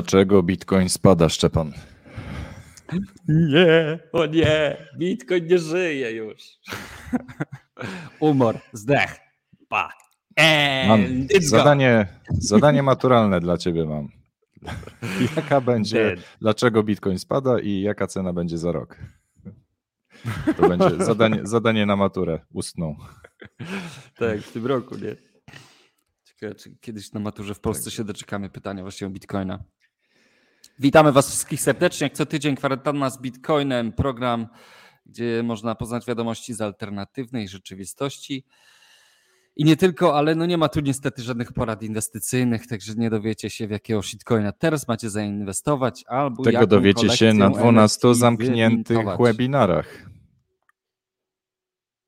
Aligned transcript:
Dlaczego 0.00 0.42
Bitcoin 0.42 0.88
spada, 0.88 1.28
Szczepan? 1.28 1.72
Nie, 3.28 3.98
o 4.12 4.26
nie, 4.26 4.76
Bitcoin 4.98 5.46
nie 5.46 5.58
żyje 5.58 6.12
już. 6.12 6.42
Umor, 8.20 8.58
zdech, 8.72 9.16
pa. 9.68 9.92
Mam 10.88 11.00
zadanie, 11.40 12.06
zadanie 12.30 12.82
maturalne 12.82 13.40
dla 13.40 13.58
ciebie 13.58 13.84
mam. 13.84 14.08
Jaka 15.36 15.60
będzie, 15.60 16.16
dlaczego 16.40 16.82
Bitcoin 16.82 17.18
spada 17.18 17.58
i 17.58 17.80
jaka 17.80 18.06
cena 18.06 18.32
będzie 18.32 18.58
za 18.58 18.72
rok? 18.72 18.96
To 20.56 20.68
będzie 20.68 21.04
zadanie, 21.04 21.40
zadanie 21.42 21.86
na 21.86 21.96
maturę 21.96 22.40
ustną. 22.52 22.96
Tak, 24.16 24.40
w 24.40 24.52
tym 24.52 24.66
roku, 24.66 24.96
nie? 24.96 25.16
Ciekawe, 26.24 26.54
czy 26.54 26.76
kiedyś 26.80 27.12
na 27.12 27.20
maturze 27.20 27.54
w 27.54 27.60
Polsce 27.60 27.84
tak. 27.84 27.92
się 27.92 28.04
doczekamy 28.04 28.50
pytania 28.50 28.82
właśnie 28.82 29.06
o 29.06 29.10
Bitcoina. 29.10 29.64
Witamy 30.80 31.12
Was 31.12 31.28
wszystkich 31.28 31.60
serdecznie. 31.60 32.04
Jak 32.04 32.12
co 32.12 32.26
tydzień 32.26 32.56
kwarantanna 32.56 33.10
z 33.10 33.20
Bitcoinem, 33.20 33.92
program, 33.92 34.46
gdzie 35.06 35.42
można 35.42 35.74
poznać 35.74 36.06
wiadomości 36.06 36.54
z 36.54 36.60
alternatywnej 36.60 37.48
rzeczywistości. 37.48 38.44
I 39.56 39.64
nie 39.64 39.76
tylko, 39.76 40.18
ale 40.18 40.34
no 40.34 40.46
nie 40.46 40.58
ma 40.58 40.68
tu 40.68 40.80
niestety 40.80 41.22
żadnych 41.22 41.52
porad 41.52 41.82
inwestycyjnych, 41.82 42.66
także 42.66 42.94
nie 42.94 43.10
dowiecie 43.10 43.50
się 43.50 43.66
w 43.66 43.70
jakiego 43.70 44.02
shitcoina 44.02 44.52
teraz 44.52 44.88
macie 44.88 45.10
zainwestować 45.10 46.04
albo 46.06 46.42
Tego 46.42 46.66
dowiecie 46.66 47.08
się 47.08 47.34
na 47.34 47.50
12 47.50 48.14
zamkniętych 48.14 48.98
webinarach. 49.18 50.10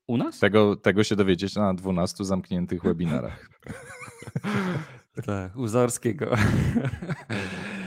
U 0.07 0.17
nas? 0.17 0.39
Tego, 0.39 0.75
tego 0.75 1.03
się 1.03 1.15
dowiedzieć 1.15 1.55
na 1.55 1.73
12 1.73 2.25
zamkniętych 2.25 2.83
webinarach. 2.83 3.49
tak, 5.25 5.55
u 5.55 5.67
Zorskiego. 5.67 6.33
E, 6.33 6.37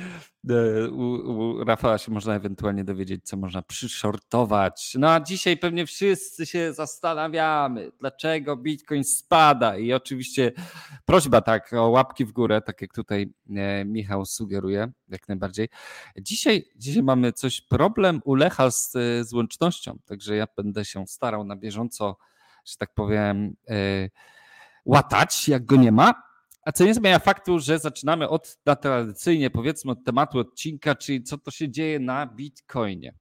u, 0.93 1.03
u 1.03 1.65
Rafała 1.65 1.99
się 1.99 2.13
można 2.13 2.35
ewentualnie 2.35 2.85
dowiedzieć, 2.85 3.25
co 3.25 3.37
można 3.37 3.63
przyshortować. 3.63 4.95
No 4.99 5.11
a 5.11 5.21
dzisiaj 5.21 5.57
pewnie 5.57 5.87
wszyscy 5.87 6.47
się 6.47 6.73
zastanawiamy, 6.73 7.93
dlaczego 8.01 8.57
Bitcoin 8.57 9.05
spada. 9.05 9.77
I 9.77 9.93
oczywiście 9.93 10.53
prośba 11.05 11.41
tak 11.41 11.73
o 11.73 11.89
łapki 11.89 12.25
w 12.25 12.33
górę, 12.33 12.61
tak 12.61 12.81
jak 12.81 12.93
tutaj 12.93 13.35
e, 13.57 13.85
Michał 13.85 14.27
sugeruje, 14.27 14.93
jak 15.09 15.29
najbardziej. 15.29 15.69
Dzisiaj, 16.19 16.65
dzisiaj 16.77 17.03
mamy 17.03 17.33
coś, 17.33 17.61
problem 17.61 18.23
u 18.25 18.35
Lecha 18.35 18.71
z, 18.71 18.93
z 19.21 19.33
łącznością, 19.33 19.99
także 20.05 20.37
ja 20.37 20.47
będę 20.57 20.85
się 20.85 21.07
starał 21.07 21.45
na 21.45 21.57
bieżąco, 21.57 22.17
że 22.65 22.77
tak 22.77 22.95
powiem, 22.95 23.57
e, 23.69 23.75
łatać, 24.85 25.49
jak 25.49 25.67
go 25.67 25.77
nie 25.77 25.93
ma. 25.93 26.26
A 26.67 26.73
co 26.73 26.85
nie 26.85 26.95
zmienia 26.95 27.19
faktu, 27.19 27.59
że 27.59 27.79
zaczynamy 27.79 28.29
od 28.29 28.59
na 28.67 28.77
tradycyjnie 28.77 29.51
powiedzmy 29.51 29.93
od 29.93 30.05
tematu 30.05 30.39
odcinka, 30.39 30.95
czyli 30.95 31.23
co 31.23 31.39
to 31.39 31.51
się 31.51 31.71
dzieje 31.71 32.01
na 32.01 32.27
Bitcoinie. 32.27 33.15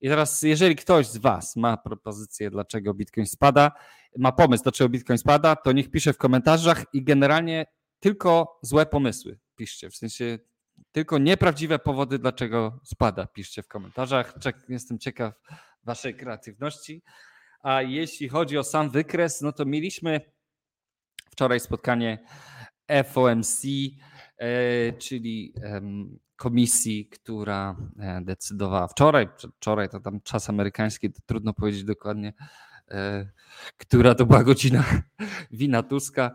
I 0.00 0.08
teraz, 0.08 0.42
jeżeli 0.42 0.76
ktoś 0.76 1.06
z 1.06 1.16
Was 1.16 1.56
ma 1.56 1.76
propozycję, 1.76 2.50
dlaczego 2.50 2.94
Bitcoin 2.94 3.26
spada, 3.26 3.72
ma 4.18 4.32
pomysł, 4.32 4.62
dlaczego 4.62 4.88
Bitcoin 4.88 5.18
spada, 5.18 5.56
to 5.56 5.72
niech 5.72 5.90
pisze 5.90 6.12
w 6.12 6.18
komentarzach 6.18 6.84
i 6.92 7.04
generalnie 7.04 7.66
tylko 8.00 8.58
złe 8.62 8.86
pomysły 8.86 9.38
piszcie. 9.56 9.90
W 9.90 9.96
sensie 9.96 10.38
tylko 10.92 11.18
nieprawdziwe 11.18 11.78
powody, 11.78 12.18
dlaczego 12.18 12.80
spada, 12.84 13.26
piszcie 13.26 13.62
w 13.62 13.68
komentarzach. 13.68 14.34
Jestem 14.68 14.98
ciekaw 14.98 15.34
Waszej 15.84 16.14
kreatywności. 16.14 17.02
A 17.60 17.82
jeśli 17.82 18.28
chodzi 18.28 18.58
o 18.58 18.64
sam 18.64 18.90
wykres, 18.90 19.40
no 19.40 19.52
to 19.52 19.64
mieliśmy 19.64 20.20
wczoraj 21.30 21.60
spotkanie 21.60 22.18
FOMC, 23.04 23.62
e, 24.38 24.92
czyli 24.92 25.54
komisji, 26.36 27.06
która 27.06 27.76
e, 27.98 28.20
decydowała 28.24 28.88
wczoraj, 28.88 29.28
wczoraj 29.56 29.88
to 29.88 30.00
tam 30.00 30.20
czas 30.20 30.50
amerykański, 30.50 31.12
to 31.12 31.20
trudno 31.26 31.52
powiedzieć 31.54 31.84
dokładnie, 31.84 32.32
e, 32.90 33.30
która 33.76 34.14
to 34.14 34.26
była 34.26 34.44
godzina 34.44 34.84
wina 35.50 35.82
Tuska. 35.82 36.30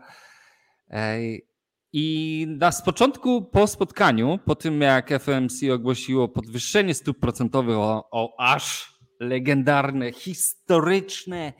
I 1.92 2.46
na 2.58 2.72
z 2.72 2.82
początku 2.82 3.42
po 3.42 3.66
spotkaniu, 3.66 4.38
po 4.44 4.54
tym 4.54 4.80
jak 4.80 5.22
FOMC 5.22 5.62
ogłosiło 5.74 6.28
podwyższenie 6.28 6.94
stóp 6.94 7.20
procentowych 7.20 7.76
o, 7.76 8.08
o 8.10 8.40
aż 8.40 8.94
legendarne, 9.20 10.12
historyczne 10.12 11.52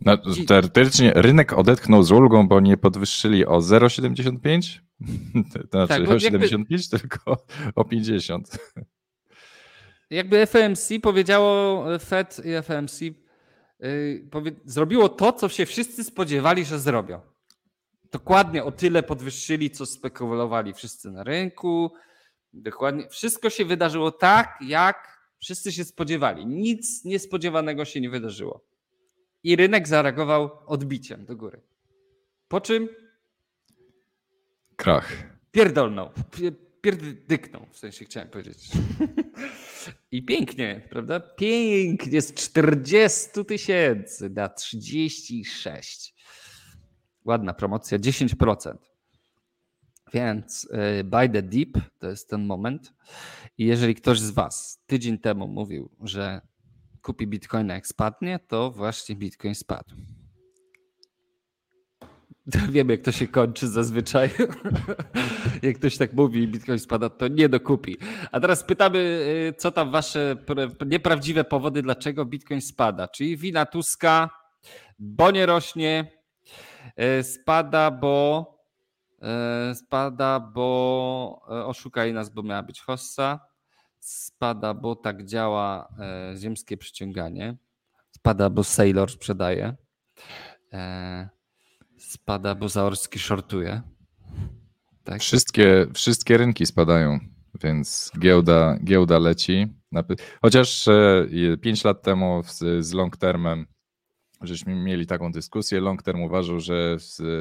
No, 0.00 0.18
teoretycznie 0.46 1.12
rynek 1.14 1.52
odetchnął 1.52 2.02
z 2.02 2.12
ulgą, 2.12 2.48
bo 2.48 2.60
nie 2.60 2.76
podwyższyli 2.76 3.46
o 3.46 3.58
0,75? 3.58 4.78
To 5.70 5.86
znaczy 5.86 6.04
tak, 6.04 6.16
o 6.16 6.18
75, 6.18 6.92
jakby, 6.92 6.98
tylko 6.98 7.46
o 7.74 7.84
50. 7.84 8.58
Jakby 10.10 10.46
FMC 10.46 11.00
powiedziało, 11.02 11.84
Fed 11.98 12.40
i 12.44 12.62
FMC 12.62 13.00
zrobiło 14.64 15.08
to, 15.08 15.32
co 15.32 15.48
się 15.48 15.66
wszyscy 15.66 16.04
spodziewali, 16.04 16.64
że 16.64 16.78
zrobią. 16.78 17.20
Dokładnie 18.12 18.64
o 18.64 18.72
tyle 18.72 19.02
podwyższyli, 19.02 19.70
co 19.70 19.86
spekulowali 19.86 20.74
wszyscy 20.74 21.10
na 21.10 21.24
rynku. 21.24 21.92
Dokładnie 22.52 23.08
wszystko 23.08 23.50
się 23.50 23.64
wydarzyło 23.64 24.12
tak, 24.12 24.58
jak 24.60 25.20
wszyscy 25.38 25.72
się 25.72 25.84
spodziewali. 25.84 26.46
Nic 26.46 27.04
niespodziewanego 27.04 27.84
się 27.84 28.00
nie 28.00 28.10
wydarzyło. 28.10 28.64
I 29.42 29.56
rynek 29.56 29.88
zareagował 29.88 30.50
odbiciem 30.66 31.24
do 31.24 31.36
góry. 31.36 31.60
Po 32.48 32.60
czym? 32.60 32.88
Krach. 34.76 35.12
Pierdolnął. 35.52 36.10
Pierdyknął, 36.80 37.66
w 37.70 37.78
sensie 37.78 38.04
chciałem 38.04 38.28
powiedzieć. 38.28 38.68
I 40.12 40.22
pięknie, 40.22 40.88
prawda? 40.90 41.20
Pięknie, 41.20 42.22
z 42.22 42.34
40 42.34 43.28
tysięcy 43.48 44.30
na 44.30 44.48
36. 44.48 46.14
Ładna 47.24 47.54
promocja, 47.54 47.98
10%. 47.98 48.74
Więc 50.14 50.68
buy 51.04 51.28
the 51.28 51.42
deep 51.42 51.78
to 51.98 52.10
jest 52.10 52.30
ten 52.30 52.46
moment. 52.46 52.92
I 53.58 53.66
jeżeli 53.66 53.94
ktoś 53.94 54.20
z 54.20 54.30
Was 54.30 54.82
tydzień 54.86 55.18
temu 55.18 55.48
mówił, 55.48 55.90
że 56.02 56.40
kupi 57.02 57.26
bitcoina 57.26 57.74
jak 57.74 57.86
spadnie, 57.86 58.38
to 58.38 58.70
właśnie 58.70 59.16
bitcoin 59.16 59.54
spadł. 59.54 59.94
Wiemy, 62.72 62.92
jak 62.92 63.02
to 63.02 63.12
się 63.12 63.28
kończy 63.28 63.68
zazwyczaj. 63.68 64.30
jak 65.62 65.76
ktoś 65.76 65.96
tak 65.96 66.12
mówi 66.12 66.42
i 66.42 66.48
Bitcoin 66.48 66.78
spada, 66.78 67.10
to 67.10 67.28
nie 67.28 67.48
dokupi. 67.48 67.96
A 68.32 68.40
teraz 68.40 68.64
pytamy, 68.64 68.98
y, 68.98 69.54
co 69.58 69.72
tam 69.72 69.90
wasze 69.90 70.36
nieprawdziwe 70.86 71.44
powody, 71.44 71.82
dlaczego 71.82 72.24
Bitcoin 72.24 72.60
spada. 72.60 73.08
Czyli 73.08 73.36
wina 73.36 73.66
Tuska, 73.66 74.30
bo 74.98 75.30
nie 75.30 75.46
rośnie, 75.46 76.12
y, 77.18 77.22
spada, 77.22 77.90
bo 77.90 78.46
y, 79.70 79.74
spada, 79.74 80.40
bo 80.40 81.42
oszukali 81.46 82.12
nas, 82.12 82.30
bo 82.30 82.42
miała 82.42 82.62
być 82.62 82.80
hossa, 82.80 83.40
spada, 84.00 84.74
bo 84.74 84.96
tak 84.96 85.24
działa 85.24 85.88
ziemskie 86.36 86.76
przyciąganie, 86.76 87.56
spada, 88.10 88.50
bo 88.50 88.64
Sailor 88.64 89.10
sprzedaje. 89.10 89.76
Spada, 92.00 92.54
bo 92.54 92.68
Zaorski 92.68 93.18
shortuje. 93.18 93.82
Tak? 95.04 95.20
Wszystkie, 95.20 95.86
wszystkie 95.94 96.36
rynki 96.36 96.66
spadają, 96.66 97.18
więc 97.62 98.10
giełda, 98.18 98.78
giełda 98.84 99.18
leci. 99.18 99.66
Chociaż 100.42 100.88
5 101.62 101.84
lat 101.84 102.02
temu 102.02 102.42
z, 102.80 102.92
long 102.92 103.16
termem 103.16 103.66
żeśmy 104.42 104.74
mieli 104.74 105.06
taką 105.06 105.32
dyskusję. 105.32 105.80
Long 105.80 106.02
term 106.02 106.22
uważał, 106.22 106.60
że 106.60 106.96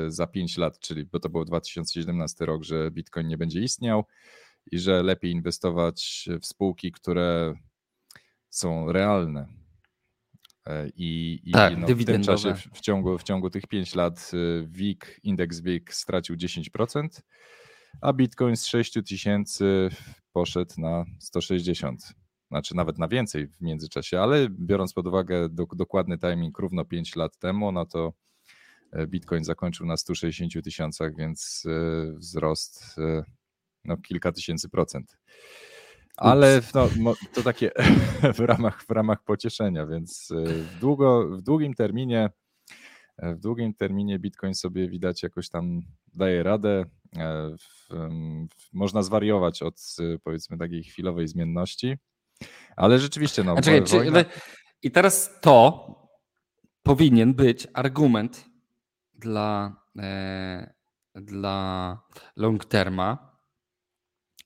za 0.07 0.27
5 0.27 0.57
lat, 0.57 0.79
czyli 0.79 1.05
bo 1.05 1.19
to 1.19 1.29
był 1.29 1.45
2017 1.45 2.45
rok, 2.45 2.63
że 2.63 2.91
Bitcoin 2.91 3.27
nie 3.27 3.37
będzie 3.37 3.61
istniał 3.61 4.05
i 4.71 4.79
że 4.79 5.03
lepiej 5.03 5.31
inwestować 5.31 6.29
w 6.41 6.45
spółki, 6.45 6.91
które 6.91 7.53
są 8.49 8.91
realne, 8.91 9.47
E, 9.47 9.58
I, 10.95 11.39
i 11.43 11.51
tak, 11.51 11.77
no, 11.77 11.87
w 11.87 12.05
tym 12.05 12.23
czasie, 12.23 12.55
w, 12.55 12.77
w, 12.77 12.81
ciągu, 12.81 13.17
w 13.17 13.23
ciągu 13.23 13.49
tych 13.49 13.67
5 13.67 13.95
lat 13.95 14.31
y, 14.33 14.67
WIG, 14.67 15.19
indeks 15.23 15.59
WIG 15.59 15.93
stracił 15.93 16.35
10%, 16.35 17.07
a 18.01 18.13
Bitcoin 18.13 18.55
z 18.55 18.65
6 18.65 18.93
tysięcy 19.07 19.89
poszedł 20.33 20.73
na 20.77 21.05
160. 21.19 22.13
Znaczy 22.51 22.75
nawet 22.75 22.97
na 22.97 23.07
więcej 23.07 23.47
w 23.47 23.61
międzyczasie, 23.61 24.19
ale 24.19 24.47
biorąc 24.49 24.93
pod 24.93 25.07
uwagę 25.07 25.49
do, 25.49 25.65
dokładny 25.75 26.17
timing 26.17 26.59
równo 26.59 26.85
5 26.85 27.15
lat 27.15 27.37
temu, 27.37 27.71
no 27.71 27.85
to 27.85 28.13
Bitcoin 29.07 29.43
zakończył 29.43 29.85
na 29.85 29.97
160 29.97 30.63
tysiącach, 30.63 31.15
więc 31.15 31.63
wzrost 32.15 32.95
no, 33.85 33.97
kilka 33.97 34.31
tysięcy 34.31 34.69
procent. 34.69 35.17
Ale 36.19 36.61
no, 36.97 37.13
to 37.33 37.43
takie 37.43 37.71
w 38.37 38.39
ramach, 38.39 38.83
w 38.83 38.89
ramach 38.89 39.23
pocieszenia, 39.23 39.85
więc 39.85 40.33
w, 40.45 40.79
długo, 40.79 41.27
w 41.37 41.41
długim 41.41 41.73
terminie 41.73 42.29
w 43.21 43.39
długim 43.39 43.73
terminie 43.73 44.19
Bitcoin 44.19 44.55
sobie 44.55 44.89
widać 44.89 45.23
jakoś 45.23 45.49
tam 45.49 45.81
daje 46.13 46.43
radę. 46.43 46.85
E, 47.17 47.55
można 48.73 49.03
zwariować 49.03 49.61
od 49.61 49.95
powiedzmy 50.23 50.57
takiej 50.57 50.83
chwilowej 50.83 51.27
zmienności, 51.27 51.97
ale 52.75 52.99
rzeczywiście 52.99 53.43
no. 53.43 53.55
czekaj, 53.55 53.81
wojna... 53.81 54.23
czy, 54.23 54.29
I 54.83 54.91
teraz 54.91 55.41
to 55.41 55.85
powinien 56.83 57.33
być 57.33 57.67
argument 57.73 58.45
dla, 59.13 59.75
e, 59.99 60.73
dla 61.15 61.99
long 62.35 62.65
terma, 62.65 63.28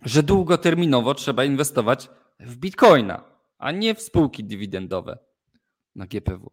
że 0.06 0.24
długoterminowo 0.24 1.14
trzeba 1.14 1.46
inwestować 1.46 2.10
w 2.40 2.58
bitcoina, 2.58 3.24
a 3.58 3.72
nie 3.72 3.96
w 3.96 4.02
spółki 4.02 4.44
dywidendowe 4.44 5.18
na 5.96 6.08
GPW. 6.08 6.52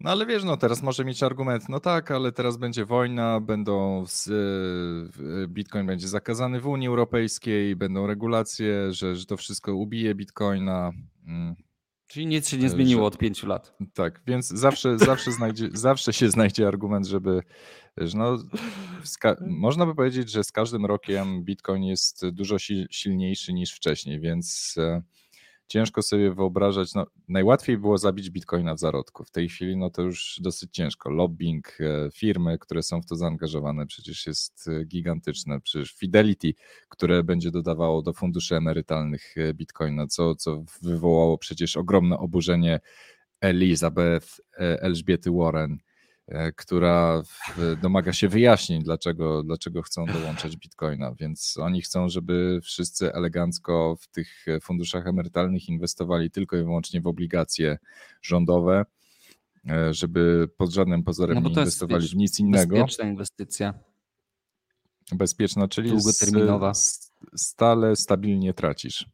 No 0.00 0.10
ale 0.10 0.26
wiesz, 0.26 0.44
no 0.44 0.56
teraz 0.56 0.82
może 0.82 1.04
mieć 1.04 1.22
argument, 1.22 1.68
no 1.68 1.80
tak, 1.80 2.10
ale 2.10 2.32
teraz 2.32 2.56
będzie 2.56 2.84
wojna, 2.84 3.40
będą 3.40 4.04
z, 4.06 4.30
Bitcoin 5.48 5.86
będzie 5.86 6.08
zakazany 6.08 6.60
w 6.60 6.66
Unii 6.66 6.88
Europejskiej, 6.88 7.76
będą 7.76 8.06
regulacje, 8.06 8.92
że, 8.92 9.16
że 9.16 9.26
to 9.26 9.36
wszystko 9.36 9.74
ubije 9.74 10.14
Bitcoina. 10.14 10.92
Czyli 12.06 12.26
nic 12.26 12.48
się 12.48 12.56
nie 12.56 12.70
zmieniło 12.70 13.06
od 13.06 13.18
pięciu 13.18 13.46
lat. 13.46 13.76
Tak, 13.94 14.22
więc 14.26 14.48
zawsze, 14.48 14.98
zawsze, 14.98 15.32
znajdzie, 15.32 15.68
zawsze 15.72 16.12
się 16.12 16.30
znajdzie 16.30 16.68
argument, 16.68 17.06
żeby. 17.06 17.42
Że 17.96 18.18
no, 18.18 18.38
można 19.40 19.86
by 19.86 19.94
powiedzieć, 19.94 20.30
że 20.30 20.44
z 20.44 20.52
każdym 20.52 20.86
rokiem 20.86 21.44
Bitcoin 21.44 21.84
jest 21.84 22.28
dużo 22.28 22.56
silniejszy 22.90 23.52
niż 23.52 23.72
wcześniej, 23.72 24.20
więc 24.20 24.74
e, 24.78 25.02
ciężko 25.66 26.02
sobie 26.02 26.34
wyobrażać, 26.34 26.94
no, 26.94 27.06
najłatwiej 27.28 27.78
było 27.78 27.98
zabić 27.98 28.30
bitcoina 28.30 28.74
w 28.74 28.78
zarodku. 28.78 29.24
W 29.24 29.30
tej 29.30 29.48
chwili 29.48 29.76
no 29.76 29.90
to 29.90 30.02
już 30.02 30.40
dosyć 30.42 30.70
ciężko. 30.72 31.10
Lobbying, 31.10 31.80
e, 31.80 32.10
firmy, 32.14 32.58
które 32.58 32.82
są 32.82 33.02
w 33.02 33.06
to 33.06 33.16
zaangażowane 33.16 33.86
przecież 33.86 34.26
jest 34.26 34.68
e, 34.68 34.84
gigantyczne. 34.84 35.60
Przecież 35.60 35.92
Fidelity, 35.92 36.54
które 36.88 37.24
będzie 37.24 37.50
dodawało 37.50 38.02
do 38.02 38.12
funduszy 38.12 38.56
emerytalnych 38.56 39.34
e, 39.36 39.54
bitcoina, 39.54 40.06
co, 40.06 40.34
co 40.34 40.64
wywołało 40.82 41.38
przecież 41.38 41.76
ogromne 41.76 42.18
oburzenie 42.18 42.80
Elizabeth, 43.40 44.40
Elżbiety 44.58 45.30
Warren, 45.30 45.78
która 46.56 47.22
domaga 47.82 48.12
się 48.12 48.28
wyjaśnień, 48.28 48.82
dlaczego, 48.82 49.42
dlaczego 49.42 49.82
chcą 49.82 50.06
dołączać 50.06 50.56
bitcoina. 50.56 51.14
Więc 51.14 51.56
oni 51.56 51.82
chcą, 51.82 52.08
żeby 52.08 52.60
wszyscy 52.62 53.12
elegancko 53.12 53.96
w 54.00 54.08
tych 54.08 54.46
funduszach 54.62 55.06
emerytalnych 55.06 55.68
inwestowali 55.68 56.30
tylko 56.30 56.56
i 56.56 56.62
wyłącznie 56.62 57.00
w 57.00 57.06
obligacje 57.06 57.78
rządowe, 58.22 58.84
e, 59.70 59.94
żeby 59.94 60.48
pod 60.56 60.70
żadnym 60.70 61.02
pozorem 61.02 61.34
no 61.34 61.40
nie 61.40 61.48
inwestowali 61.48 62.02
jest, 62.02 62.14
w 62.14 62.16
nic 62.16 62.40
innego. 62.40 62.76
Bezpieczna 62.76 63.04
inwestycja. 63.04 63.74
Bezpieczna, 65.12 65.68
czyli 65.68 65.90
długoterminowa. 65.90 66.72
stale, 67.36 67.96
stabilnie 67.96 68.54
tracisz. 68.54 69.06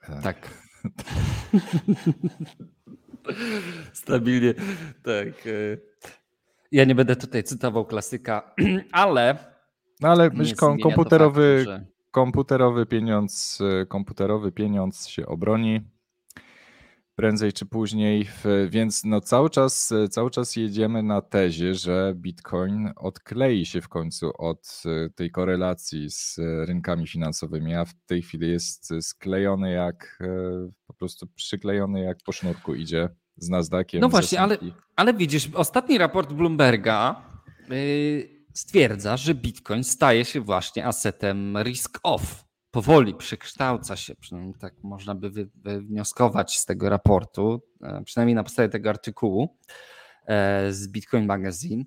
E, 0.00 0.22
tak. 0.22 0.64
Stabilnie, 3.92 4.54
tak. 5.02 5.46
E. 5.46 5.76
Ja 6.72 6.84
nie 6.84 6.94
będę 6.94 7.16
tutaj 7.16 7.44
cytował 7.44 7.84
klasyka, 7.84 8.54
ale. 8.92 9.38
No 10.00 10.08
ale 10.08 10.30
myśl, 10.30 10.54
komputerowy, 10.56 11.64
faktu, 11.64 11.70
że... 11.70 11.86
komputerowy 12.10 12.86
pieniądz, 12.86 13.58
e, 13.82 13.86
komputerowy 13.86 14.52
pieniądz 14.52 15.06
się 15.06 15.26
obroni 15.26 15.80
prędzej 17.16 17.52
czy 17.52 17.66
później, 17.66 18.28
więc 18.68 19.04
no 19.04 19.20
cały 19.20 19.50
czas, 19.50 19.92
e, 19.92 20.08
cały 20.08 20.30
czas 20.30 20.56
jedziemy 20.56 21.02
na 21.02 21.22
tezie, 21.22 21.74
że 21.74 22.12
Bitcoin 22.16 22.90
odklei 22.96 23.66
się 23.66 23.80
w 23.80 23.88
końcu 23.88 24.30
od 24.38 24.82
tej 25.14 25.30
korelacji 25.30 26.10
z 26.10 26.36
rynkami 26.66 27.06
finansowymi, 27.06 27.74
a 27.74 27.84
w 27.84 27.94
tej 28.06 28.22
chwili 28.22 28.50
jest 28.50 28.92
sklejony 29.00 29.72
jak 29.72 30.18
po 30.86 30.94
prostu 30.94 31.26
przyklejony 31.26 32.00
jak 32.00 32.18
po 32.24 32.32
sznurku 32.32 32.74
idzie 32.74 33.08
z 33.36 33.48
Nasdaqiem. 33.48 34.00
No 34.00 34.08
właśnie, 34.08 34.40
ale, 34.40 34.58
ale 34.96 35.14
widzisz, 35.14 35.50
ostatni 35.54 35.98
raport 35.98 36.32
Bloomberga 36.32 37.22
yy, 37.70 38.46
stwierdza, 38.54 39.16
że 39.16 39.34
Bitcoin 39.34 39.84
staje 39.84 40.24
się 40.24 40.40
właśnie 40.40 40.86
asetem 40.86 41.54
risk-off. 41.62 42.43
Powoli 42.74 43.14
przekształca 43.14 43.96
się, 43.96 44.14
przynajmniej 44.14 44.54
tak 44.54 44.74
można 44.82 45.14
by 45.14 45.30
wywnioskować 45.54 46.58
z 46.58 46.66
tego 46.66 46.88
raportu, 46.88 47.62
e, 47.82 48.02
przynajmniej 48.04 48.34
na 48.34 48.42
podstawie 48.42 48.68
tego 48.68 48.90
artykułu 48.90 49.58
e, 50.26 50.72
z 50.72 50.88
Bitcoin 50.88 51.26
Magazine, 51.26 51.84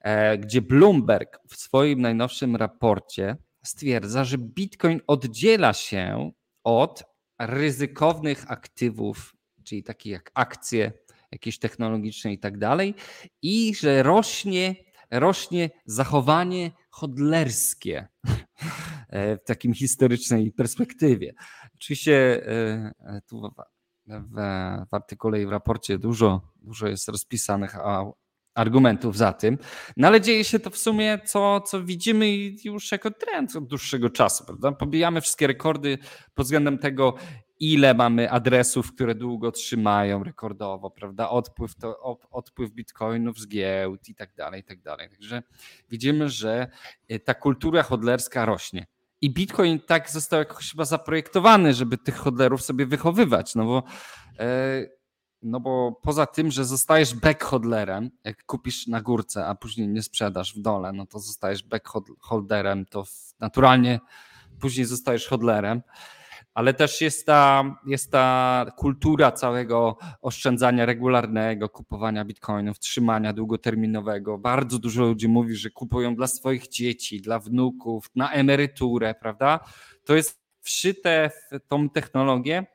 e, 0.00 0.38
gdzie 0.38 0.62
Bloomberg 0.62 1.38
w 1.48 1.56
swoim 1.56 2.00
najnowszym 2.00 2.56
raporcie 2.56 3.36
stwierdza, 3.62 4.24
że 4.24 4.38
Bitcoin 4.38 5.00
oddziela 5.06 5.72
się 5.72 6.30
od 6.64 7.04
ryzykownych 7.38 8.50
aktywów 8.50 9.36
czyli 9.64 9.82
takie 9.82 10.10
jak 10.10 10.30
akcje 10.34 10.92
jakieś 11.32 11.58
technologiczne 11.58 12.32
i 12.32 12.38
tak 12.38 12.58
dalej, 12.58 12.94
i 13.42 13.74
że 13.74 14.02
rośnie, 14.02 14.74
rośnie 15.10 15.70
zachowanie 15.86 16.70
hodlerskie 16.90 18.08
w 19.12 19.38
takim 19.46 19.74
historycznej 19.74 20.52
perspektywie. 20.52 21.34
Oczywiście 21.74 22.46
e, 22.46 23.20
tu 23.28 23.40
w, 23.40 23.62
w, 24.06 24.34
w 24.90 24.94
artykule 24.94 25.42
i 25.42 25.46
w 25.46 25.50
raporcie 25.50 25.98
dużo, 25.98 26.40
dużo 26.56 26.88
jest 26.88 27.08
rozpisanych 27.08 27.76
argumentów 28.54 29.16
za 29.16 29.32
tym, 29.32 29.58
no 29.96 30.08
ale 30.08 30.20
dzieje 30.20 30.44
się 30.44 30.58
to 30.58 30.70
w 30.70 30.78
sumie, 30.78 31.18
co, 31.24 31.60
co 31.60 31.82
widzimy 31.82 32.36
już 32.64 32.92
jako 32.92 33.10
trend 33.10 33.56
od 33.56 33.66
dłuższego 33.66 34.10
czasu, 34.10 34.44
prawda? 34.44 34.72
Pobijamy 34.72 35.20
wszystkie 35.20 35.46
rekordy 35.46 35.98
pod 36.34 36.46
względem 36.46 36.78
tego, 36.78 37.14
ile 37.60 37.94
mamy 37.94 38.30
adresów, 38.30 38.94
które 38.94 39.14
długo 39.14 39.52
trzymają 39.52 40.24
rekordowo, 40.24 40.90
prawda? 40.90 41.28
Odpływ, 41.28 41.74
to, 41.74 42.18
odpływ 42.30 42.70
bitcoinów 42.70 43.38
z 43.38 43.48
giełd 43.48 44.08
i 44.08 44.14
tak 44.14 44.34
dalej, 44.34 44.60
i 44.60 44.64
tak 44.64 44.82
dalej. 44.82 45.10
Także 45.10 45.42
widzimy, 45.90 46.28
że 46.28 46.70
e, 47.08 47.18
ta 47.18 47.34
kultura 47.34 47.82
hodlerska 47.82 48.44
rośnie. 48.44 48.86
I 49.20 49.30
Bitcoin 49.30 49.80
tak 49.80 50.10
został 50.10 50.38
jakoś 50.38 50.70
chyba 50.70 50.84
zaprojektowany, 50.84 51.74
żeby 51.74 51.98
tych 51.98 52.16
hodlerów 52.16 52.62
sobie 52.62 52.86
wychowywać, 52.86 53.54
no 53.54 53.64
bo, 53.64 53.82
e, 54.38 54.86
no 55.42 55.60
bo 55.60 56.00
poza 56.02 56.26
tym, 56.26 56.50
że 56.50 56.64
zostajesz 56.64 57.14
backhodlerem, 57.14 58.10
jak 58.24 58.44
kupisz 58.44 58.86
na 58.86 59.00
górce, 59.00 59.46
a 59.46 59.54
później 59.54 59.88
nie 59.88 60.02
sprzedasz 60.02 60.54
w 60.54 60.60
dole, 60.60 60.92
no 60.92 61.06
to 61.06 61.18
zostajesz 61.18 61.62
backholderem, 61.62 62.86
to 62.86 63.04
naturalnie 63.40 64.00
później 64.60 64.86
zostajesz 64.86 65.28
hodlerem 65.28 65.82
ale 66.58 66.74
też 66.74 67.00
jest 67.00 67.26
ta, 67.26 67.64
jest 67.86 68.10
ta 68.12 68.66
kultura 68.76 69.32
całego 69.32 69.98
oszczędzania 70.22 70.86
regularnego, 70.86 71.68
kupowania 71.68 72.24
bitcoinów, 72.24 72.78
trzymania 72.78 73.32
długoterminowego. 73.32 74.38
Bardzo 74.38 74.78
dużo 74.78 75.02
ludzi 75.02 75.28
mówi, 75.28 75.56
że 75.56 75.70
kupują 75.70 76.16
dla 76.16 76.26
swoich 76.26 76.68
dzieci, 76.68 77.20
dla 77.20 77.38
wnuków, 77.38 78.10
na 78.16 78.32
emeryturę, 78.32 79.14
prawda? 79.20 79.60
To 80.04 80.16
jest 80.16 80.40
wszyte 80.60 81.30
w 81.30 81.68
tą 81.68 81.90
technologię. 81.90 82.66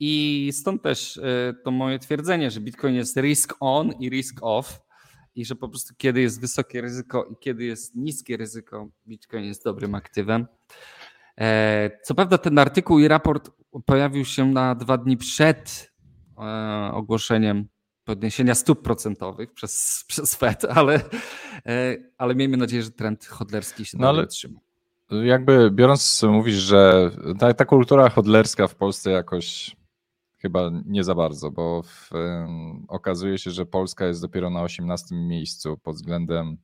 I 0.00 0.50
stąd 0.52 0.82
też 0.82 1.16
e, 1.18 1.54
to 1.64 1.70
moje 1.70 1.98
twierdzenie, 1.98 2.50
że 2.50 2.60
Bitcoin 2.60 2.94
jest 2.94 3.16
risk 3.16 3.54
on 3.60 3.92
i 4.00 4.08
risk 4.08 4.38
off, 4.42 4.80
i 5.34 5.44
że 5.44 5.56
po 5.56 5.68
prostu 5.68 5.94
kiedy 5.96 6.20
jest 6.20 6.40
wysokie 6.40 6.80
ryzyko 6.80 7.24
i 7.24 7.36
kiedy 7.40 7.64
jest 7.64 7.96
niskie 7.96 8.36
ryzyko, 8.36 8.88
Bitcoin 9.06 9.44
jest 9.44 9.64
dobrym 9.64 9.94
aktywem. 9.94 10.46
E, 11.40 11.90
co 12.02 12.14
prawda 12.14 12.38
ten 12.38 12.58
artykuł 12.58 12.98
i 12.98 13.08
raport 13.08 13.50
pojawił 13.86 14.24
się 14.24 14.46
na 14.46 14.74
dwa 14.74 14.98
dni 14.98 15.16
przed 15.16 15.92
e, 16.38 16.90
ogłoszeniem 16.92 17.68
podniesienia 18.04 18.54
stóp 18.54 18.82
procentowych 18.82 19.52
przez, 19.52 19.94
przez 20.08 20.34
Fed, 20.34 20.64
ale, 20.64 20.94
e, 21.66 21.96
ale 22.18 22.34
miejmy 22.34 22.56
nadzieję, 22.56 22.82
że 22.82 22.90
trend 22.90 23.26
hodlerski 23.26 23.84
się 23.84 23.98
no 23.98 24.08
ale 24.08 24.26
trzyma. 24.26 24.60
Jakby 25.24 25.70
biorąc, 25.70 26.22
mówisz, 26.22 26.54
że 26.54 27.10
ta, 27.38 27.54
ta 27.54 27.64
kultura 27.64 28.08
hodlerska 28.08 28.66
w 28.66 28.74
Polsce 28.74 29.10
jakoś 29.10 29.76
chyba 30.38 30.70
nie 30.86 31.04
za 31.04 31.14
bardzo, 31.14 31.50
bo 31.50 31.82
w, 31.82 32.10
okazuje 32.88 33.38
się, 33.38 33.50
że 33.50 33.66
Polska 33.66 34.06
jest 34.06 34.22
dopiero 34.22 34.50
na 34.50 34.62
18 34.62 35.14
miejscu 35.14 35.76
pod 35.76 35.94
względem 35.94 36.56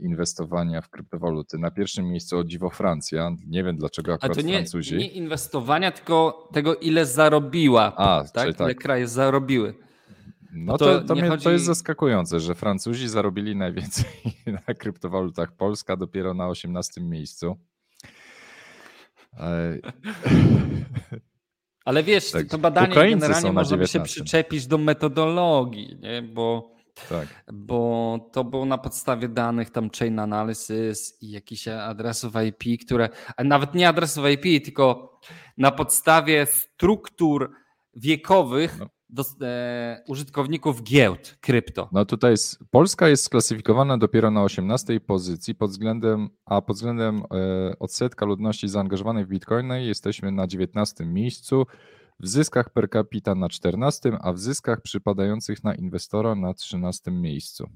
inwestowania 0.00 0.80
w 0.80 0.88
kryptowaluty. 0.88 1.58
Na 1.58 1.70
pierwszym 1.70 2.08
miejscu 2.08 2.38
o 2.38 2.44
dziwo 2.44 2.70
Francja. 2.70 3.30
Nie 3.46 3.64
wiem 3.64 3.76
dlaczego 3.76 4.12
akurat 4.12 4.32
Ale 4.32 4.42
to 4.42 4.48
nie, 4.48 4.54
Francuzi. 4.54 4.96
nie 4.96 5.08
inwestowania, 5.08 5.92
tylko 5.92 6.48
tego 6.52 6.76
ile 6.76 7.06
zarobiła. 7.06 7.96
A, 7.96 8.24
tak? 8.24 8.56
tak? 8.56 8.60
Ile 8.60 8.74
kraje 8.74 9.08
zarobiły. 9.08 9.74
No 10.52 10.78
to, 10.78 10.84
to, 10.84 11.00
to, 11.06 11.14
mnie, 11.14 11.28
chodzi... 11.28 11.44
to, 11.44 11.50
jest 11.50 11.64
zaskakujące, 11.64 12.40
że 12.40 12.54
Francuzi 12.54 13.08
zarobili 13.08 13.56
najwięcej 13.56 14.04
na 14.66 14.74
kryptowalutach. 14.74 15.56
Polska 15.56 15.96
dopiero 15.96 16.34
na 16.34 16.48
18 16.48 17.00
miejscu. 17.00 17.56
Ale 21.84 22.02
wiesz, 22.02 22.30
tak. 22.32 22.46
to 22.46 22.58
badanie 22.58 22.88
Ukraińcy 22.88 23.20
generalnie 23.20 23.52
można 23.52 23.76
by 23.76 23.86
się 23.86 24.00
przyczepić 24.00 24.66
do 24.66 24.78
metodologii, 24.78 25.98
nie? 26.00 26.22
bo 26.22 26.72
tak. 27.08 27.44
Bo 27.52 28.18
to 28.32 28.44
było 28.44 28.64
na 28.64 28.78
podstawie 28.78 29.28
danych 29.28 29.70
tam 29.70 29.90
chain 29.98 30.18
analysis 30.18 31.18
i 31.20 31.30
jakichś 31.30 31.68
adresów 31.68 32.32
IP, 32.48 32.84
które, 32.84 33.08
nawet 33.44 33.74
nie 33.74 33.88
adresów 33.88 34.24
IP, 34.26 34.64
tylko 34.64 35.12
na 35.58 35.70
podstawie 35.70 36.46
struktur 36.46 37.52
wiekowych 37.94 38.78
no. 38.78 38.86
do, 39.08 39.24
e, 39.42 40.02
użytkowników 40.08 40.82
giełd 40.82 41.36
krypto. 41.40 41.88
No 41.92 42.04
tutaj 42.04 42.30
jest, 42.30 42.58
Polska 42.70 43.08
jest 43.08 43.24
sklasyfikowana 43.24 43.98
dopiero 43.98 44.30
na 44.30 44.42
18 44.42 45.00
pozycji 45.00 45.54
pod 45.54 45.70
względem, 45.70 46.28
a 46.44 46.62
pod 46.62 46.76
względem 46.76 47.22
e, 47.34 47.78
odsetka 47.78 48.26
ludności 48.26 48.68
zaangażowanej 48.68 49.24
w 49.24 49.28
Bitcoiny 49.28 49.84
jesteśmy 49.84 50.32
na 50.32 50.46
19 50.46 51.06
miejscu 51.06 51.66
w 52.20 52.28
zyskach 52.28 52.70
per 52.70 52.90
capita 52.90 53.34
na 53.34 53.48
14, 53.48 54.18
a 54.20 54.32
w 54.32 54.38
zyskach 54.38 54.80
przypadających 54.80 55.64
na 55.64 55.74
inwestora 55.74 56.34
na 56.34 56.54
13 56.54 57.10
miejscu. 57.10 57.70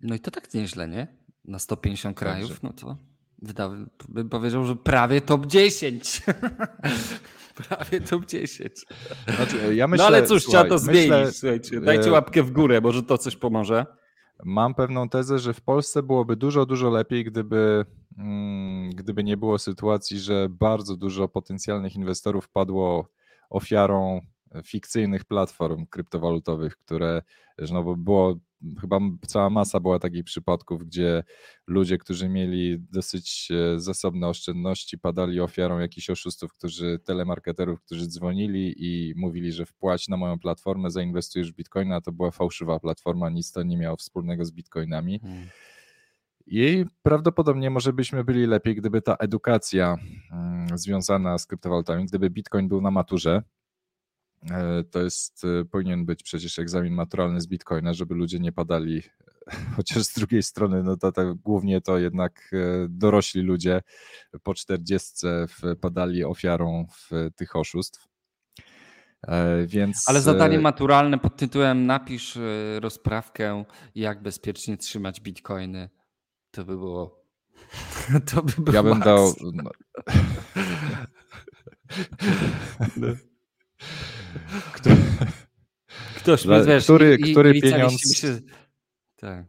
No 0.00 0.14
i 0.14 0.20
to 0.20 0.30
tak 0.30 0.54
nieźle, 0.54 0.88
nie? 0.88 1.06
Na 1.44 1.58
150 1.58 2.16
krajów, 2.16 2.62
no 2.62 2.72
to 2.72 2.96
bym 4.08 4.28
powiedział, 4.28 4.64
że 4.64 4.76
prawie 4.76 5.20
top 5.20 5.46
10. 5.46 6.22
prawie 7.68 8.00
top 8.00 8.26
10. 8.26 8.86
Znaczy, 9.36 9.74
ja 9.74 9.88
myślę, 9.88 10.02
no 10.02 10.06
ale 10.06 10.26
cóż, 10.26 10.42
słuchaj, 10.42 10.62
trzeba 10.62 10.76
to 10.76 10.78
zmienić. 10.78 11.10
Myślę, 11.10 11.32
Słuchajcie, 11.32 11.80
dajcie 11.80 12.08
e, 12.08 12.12
łapkę 12.12 12.42
w 12.42 12.50
górę, 12.50 12.80
może 12.80 13.02
to 13.02 13.18
coś 13.18 13.36
pomoże. 13.36 13.86
Mam 14.44 14.74
pewną 14.74 15.08
tezę, 15.08 15.38
że 15.38 15.54
w 15.54 15.60
Polsce 15.60 16.02
byłoby 16.02 16.36
dużo, 16.36 16.66
dużo 16.66 16.90
lepiej, 16.90 17.24
gdyby 17.24 17.84
Mm, 18.18 18.90
gdyby 18.90 19.24
nie 19.24 19.36
było 19.36 19.58
sytuacji, 19.58 20.18
że 20.18 20.48
bardzo 20.48 20.96
dużo 20.96 21.28
potencjalnych 21.28 21.96
inwestorów 21.96 22.48
padło 22.48 23.08
ofiarą 23.50 24.20
fikcyjnych 24.64 25.24
platform 25.24 25.86
kryptowalutowych, 25.86 26.76
które, 26.76 27.22
no 27.72 27.84
bo 27.84 27.96
było, 27.96 28.34
chyba 28.80 29.00
cała 29.26 29.50
masa 29.50 29.80
była 29.80 29.98
takich 29.98 30.24
przypadków, 30.24 30.84
gdzie 30.84 31.24
ludzie, 31.66 31.98
którzy 31.98 32.28
mieli 32.28 32.78
dosyć 32.78 33.48
e, 33.50 33.80
zasobne 33.80 34.28
oszczędności, 34.28 34.98
padali 34.98 35.40
ofiarą 35.40 35.78
jakichś 35.78 36.10
oszustów, 36.10 36.52
którzy, 36.52 36.98
telemarketerów, 37.04 37.80
którzy 37.80 38.06
dzwonili 38.06 38.74
i 38.78 39.14
mówili, 39.16 39.52
że 39.52 39.66
wpłać 39.66 40.08
na 40.08 40.16
moją 40.16 40.38
platformę, 40.38 40.90
zainwestujesz 40.90 41.52
w 41.52 41.56
bitcoina, 41.56 41.96
a 41.96 42.00
to 42.00 42.12
była 42.12 42.30
fałszywa 42.30 42.80
platforma, 42.80 43.30
nic 43.30 43.52
to 43.52 43.62
nie 43.62 43.76
miało 43.76 43.96
wspólnego 43.96 44.44
z 44.44 44.52
bitcoinami. 44.52 45.20
Hmm. 45.20 45.48
I 46.50 46.84
prawdopodobnie 47.02 47.70
może 47.70 47.92
byśmy 47.92 48.24
byli 48.24 48.46
lepiej, 48.46 48.74
gdyby 48.74 49.02
ta 49.02 49.14
edukacja 49.14 49.96
mm, 50.32 50.78
związana 50.78 51.38
z 51.38 51.46
kryptowalutami, 51.46 52.06
gdyby 52.06 52.30
Bitcoin 52.30 52.68
był 52.68 52.80
na 52.80 52.90
maturze, 52.90 53.42
to 54.90 55.02
jest, 55.02 55.44
e, 55.44 55.64
powinien 55.64 56.04
być 56.04 56.22
przecież 56.22 56.58
egzamin 56.58 56.94
maturalny 56.94 57.40
z 57.40 57.46
Bitcoina, 57.46 57.94
żeby 57.94 58.14
ludzie 58.14 58.38
nie 58.38 58.52
padali, 58.52 59.02
chociaż 59.76 60.02
z 60.02 60.14
drugiej 60.14 60.42
strony, 60.42 60.82
no 60.82 60.96
to, 60.96 61.12
to 61.12 61.34
głównie 61.34 61.80
to 61.80 61.98
jednak 61.98 62.50
e, 62.52 62.86
dorośli 62.88 63.42
ludzie 63.42 63.82
po 64.42 64.54
40 64.54 65.26
padali 65.80 66.24
ofiarą 66.24 66.86
w 66.92 67.30
tych 67.36 67.56
oszustw. 67.56 68.08
Więc... 69.66 70.08
Ale 70.08 70.20
zadanie 70.20 70.58
maturalne 70.58 71.18
pod 71.18 71.36
tytułem 71.36 71.86
napisz 71.86 72.38
rozprawkę, 72.80 73.64
jak 73.94 74.22
bezpiecznie 74.22 74.76
trzymać 74.76 75.20
bitcoiny 75.20 75.88
to 76.50 76.64
by 76.64 76.76
było. 76.76 77.18
To 78.30 78.42
by 78.42 78.52
było 78.62 78.76
ja 78.76 78.82
bym 78.82 79.00
dał. 79.00 79.34
No. 79.52 79.70
Kto... 84.72 84.90
Ktoś 86.16 86.42
Dla, 86.42 86.64
wiesz, 86.64 86.84
który, 86.84 87.14
i, 87.14 87.32
który 87.32 87.58
i 87.58 87.62
pieniądz. 87.62 88.16
Się... 88.16 88.38
Tak. 89.16 89.44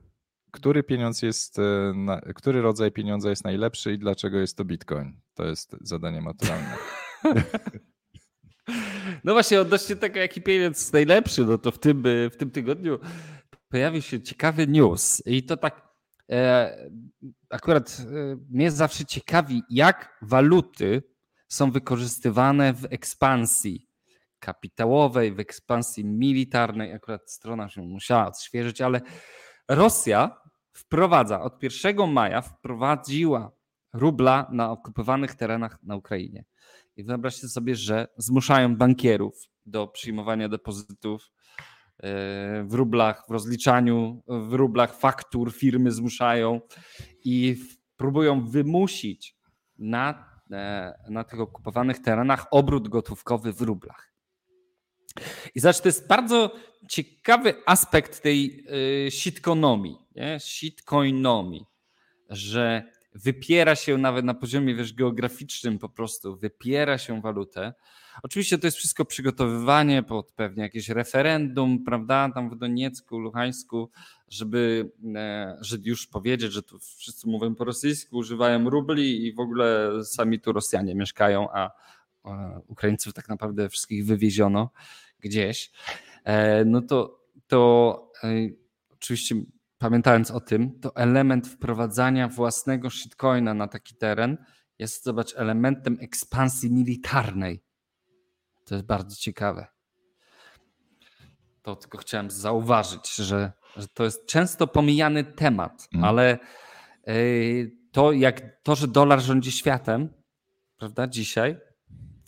Który 0.51 0.83
pieniądz 0.83 1.21
jest, 1.21 1.59
e, 1.59 1.93
na, 1.95 2.21
który 2.36 2.62
rodzaj 2.62 2.91
pieniądza 2.91 3.29
jest 3.29 3.43
najlepszy 3.43 3.93
i 3.93 3.98
dlaczego 3.98 4.39
jest 4.39 4.57
to 4.57 4.65
Bitcoin? 4.65 5.19
To 5.33 5.45
jest 5.45 5.75
zadanie 5.81 6.21
maturalne. 6.21 6.75
No 9.24 9.33
właśnie, 9.33 9.62
odnośnie 9.62 9.95
tego, 9.95 10.19
jaki 10.19 10.41
pieniądz 10.41 10.77
jest 10.77 10.93
najlepszy, 10.93 11.45
no 11.45 11.57
to 11.57 11.71
w 11.71 11.79
tym, 11.79 12.03
w 12.31 12.36
tym 12.38 12.51
tygodniu 12.51 13.00
pojawił 13.69 14.01
się 14.01 14.21
ciekawy 14.21 14.67
news 14.67 15.24
i 15.25 15.43
to 15.43 15.57
tak 15.57 15.89
E, 16.29 16.77
akurat 17.50 17.98
e, 18.00 18.38
mnie 18.50 18.71
zawsze 18.71 19.05
ciekawi, 19.05 19.63
jak 19.69 20.17
waluty 20.21 21.03
są 21.48 21.71
wykorzystywane 21.71 22.74
w 22.74 22.86
ekspansji 22.89 23.88
kapitałowej, 24.39 25.34
w 25.34 25.39
ekspansji 25.39 26.05
militarnej. 26.05 26.93
Akurat 26.93 27.31
strona 27.31 27.69
się 27.69 27.81
musiała 27.81 28.27
odświeżyć, 28.27 28.81
ale 28.81 29.01
Rosja 29.67 30.38
wprowadza 30.74 31.41
od 31.41 31.63
1 31.63 32.12
maja 32.12 32.41
wprowadziła 32.41 33.51
rubla 33.93 34.50
na 34.51 34.72
okupowanych 34.72 35.36
terenach 35.36 35.77
na 35.84 35.96
Ukrainie. 35.96 36.46
I 36.96 37.03
wyobraźcie 37.03 37.48
sobie, 37.48 37.75
że 37.75 38.08
zmuszają 38.17 38.75
bankierów 38.75 39.50
do 39.65 39.88
przyjmowania 39.88 40.50
depozytów 40.50 41.31
E, 42.03 42.63
w 42.63 42.74
rublach, 42.74 43.25
w 43.27 43.31
rozliczaniu 43.31 44.24
w 44.27 44.53
rublach 44.53 45.00
faktur 45.00 45.53
firmy 45.53 45.91
zmuszają 45.91 46.62
i 47.24 47.55
próbują 47.98 48.46
wymusić 48.46 49.38
na, 49.77 50.25
e, 50.51 50.93
na 51.10 51.24
tych 51.24 51.39
okupowanych 51.39 52.00
terenach 52.00 52.46
obrót 52.51 52.88
gotówkowy 52.88 53.53
w 53.53 53.62
rublach. 53.62 54.13
I 55.55 55.59
zobacz, 55.59 55.79
to 55.79 55.88
jest 55.88 56.07
bardzo 56.07 56.55
ciekawy 56.89 57.53
aspekt 57.65 58.21
tej 58.21 58.65
nie? 60.15 60.39
sitcoinomii, 60.39 61.65
że 62.29 62.83
wypiera 63.15 63.75
się 63.75 63.97
nawet 63.97 64.25
na 64.25 64.33
poziomie 64.33 64.75
wiesz, 64.75 64.93
geograficznym 64.93 65.79
po 65.79 65.89
prostu, 65.89 66.38
wypiera 66.38 66.97
się 66.97 67.21
walutę. 67.21 67.73
Oczywiście 68.23 68.57
to 68.57 68.67
jest 68.67 68.77
wszystko 68.77 69.05
przygotowywanie 69.05 70.03
pod 70.03 70.31
pewnie 70.31 70.63
jakieś 70.63 70.89
referendum, 70.89 71.83
prawda, 71.83 72.29
tam 72.33 72.49
w 72.49 72.55
Doniecku, 72.55 73.19
Luhańsku, 73.19 73.89
żeby, 74.27 74.91
e, 75.15 75.57
żeby 75.61 75.89
już 75.89 76.07
powiedzieć, 76.07 76.51
że 76.51 76.63
tu 76.63 76.79
wszyscy 76.79 77.27
mówią 77.27 77.55
po 77.55 77.63
rosyjsku, 77.63 78.17
używają 78.17 78.69
rubli 78.69 79.25
i 79.25 79.33
w 79.33 79.39
ogóle 79.39 79.91
sami 80.03 80.39
tu 80.39 80.53
Rosjanie 80.53 80.95
mieszkają, 80.95 81.49
a 81.53 81.71
Ukraińców 82.67 83.13
tak 83.13 83.29
naprawdę 83.29 83.69
wszystkich 83.69 84.05
wywieziono 84.05 84.69
gdzieś. 85.19 85.71
E, 86.23 86.65
no 86.65 86.81
to, 86.81 87.19
to 87.47 88.11
e, 88.23 88.27
oczywiście 88.93 89.35
pamiętając 89.77 90.31
o 90.31 90.39
tym, 90.39 90.79
to 90.79 90.95
element 90.95 91.47
wprowadzania 91.47 92.27
własnego 92.27 92.89
shitcoina 92.89 93.53
na 93.53 93.67
taki 93.67 93.95
teren 93.95 94.38
jest, 94.79 95.03
zobacz, 95.03 95.35
elementem 95.35 95.97
ekspansji 96.01 96.71
militarnej. 96.71 97.63
To 98.65 98.75
jest 98.75 98.88
bardzo 98.88 99.15
ciekawe. 99.15 99.67
To 101.61 101.75
tylko 101.75 101.97
chciałem 101.97 102.31
zauważyć, 102.31 103.15
że, 103.15 103.51
że 103.75 103.88
to 103.88 104.03
jest 104.03 104.25
często 104.25 104.67
pomijany 104.67 105.23
temat, 105.23 105.88
mm. 105.93 106.03
ale 106.03 106.39
yy, 107.07 107.71
to, 107.91 108.11
jak 108.11 108.61
to, 108.63 108.75
że 108.75 108.88
dolar 108.88 109.21
rządzi 109.21 109.51
światem, 109.51 110.13
prawda, 110.77 111.07
dzisiaj, 111.07 111.57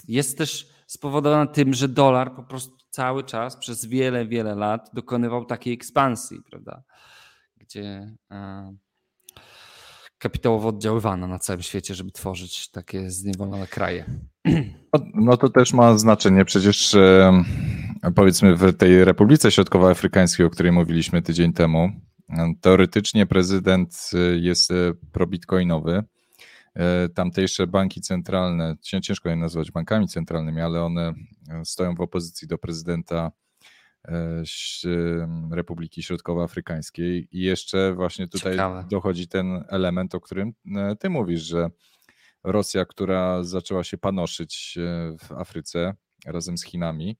jest 0.07 0.37
też 0.37 0.69
spowodowane 0.87 1.51
tym, 1.51 1.73
że 1.73 1.87
dolar 1.87 2.35
po 2.35 2.43
prostu 2.43 2.80
cały 2.91 3.23
czas 3.23 3.57
przez 3.57 3.85
wiele, 3.85 4.25
wiele 4.25 4.55
lat 4.55 4.89
dokonywał 4.93 5.45
takiej 5.45 5.73
ekspansji, 5.73 6.37
prawda? 6.49 6.83
gdzie 7.71 8.15
e, 8.31 8.73
kapitałowo 10.17 10.69
oddziaływano 10.69 11.27
na 11.27 11.39
całym 11.39 11.61
świecie, 11.61 11.95
żeby 11.95 12.11
tworzyć 12.11 12.71
takie 12.71 13.09
zniewolone 13.09 13.67
kraje. 13.67 14.05
No, 14.93 14.99
no 15.13 15.37
to 15.37 15.49
też 15.49 15.73
ma 15.73 15.97
znaczenie. 15.97 16.45
Przecież 16.45 16.93
e, 16.95 17.43
powiedzmy 18.15 18.55
w 18.55 18.77
tej 18.77 19.05
Republice 19.05 19.51
Środkowoafrykańskiej, 19.51 20.45
o 20.45 20.49
której 20.49 20.71
mówiliśmy 20.71 21.21
tydzień 21.21 21.53
temu, 21.53 21.89
teoretycznie 22.61 23.25
prezydent 23.25 24.11
jest 24.35 24.73
probitcoinowy. 25.11 26.03
E, 26.75 27.09
tamtejsze 27.09 27.67
banki 27.67 28.01
centralne, 28.01 28.75
ciężko 28.81 29.29
je 29.29 29.35
nazwać 29.35 29.71
bankami 29.71 30.07
centralnymi, 30.07 30.61
ale 30.61 30.83
one 30.83 31.13
stoją 31.63 31.95
w 31.95 32.01
opozycji 32.01 32.47
do 32.47 32.57
prezydenta 32.57 33.31
E, 34.07 34.43
Republiki 35.51 36.03
Środkowoafrykańskiej. 36.03 37.27
I 37.31 37.41
jeszcze 37.41 37.93
właśnie 37.93 38.27
tutaj 38.27 38.53
Ciekawe. 38.53 38.85
dochodzi 38.89 39.27
ten 39.27 39.63
element, 39.67 40.15
o 40.15 40.21
którym 40.21 40.53
e, 40.75 40.95
ty 40.95 41.09
mówisz, 41.09 41.41
że 41.41 41.69
Rosja, 42.43 42.85
która 42.85 43.43
zaczęła 43.43 43.83
się 43.83 43.97
panoszyć 43.97 44.77
e, 44.77 45.17
w 45.17 45.31
Afryce 45.31 45.93
razem 46.25 46.57
z 46.57 46.63
Chinami, 46.63 47.17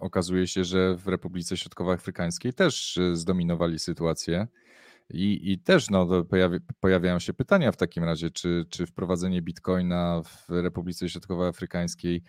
okazuje 0.00 0.46
się, 0.46 0.64
że 0.64 0.96
w 0.96 1.08
Republice 1.08 1.56
Środkowoafrykańskiej 1.56 2.52
też 2.52 2.98
zdominowali 3.12 3.78
sytuację. 3.78 4.46
I, 5.10 5.52
i 5.52 5.58
też 5.58 5.90
no, 5.90 6.24
pojawi, 6.24 6.58
pojawiają 6.80 7.18
się 7.18 7.32
pytania 7.32 7.72
w 7.72 7.76
takim 7.76 8.04
razie, 8.04 8.30
czy, 8.30 8.66
czy 8.68 8.86
wprowadzenie 8.86 9.42
bitcoina 9.42 10.22
w 10.22 10.50
Republice 10.50 11.08
Środkowoafrykańskiej 11.08 12.22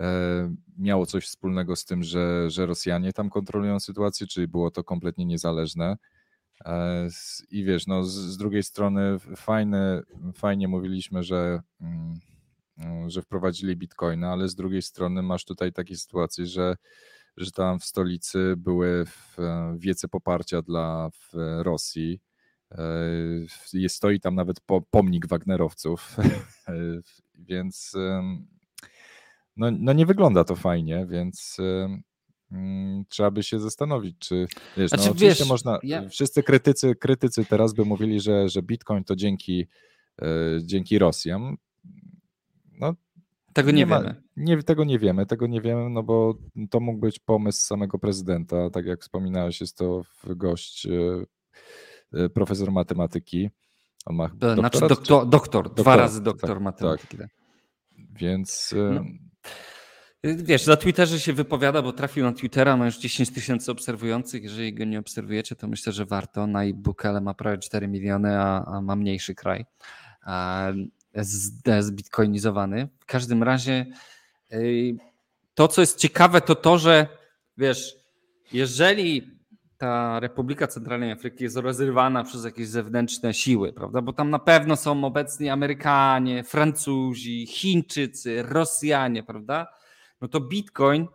e, 0.00 0.54
miało 0.78 1.06
coś 1.06 1.26
wspólnego 1.26 1.76
z 1.76 1.84
tym, 1.84 2.02
że, 2.02 2.50
że 2.50 2.66
Rosjanie 2.66 3.12
tam 3.12 3.30
kontrolują 3.30 3.80
sytuację, 3.80 4.26
czy 4.26 4.48
było 4.48 4.70
to 4.70 4.84
kompletnie 4.84 5.24
niezależne. 5.24 5.96
E, 6.64 7.08
I 7.50 7.64
wiesz, 7.64 7.86
no, 7.86 8.04
z, 8.04 8.14
z 8.14 8.36
drugiej 8.36 8.62
strony 8.62 9.18
fajne, 9.36 10.02
fajnie 10.34 10.68
mówiliśmy, 10.68 11.22
że, 11.22 11.60
mm, 11.80 12.20
że 13.10 13.22
wprowadzili 13.22 13.76
bitcoina, 13.76 14.32
ale 14.32 14.48
z 14.48 14.54
drugiej 14.54 14.82
strony 14.82 15.22
masz 15.22 15.44
tutaj 15.44 15.72
takie 15.72 15.96
sytuacje, 15.96 16.46
że 16.46 16.76
że 17.36 17.50
tam 17.50 17.78
w 17.78 17.84
stolicy 17.84 18.54
były 18.56 19.04
wiece 19.76 20.08
poparcia 20.08 20.62
dla 20.62 21.10
Rosji. 21.58 22.20
E, 22.70 23.88
stoi 23.88 24.20
tam 24.20 24.34
nawet 24.34 24.56
pomnik 24.90 25.26
Wagnerowców, 25.26 26.16
więc 27.48 27.92
no, 29.56 29.70
no 29.78 29.92
nie 29.92 30.06
wygląda 30.06 30.44
to 30.44 30.56
fajnie, 30.56 31.06
więc 31.06 31.56
mm, 32.52 33.04
trzeba 33.08 33.30
by 33.30 33.42
się 33.42 33.58
zastanowić, 33.58 34.16
czy 34.18 34.46
wiesz, 34.76 34.90
no 34.90 34.98
znaczy, 34.98 35.04
no 35.04 35.10
oczywiście 35.10 35.44
wiesz, 35.44 35.48
można, 35.48 35.78
ja... 35.82 36.08
wszyscy 36.08 36.42
krytycy, 36.42 36.94
krytycy 36.94 37.44
teraz 37.44 37.74
by 37.74 37.84
mówili, 37.84 38.20
że, 38.20 38.48
że 38.48 38.62
Bitcoin 38.62 39.04
to 39.04 39.16
dzięki, 39.16 39.66
e, 40.22 40.26
dzięki 40.64 40.98
Rosjan. 40.98 41.56
No 42.72 42.94
tego 43.52 43.70
nie, 43.70 43.76
nie 43.76 43.86
ma, 43.86 44.00
wiemy. 44.00 44.22
Nie, 44.36 44.62
tego 44.62 44.84
nie 44.84 44.98
wiemy, 44.98 45.26
tego 45.26 45.46
nie 45.46 45.60
wiemy, 45.60 45.90
no 45.90 46.02
bo 46.02 46.34
to 46.70 46.80
mógł 46.80 46.98
być 46.98 47.18
pomysł 47.18 47.66
samego 47.66 47.98
prezydenta. 47.98 48.70
Tak 48.70 48.86
jak 48.86 49.00
wspominałeś, 49.00 49.60
jest 49.60 49.76
to 49.76 50.02
gość, 50.26 50.86
e, 50.86 51.24
e, 52.12 52.28
profesor 52.28 52.72
matematyki. 52.72 53.50
On 54.06 54.16
ma 54.16 54.30
znaczy 54.54 54.80
doktor, 54.80 54.98
doktor, 54.98 55.28
doktor, 55.28 55.74
dwa 55.74 55.96
razy 55.96 56.22
doktor 56.22 56.50
tak, 56.50 56.60
matematyki. 56.60 57.18
Tak. 57.18 57.28
Więc. 57.98 58.74
E, 58.76 58.92
no. 58.94 59.04
Wiesz, 60.24 60.66
na 60.66 60.76
Twitterze 60.76 61.20
się 61.20 61.32
wypowiada, 61.32 61.82
bo 61.82 61.92
trafił 61.92 62.24
na 62.24 62.32
Twittera, 62.32 62.76
ma 62.76 62.86
już 62.86 62.98
10 62.98 63.30
tysięcy 63.30 63.72
obserwujących. 63.72 64.42
Jeżeli 64.42 64.74
go 64.74 64.84
nie 64.84 64.98
obserwujecie, 64.98 65.56
to 65.56 65.68
myślę, 65.68 65.92
że 65.92 66.06
warto. 66.06 66.46
Na 66.46 66.60
Bukele 66.74 67.20
ma 67.20 67.34
prawie 67.34 67.58
4 67.58 67.88
miliony, 67.88 68.38
a, 68.38 68.64
a 68.64 68.80
ma 68.80 68.96
mniejszy 68.96 69.34
kraj 69.34 69.64
zbitcoinizowany. 71.80 72.88
W 73.00 73.06
każdym 73.06 73.42
razie 73.42 73.86
to, 75.54 75.68
co 75.68 75.80
jest 75.80 75.98
ciekawe, 75.98 76.40
to 76.40 76.54
to, 76.54 76.78
że 76.78 77.06
wiesz, 77.56 77.96
jeżeli 78.52 79.32
ta 79.78 80.20
Republika 80.20 80.66
Centralnej 80.66 81.12
Afryki 81.12 81.44
jest 81.44 81.56
rozrywana 81.56 82.24
przez 82.24 82.44
jakieś 82.44 82.68
zewnętrzne 82.68 83.34
siły, 83.34 83.72
prawda? 83.72 84.02
Bo 84.02 84.12
tam 84.12 84.30
na 84.30 84.38
pewno 84.38 84.76
są 84.76 85.04
obecni 85.04 85.48
Amerykanie, 85.48 86.44
Francuzi, 86.44 87.46
Chińczycy, 87.46 88.42
Rosjanie, 88.42 89.22
prawda? 89.22 89.66
No 90.20 90.28
to 90.28 90.40
Bitcoin 90.40 91.06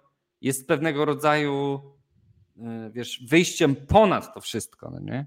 jest 0.42 0.68
pewnego 0.68 1.06
rodzaju, 1.06 1.82
e, 2.58 2.92
wiesz, 2.94 3.24
wyjściem 3.30 3.76
ponad 3.76 4.34
to 4.34 4.42
wszystko, 4.42 4.90
no 4.90 5.00
nie? 5.00 5.26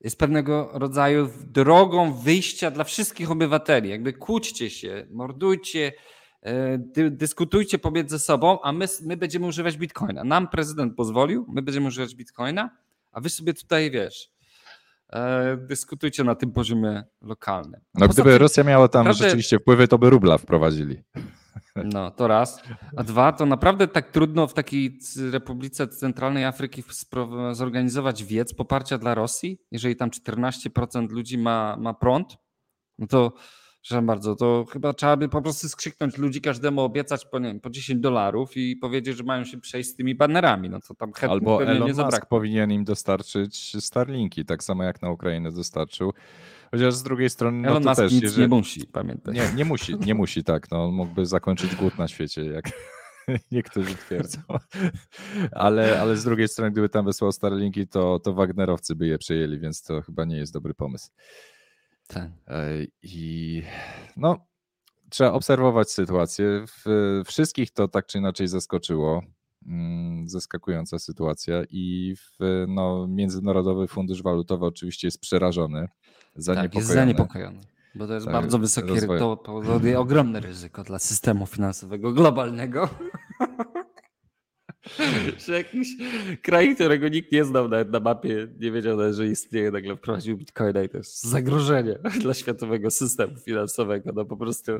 Jest 0.00 0.18
pewnego 0.18 0.70
rodzaju 0.72 1.30
drogą 1.46 2.14
wyjścia 2.14 2.70
dla 2.70 2.84
wszystkich 2.84 3.30
obywateli. 3.30 3.90
Jakby 3.90 4.12
kłóćcie 4.12 4.70
się, 4.70 5.06
mordujcie, 5.10 5.92
e, 6.42 6.78
dy, 6.78 7.10
dyskutujcie 7.10 7.78
pomiędzy 7.78 8.18
sobą, 8.18 8.62
a 8.62 8.72
my, 8.72 8.86
my 9.02 9.16
będziemy 9.16 9.46
używać 9.46 9.76
bitcoina. 9.76 10.24
Nam 10.24 10.48
prezydent 10.48 10.96
pozwolił, 10.96 11.46
my 11.48 11.62
będziemy 11.62 11.86
używać 11.86 12.14
bitcoina, 12.14 12.70
a 13.12 13.20
wy 13.20 13.30
sobie 13.30 13.54
tutaj 13.54 13.90
wiesz. 13.90 14.30
E, 15.12 15.56
dyskutujcie 15.56 16.24
na 16.24 16.34
tym 16.34 16.52
poziomie 16.52 17.04
lokalnym. 17.22 17.80
No, 17.94 18.08
gdyby 18.08 18.30
tym, 18.30 18.40
Rosja 18.40 18.64
miała 18.64 18.88
tam 18.88 19.04
naprawdę... 19.04 19.24
rzeczywiście 19.24 19.58
wpływy, 19.58 19.88
to 19.88 19.98
by 19.98 20.10
rubla 20.10 20.38
wprowadzili. 20.38 21.02
No, 21.76 22.10
to 22.10 22.28
raz. 22.28 22.62
A 22.96 23.04
dwa, 23.04 23.32
to 23.32 23.46
naprawdę 23.46 23.88
tak 23.88 24.10
trudno 24.10 24.46
w 24.46 24.54
takiej 24.54 24.98
Republice 25.30 25.88
Centralnej 25.88 26.44
Afryki 26.44 26.82
zorganizować 27.52 28.24
wiec 28.24 28.54
poparcia 28.54 28.98
dla 28.98 29.14
Rosji, 29.14 29.58
jeżeli 29.70 29.96
tam 29.96 30.10
14% 30.10 31.10
ludzi 31.10 31.38
ma, 31.38 31.76
ma 31.76 31.94
prąd, 31.94 32.36
no 32.98 33.06
to 33.06 33.32
Przepraszam 33.82 34.06
bardzo, 34.06 34.36
to 34.36 34.64
chyba 34.72 34.92
trzeba 34.92 35.16
by 35.16 35.28
po 35.28 35.42
prostu 35.42 35.68
skrzyknąć 35.68 36.18
ludzi, 36.18 36.40
każdemu 36.40 36.80
obiecać 36.80 37.26
po, 37.26 37.38
nie 37.38 37.48
wiem, 37.48 37.60
po 37.60 37.70
10 37.70 38.00
dolarów 38.00 38.56
i 38.56 38.76
powiedzieć, 38.76 39.16
że 39.16 39.24
mają 39.24 39.44
się 39.44 39.60
przejść 39.60 39.90
z 39.90 39.96
tymi 39.96 40.14
banerami. 40.14 40.70
No 40.70 40.80
to 40.88 40.94
tam 40.94 41.12
Albo 41.28 41.62
Elon 41.62 41.88
nie 41.88 42.04
Musk 42.04 42.26
powinien 42.26 42.72
im 42.72 42.84
dostarczyć 42.84 43.76
Starlinki, 43.84 44.44
tak 44.44 44.64
samo 44.64 44.82
jak 44.84 45.02
na 45.02 45.10
Ukrainę 45.10 45.52
dostarczył. 45.52 46.12
Chociaż 46.70 46.94
z 46.94 47.02
drugiej 47.02 47.30
strony. 47.30 47.68
Elon 47.68 47.82
no 47.82 47.94
to 47.94 48.02
też, 48.02 48.12
nic 48.12 48.22
jeżeli... 48.22 48.42
nie 48.42 48.48
musi, 48.48 48.86
pamiętaj. 48.86 49.34
Nie, 49.34 49.52
nie 49.54 49.64
musi, 49.64 49.96
nie 49.98 50.14
musi 50.14 50.44
tak. 50.44 50.70
No, 50.70 50.90
mógłby 50.90 51.26
zakończyć 51.26 51.76
głód 51.76 51.98
na 51.98 52.08
świecie, 52.08 52.44
jak 52.44 52.64
niektórzy 53.52 53.94
twierdzą. 53.94 54.40
Ale, 55.52 56.00
ale 56.00 56.16
z 56.16 56.24
drugiej 56.24 56.48
strony, 56.48 56.70
gdyby 56.70 56.88
tam 56.88 57.04
wysłał 57.04 57.32
Starlinki, 57.32 57.86
to, 57.88 58.18
to 58.18 58.34
Wagnerowcy 58.34 58.94
by 58.94 59.06
je 59.06 59.18
przejęli, 59.18 59.58
więc 59.58 59.82
to 59.82 60.02
chyba 60.02 60.24
nie 60.24 60.36
jest 60.36 60.52
dobry 60.52 60.74
pomysł. 60.74 61.10
Tak. 62.06 62.30
I 63.02 63.62
no, 64.16 64.46
trzeba 65.10 65.32
obserwować 65.32 65.90
sytuację. 65.90 66.64
Wszystkich 67.24 67.70
to 67.70 67.88
tak 67.88 68.06
czy 68.06 68.18
inaczej 68.18 68.48
zaskoczyło. 68.48 69.22
Mm, 69.66 70.28
zaskakująca 70.28 70.98
sytuacja 70.98 71.62
i 71.70 72.14
w, 72.16 72.64
no, 72.68 73.06
Międzynarodowy 73.08 73.88
Fundusz 73.88 74.22
Walutowy 74.22 74.66
oczywiście 74.66 75.06
jest 75.06 75.20
przerażony, 75.20 75.88
zaniepokojony. 76.36 76.68
Tak, 76.68 76.74
jest 76.74 76.88
zaniepokojony. 76.88 77.60
Bo 77.94 78.06
to 78.06 78.14
jest 78.14 78.26
tak, 78.26 78.32
bardzo 78.32 78.58
wysokie, 78.58 79.06
to 79.18 79.36
powoduje 79.36 80.00
ogromne 80.00 80.40
ryzyko 80.40 80.82
dla 80.82 80.98
systemu 80.98 81.46
finansowego 81.46 82.12
globalnego. 82.12 82.88
że 85.46 85.52
jakiś 85.52 85.88
kraj, 86.42 86.74
którego 86.74 87.08
nikt 87.08 87.32
nie 87.32 87.44
znał 87.44 87.68
nawet 87.68 87.90
na 87.90 88.00
mapie, 88.00 88.48
nie 88.60 88.72
wiedział 88.72 88.96
nawet, 88.96 89.14
że 89.14 89.26
istnieje, 89.26 89.70
nagle 89.70 89.96
wprowadził 89.96 90.36
bitcoina 90.36 90.82
i 90.82 90.88
to 90.88 90.98
jest 90.98 91.24
zagrożenie 91.24 91.98
dla 92.22 92.34
światowego 92.34 92.90
systemu 92.90 93.36
finansowego. 93.36 94.10
No 94.14 94.24
po 94.24 94.36
prostu 94.36 94.72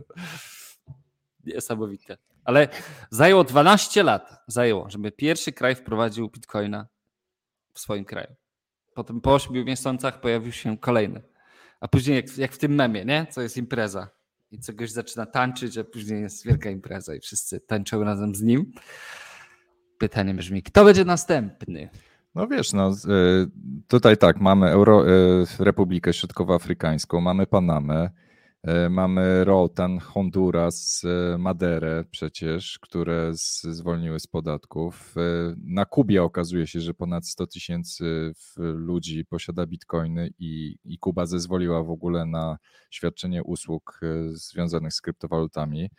niesamowite. 1.45 2.17
Ale 2.45 2.69
zajęło 3.11 3.45
12 3.45 4.03
lat, 4.03 4.43
zajęło, 4.47 4.91
żeby 4.91 5.13
pierwszy 5.13 5.53
kraj 5.53 5.75
wprowadził 5.75 6.29
bitcoina 6.29 6.87
w 7.75 7.81
swoim 7.81 8.05
kraju. 8.05 8.35
Potem 8.95 9.21
po 9.21 9.35
8 9.35 9.65
miesiącach 9.65 10.21
pojawił 10.21 10.53
się 10.53 10.79
kolejny. 10.79 11.23
A 11.81 11.89
później 11.89 12.17
jak, 12.17 12.39
jak 12.39 12.53
w 12.53 12.59
tym 12.59 12.75
memie, 12.75 13.05
nie? 13.05 13.27
Co 13.31 13.43
jest 13.43 13.57
impreza. 13.57 14.09
I 14.53 14.59
co 14.59 14.73
zaczyna 14.87 15.27
tańczyć, 15.27 15.79
a 15.79 15.85
później 15.85 16.23
jest 16.23 16.47
wielka 16.47 16.71
impreza 16.71 17.15
i 17.15 17.21
wszyscy 17.21 17.61
tańczą 17.61 18.05
razem 18.05 18.35
z 18.35 18.43
nim. 18.43 18.73
Pytanie 19.99 20.35
brzmi, 20.35 20.63
kto 20.63 20.85
będzie 20.85 21.05
następny? 21.05 21.89
No 22.35 22.47
wiesz, 22.47 22.73
no, 22.73 22.91
y, 22.91 23.51
tutaj 23.89 24.17
tak, 24.17 24.41
mamy 24.41 24.71
Euro, 24.71 25.09
y, 25.09 25.47
Republikę 25.59 26.13
Środkowoafrykańską, 26.13 27.21
mamy 27.21 27.47
Panamę, 27.47 28.11
mamy 28.91 29.45
Rotan, 29.45 29.99
Honduras, 29.99 31.03
Maderę 31.39 32.05
przecież, 32.11 32.79
które 32.79 33.31
zwolniły 33.33 34.21
z 34.21 34.27
podatków. 34.27 35.15
Na 35.65 35.85
Kubie 35.85 36.23
okazuje 36.23 36.67
się, 36.67 36.81
że 36.81 36.95
ponad 36.95 37.27
100 37.27 37.47
tysięcy 37.47 38.33
ludzi 38.59 39.25
posiada 39.25 39.67
bitcoiny 39.67 40.31
i, 40.39 40.77
i 40.85 40.99
Kuba 40.99 41.27
zezwoliła 41.27 41.83
w 41.83 41.91
ogóle 41.91 42.27
na 42.27 42.59
świadczenie 42.91 43.45
usług 43.45 44.01
związanych 44.33 44.93
z 44.93 45.01
kryptowalutami. 45.01 45.91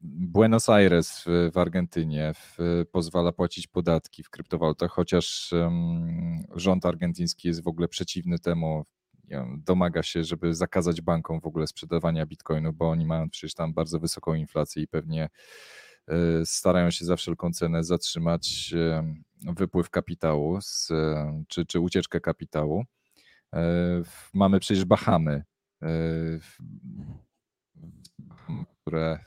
Buenos 0.00 0.68
Aires 0.68 1.24
w, 1.26 1.52
w 1.52 1.58
Argentynie 1.58 2.32
w, 2.34 2.58
pozwala 2.92 3.32
płacić 3.32 3.66
podatki 3.66 4.22
w 4.22 4.30
kryptowalutach, 4.30 4.90
chociaż 4.90 5.52
um, 5.52 6.42
rząd 6.54 6.86
argentyński 6.86 7.48
jest 7.48 7.64
w 7.64 7.68
ogóle 7.68 7.88
przeciwny 7.88 8.38
temu, 8.38 8.84
domaga 9.56 10.02
się, 10.02 10.24
żeby 10.24 10.54
zakazać 10.54 11.00
bankom 11.00 11.40
w 11.40 11.46
ogóle 11.46 11.66
sprzedawania 11.66 12.26
bitcoinu, 12.26 12.72
bo 12.72 12.90
oni 12.90 13.06
mają 13.06 13.30
przecież 13.30 13.54
tam 13.54 13.74
bardzo 13.74 14.00
wysoką 14.00 14.34
inflację 14.34 14.82
i 14.82 14.88
pewnie 14.88 15.28
y, 16.08 16.14
starają 16.44 16.90
się 16.90 17.04
za 17.04 17.16
wszelką 17.16 17.52
cenę 17.52 17.84
zatrzymać 17.84 18.74
y, 18.74 19.52
wypływ 19.52 19.90
kapitału 19.90 20.60
z, 20.60 20.88
czy, 21.48 21.66
czy 21.66 21.80
ucieczkę 21.80 22.20
kapitału. 22.20 22.84
Mamy 24.34 24.60
przecież 24.60 24.84
Bahamy 24.84 25.44
które 28.88 29.12
e, 29.12 29.18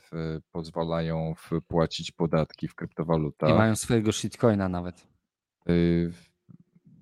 pozwalają 0.51 1.33
płacić 1.67 2.11
podatki 2.11 2.67
w 2.67 2.75
kryptowalutach. 2.75 3.49
I 3.49 3.53
mają 3.53 3.75
swojego 3.75 4.11
shitcoina 4.11 4.69
nawet. 4.69 5.07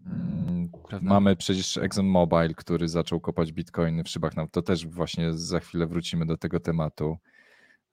Mm, 0.09 0.69
mamy 1.01 1.35
przecież 1.35 1.77
ExxonMobil, 1.77 2.55
który 2.55 2.87
zaczął 2.87 3.19
kopać 3.19 3.51
bitcoiny 3.51 4.03
w 4.03 4.09
szybach. 4.09 4.33
To 4.51 4.61
też 4.61 4.87
właśnie 4.87 5.33
za 5.33 5.59
chwilę 5.59 5.87
wrócimy 5.87 6.25
do 6.25 6.37
tego 6.37 6.59
tematu. 6.59 7.17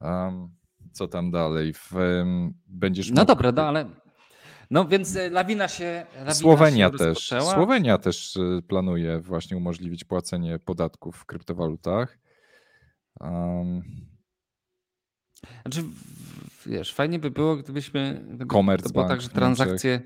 Um, 0.01 0.49
co 0.93 1.09
tam 1.09 1.31
dalej? 1.31 1.73
W, 1.75 1.93
będziesz 2.67 3.11
no 3.11 3.15
mógł... 3.15 3.27
dobra, 3.27 3.53
no 3.53 3.63
ale 3.63 3.87
no 4.71 4.89
więc 4.89 5.17
e, 5.17 5.31
lawina 5.31 5.69
się. 5.69 6.07
Lawina 6.15 6.35
Słowenia 6.35 6.91
się 6.91 6.99
też. 6.99 7.35
Słowenia 7.55 7.99
też 7.99 8.37
e, 8.37 8.63
planuje 8.63 9.21
właśnie 9.21 9.57
umożliwić 9.57 10.05
płacenie 10.05 10.59
podatków 10.59 11.17
w 11.17 11.25
kryptowalutach. 11.25 12.19
Um... 13.21 13.83
Znaczy, 15.63 15.85
wiesz, 16.67 16.95
fajnie 16.95 17.19
by 17.19 17.31
było, 17.31 17.57
gdybyśmy. 17.57 18.25
Gdyby 18.27 18.47
to 18.83 18.89
było 18.89 19.09
tak, 19.09 19.21
że 19.21 19.29
transakcje. 19.29 20.01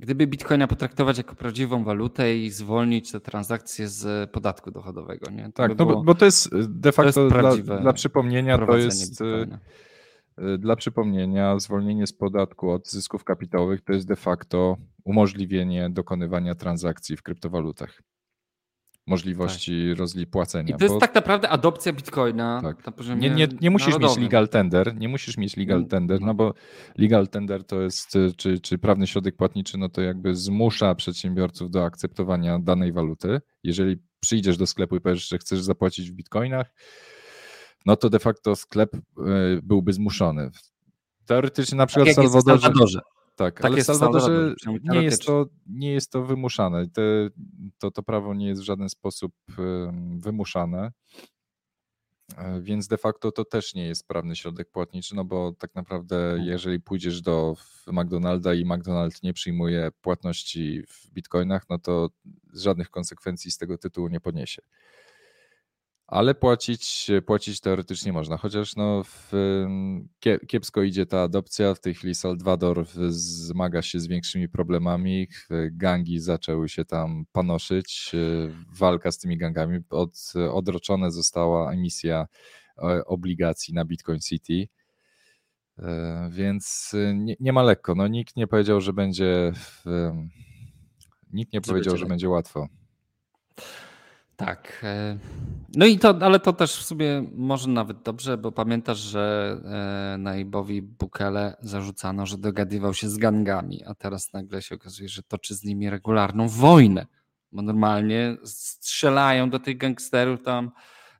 Gdyby 0.00 0.26
bitcoina 0.26 0.66
potraktować 0.66 1.18
jako 1.18 1.34
prawdziwą 1.34 1.84
walutę 1.84 2.36
i 2.36 2.50
zwolnić 2.50 3.12
te 3.12 3.20
transakcje 3.20 3.88
z 3.88 4.30
podatku 4.30 4.70
dochodowego. 4.70 5.30
Nie? 5.30 5.44
To 5.44 5.52
tak, 5.52 5.70
by 5.70 5.76
no 5.78 5.86
było, 5.86 6.04
bo 6.04 6.14
to 6.14 6.24
jest 6.24 6.56
de 6.68 6.92
facto 6.92 7.22
jest 7.22 7.64
dla, 7.64 7.78
dla 7.80 7.92
przypomnienia, 7.92 8.66
to 8.66 8.76
jest. 8.76 9.10
Bitcoina 9.10 9.58
Y, 10.42 10.58
dla 10.58 10.76
przypomnienia, 10.76 11.58
zwolnienie 11.58 12.06
z 12.06 12.12
podatku 12.12 12.70
od 12.70 12.88
zysków 12.88 13.24
kapitałowych 13.24 13.80
to 13.80 13.92
jest 13.92 14.08
de 14.08 14.16
facto 14.16 14.76
umożliwienie 15.04 15.90
dokonywania 15.90 16.54
transakcji 16.54 17.16
w 17.16 17.22
kryptowalutach. 17.22 18.02
Możliwości 19.08 19.86
tak. 19.90 19.98
rozlipłacenia. 19.98 20.74
I 20.74 20.78
to 20.78 20.84
jest 20.84 20.94
bo... 20.94 21.00
tak 21.00 21.14
naprawdę 21.14 21.48
adopcja 21.48 21.92
bitcoina. 21.92 22.62
Tak. 22.62 22.96
nie, 23.16 23.30
nie, 23.30 23.48
nie 23.60 23.70
musisz 23.70 23.88
narodowym. 23.88 24.22
mieć 24.22 24.22
legal 24.22 24.48
tender, 24.48 24.96
nie 24.96 25.08
musisz 25.08 25.36
mieć 25.36 25.56
legal 25.56 25.76
mm, 25.76 25.88
tender, 25.88 26.20
no, 26.20 26.26
no 26.26 26.34
bo 26.34 26.54
legal 26.98 27.28
tender 27.28 27.64
to 27.64 27.80
jest, 27.80 28.16
y, 28.16 28.32
czy, 28.36 28.60
czy 28.60 28.78
prawny 28.78 29.06
środek 29.06 29.36
płatniczy, 29.36 29.78
no 29.78 29.88
to 29.88 30.02
jakby 30.02 30.34
zmusza 30.34 30.94
przedsiębiorców 30.94 31.70
do 31.70 31.84
akceptowania 31.84 32.58
danej 32.58 32.92
waluty. 32.92 33.40
Jeżeli 33.62 33.96
przyjdziesz 34.20 34.56
do 34.56 34.66
sklepu 34.66 34.96
i 34.96 35.00
powiesz, 35.00 35.28
że 35.28 35.38
chcesz 35.38 35.60
zapłacić 35.60 36.10
w 36.10 36.14
bitcoinach, 36.14 36.72
no 37.86 37.96
to 37.96 38.10
de 38.10 38.18
facto 38.18 38.56
sklep 38.56 38.96
e, 38.96 39.00
byłby 39.62 39.92
zmuszony. 39.92 40.50
Teoretycznie 41.26 41.78
na 41.78 41.86
przykład 41.86 42.16
tak 42.16 42.26
w 42.26 42.30
Salwadorze. 42.30 43.00
Tak, 43.38 43.54
tak 43.54 43.64
ale 43.64 43.76
w 43.82 43.84
Salwadorze 43.84 44.54
nie 44.84 45.02
jest, 45.02 45.24
to, 45.24 45.46
nie 45.66 45.92
jest 45.92 46.12
to 46.12 46.22
wymuszane. 46.22 46.88
Te, 46.88 47.02
to, 47.78 47.90
to 47.90 48.02
prawo 48.02 48.34
nie 48.34 48.46
jest 48.46 48.62
w 48.62 48.64
żaden 48.64 48.88
sposób 48.88 49.32
wymuszane. 50.16 50.92
E, 52.36 52.60
więc 52.60 52.88
de 52.88 52.98
facto 52.98 53.32
to 53.32 53.44
też 53.44 53.74
nie 53.74 53.86
jest 53.86 54.08
prawny 54.08 54.36
środek 54.36 54.70
płatniczy, 54.70 55.16
no 55.16 55.24
bo 55.24 55.52
tak 55.52 55.74
naprawdę 55.74 56.30
mhm. 56.30 56.48
jeżeli 56.48 56.80
pójdziesz 56.80 57.22
do 57.22 57.54
McDonalda 57.86 58.54
i 58.54 58.64
McDonald 58.64 59.22
nie 59.22 59.32
przyjmuje 59.32 59.90
płatności 60.00 60.82
w 60.88 61.10
bitcoinach, 61.10 61.68
no 61.70 61.78
to 61.78 62.08
żadnych 62.54 62.90
konsekwencji 62.90 63.50
z 63.50 63.58
tego 63.58 63.78
tytułu 63.78 64.08
nie 64.08 64.20
poniesie 64.20 64.62
ale 66.08 66.34
płacić, 66.34 67.10
płacić 67.26 67.60
teoretycznie 67.60 68.12
można, 68.12 68.36
chociaż 68.36 68.76
no 68.76 69.02
w, 69.04 69.32
kiepsko 70.46 70.82
idzie 70.82 71.06
ta 71.06 71.22
adopcja. 71.22 71.74
W 71.74 71.80
tej 71.80 71.94
chwili 71.94 72.14
Salwador 72.14 72.86
zmaga 73.08 73.82
się 73.82 74.00
z 74.00 74.06
większymi 74.06 74.48
problemami. 74.48 75.28
Gangi 75.70 76.20
zaczęły 76.20 76.68
się 76.68 76.84
tam 76.84 77.24
panoszyć. 77.32 78.12
Walka 78.78 79.12
z 79.12 79.18
tymi 79.18 79.38
gangami. 79.38 79.78
Od, 79.90 80.32
odroczona 80.52 81.10
została 81.10 81.72
emisja 81.72 82.26
e, 82.78 83.04
obligacji 83.04 83.74
na 83.74 83.84
Bitcoin 83.84 84.20
City. 84.20 84.68
E, 85.78 86.30
więc 86.32 86.94
nie, 87.14 87.36
nie 87.40 87.52
ma 87.52 87.62
lekko. 87.62 87.94
No, 87.94 88.08
nikt 88.08 88.36
nie 88.36 88.46
powiedział, 88.46 88.80
że 88.80 88.92
będzie. 88.92 89.52
Nikt 91.32 91.52
nie 91.52 91.60
powiedział, 91.60 91.96
że 91.96 92.06
będzie 92.06 92.28
łatwo. 92.28 92.68
Tak. 94.38 94.80
E, 94.82 95.18
no 95.74 95.86
i 95.86 95.98
to, 95.98 96.18
ale 96.20 96.40
to 96.40 96.52
też 96.52 96.76
w 96.76 96.84
sumie 96.84 97.24
może 97.34 97.68
nawet 97.68 98.02
dobrze, 98.02 98.38
bo 98.38 98.52
pamiętasz, 98.52 98.98
że 98.98 99.56
e, 100.14 100.18
Naibowi 100.18 100.82
Bukele 100.82 101.56
zarzucano, 101.60 102.26
że 102.26 102.38
dogadywał 102.38 102.94
się 102.94 103.08
z 103.08 103.16
gangami, 103.16 103.84
a 103.84 103.94
teraz 103.94 104.32
nagle 104.32 104.62
się 104.62 104.74
okazuje, 104.74 105.08
że 105.08 105.22
toczy 105.22 105.54
z 105.54 105.64
nimi 105.64 105.90
regularną 105.90 106.48
wojnę, 106.48 107.06
bo 107.52 107.62
normalnie 107.62 108.36
strzelają 108.44 109.50
do 109.50 109.58
tych 109.58 109.76
gangsterów 109.76 110.42
tam, 110.42 110.70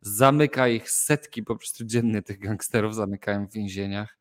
zamyka 0.00 0.68
ich 0.68 0.90
setki 0.90 1.42
po 1.42 1.56
prostu 1.56 1.84
dziennie 1.84 2.22
tych 2.22 2.38
gangsterów, 2.38 2.94
zamykają 2.94 3.46
w 3.46 3.52
więzieniach 3.52 4.18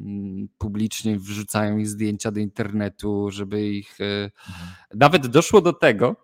mm, 0.00 0.48
publicznie 0.58 1.18
wrzucają 1.18 1.78
ich 1.78 1.88
zdjęcia 1.88 2.30
do 2.30 2.40
internetu, 2.40 3.30
żeby 3.30 3.68
ich. 3.68 4.00
E, 4.00 4.04
mhm. 4.24 4.68
Nawet 4.94 5.26
doszło 5.26 5.60
do 5.60 5.72
tego, 5.72 6.16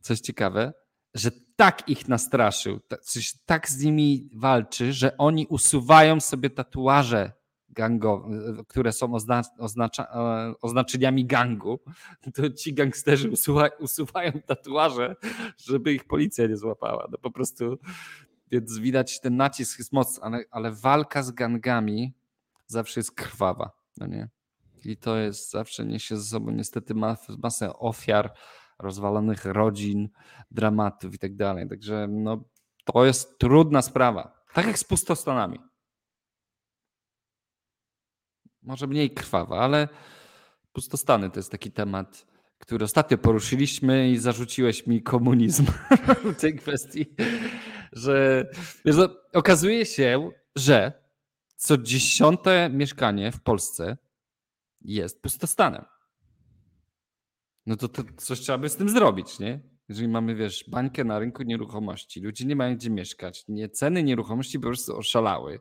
coś 0.00 0.20
ciekawe, 0.20 0.72
że 1.16 1.30
tak 1.56 1.88
ich 1.88 2.08
nastraszył, 2.08 2.80
coś 3.02 3.34
tak 3.46 3.70
z 3.70 3.84
nimi 3.84 4.30
walczy, 4.34 4.92
że 4.92 5.16
oni 5.16 5.46
usuwają 5.46 6.20
sobie 6.20 6.50
tatuaże 6.50 7.32
gangowe, 7.68 8.28
które 8.68 8.92
są 8.92 9.14
oznacza, 9.58 10.04
e, 10.04 10.54
oznaczeniami 10.60 11.26
gangu, 11.26 11.80
to 12.34 12.50
ci 12.50 12.74
gangsterzy 12.74 13.30
usuwa, 13.30 13.68
usuwają 13.80 14.32
tatuaże, 14.46 15.16
żeby 15.66 15.92
ich 15.92 16.04
policja 16.04 16.46
nie 16.46 16.56
złapała. 16.56 17.08
No 17.12 17.18
po 17.18 17.30
prostu, 17.30 17.78
więc 18.50 18.78
widać 18.78 19.20
ten 19.20 19.36
nacisk 19.36 19.78
jest 19.78 19.92
mocny, 19.92 20.22
ale, 20.22 20.44
ale 20.50 20.72
walka 20.72 21.22
z 21.22 21.30
gangami 21.30 22.14
zawsze 22.66 23.00
jest 23.00 23.12
krwawa, 23.12 23.70
no 23.96 24.06
nie? 24.06 24.28
I 24.84 24.96
to 24.96 25.16
jest, 25.16 25.50
zawsze 25.50 25.84
niesie 25.84 26.16
ze 26.16 26.24
sobą 26.24 26.50
niestety 26.50 26.94
masę 27.42 27.78
ofiar, 27.78 28.32
rozwalonych 28.78 29.44
rodzin, 29.44 30.08
dramatów 30.50 31.14
i 31.14 31.18
tak 31.18 31.36
dalej. 31.36 31.68
Także 31.68 32.06
no, 32.10 32.44
to 32.84 33.04
jest 33.04 33.38
trudna 33.38 33.82
sprawa. 33.82 34.44
Tak 34.52 34.66
jak 34.66 34.78
z 34.78 34.84
pustostanami. 34.84 35.58
Może 38.62 38.86
mniej 38.86 39.10
krwawa, 39.10 39.60
ale 39.60 39.88
pustostany 40.72 41.30
to 41.30 41.38
jest 41.38 41.50
taki 41.50 41.72
temat, 41.72 42.26
który 42.58 42.84
ostatnio 42.84 43.18
poruszyliśmy 43.18 44.10
i 44.10 44.18
zarzuciłeś 44.18 44.86
mi 44.86 45.02
komunizm 45.02 45.66
w 46.34 46.40
tej 46.40 46.56
kwestii, 46.56 47.06
że 47.92 48.46
wiesz, 48.84 48.96
no, 48.96 49.08
okazuje 49.32 49.86
się, 49.86 50.30
że 50.56 50.92
co 51.56 51.78
dziesiąte 51.78 52.70
mieszkanie 52.70 53.32
w 53.32 53.40
Polsce 53.40 53.96
jest 54.80 55.22
pustostanem 55.22 55.84
no 57.66 57.76
to, 57.76 57.88
to 57.88 58.02
coś 58.16 58.40
trzeba 58.40 58.58
by 58.58 58.68
z 58.68 58.76
tym 58.76 58.88
zrobić, 58.88 59.38
nie? 59.38 59.60
Jeżeli 59.88 60.08
mamy, 60.08 60.34
wiesz, 60.34 60.64
bańkę 60.68 61.04
na 61.04 61.18
rynku 61.18 61.42
nieruchomości, 61.42 62.20
ludzie 62.20 62.44
nie 62.44 62.56
mają 62.56 62.76
gdzie 62.76 62.90
mieszkać, 62.90 63.44
nie, 63.48 63.68
ceny 63.68 64.02
nieruchomości 64.02 64.58
po 64.58 64.66
prostu 64.66 64.96
oszalały, 64.96 65.60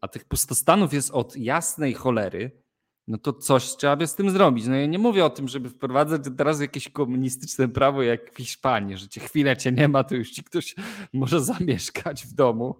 a 0.00 0.08
tych 0.08 0.24
pustostanów 0.24 0.94
jest 0.94 1.10
od 1.10 1.36
jasnej 1.36 1.94
cholery, 1.94 2.62
no 3.08 3.18
to 3.18 3.32
coś 3.32 3.76
trzeba 3.76 3.96
by 3.96 4.06
z 4.06 4.14
tym 4.14 4.30
zrobić. 4.30 4.66
No 4.66 4.76
ja 4.76 4.86
nie 4.86 4.98
mówię 4.98 5.24
o 5.24 5.30
tym, 5.30 5.48
żeby 5.48 5.68
wprowadzać 5.70 6.22
teraz 6.36 6.60
jakieś 6.60 6.88
komunistyczne 6.88 7.68
prawo 7.68 8.02
jak 8.02 8.32
w 8.32 8.36
Hiszpanii, 8.36 8.96
że 8.96 9.08
cię 9.08 9.20
chwilę 9.20 9.56
cię 9.56 9.72
nie 9.72 9.88
ma, 9.88 10.04
to 10.04 10.14
już 10.14 10.30
ci 10.30 10.44
ktoś 10.44 10.74
może 11.12 11.40
zamieszkać 11.40 12.26
w 12.26 12.32
domu. 12.32 12.78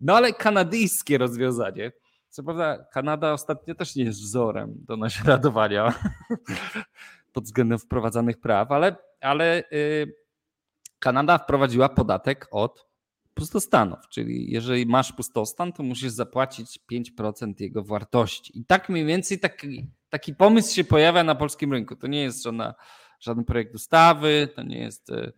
No 0.00 0.16
ale 0.16 0.32
kanadyjskie 0.32 1.18
rozwiązanie. 1.18 1.92
Co 2.28 2.42
prawda 2.42 2.84
Kanada 2.92 3.32
ostatnio 3.32 3.74
też 3.74 3.96
nie 3.96 4.04
jest 4.04 4.20
wzorem 4.22 4.74
do 4.76 4.96
naśladowania 4.96 5.94
pod 7.32 7.44
względem 7.44 7.78
wprowadzanych 7.78 8.40
praw, 8.40 8.72
ale, 8.72 8.96
ale 9.20 9.64
y, 9.72 10.14
Kanada 10.98 11.38
wprowadziła 11.38 11.88
podatek 11.88 12.48
od 12.50 12.86
pustostanów, 13.34 13.98
czyli 14.08 14.52
jeżeli 14.52 14.86
masz 14.86 15.12
pustostan, 15.12 15.72
to 15.72 15.82
musisz 15.82 16.10
zapłacić 16.10 16.78
5% 16.92 17.52
jego 17.60 17.84
wartości. 17.84 18.58
I 18.58 18.64
tak 18.64 18.88
mniej 18.88 19.04
więcej 19.04 19.38
taki, 19.38 19.90
taki 20.08 20.34
pomysł 20.34 20.74
się 20.74 20.84
pojawia 20.84 21.24
na 21.24 21.34
polskim 21.34 21.72
rynku. 21.72 21.96
To 21.96 22.06
nie 22.06 22.22
jest 22.22 22.42
żadna, 22.42 22.74
żaden 23.20 23.44
projekt 23.44 23.74
ustawy, 23.74 24.48
to 24.54 24.62
nie 24.62 24.78
jest 24.78 25.10
y, 25.10 25.32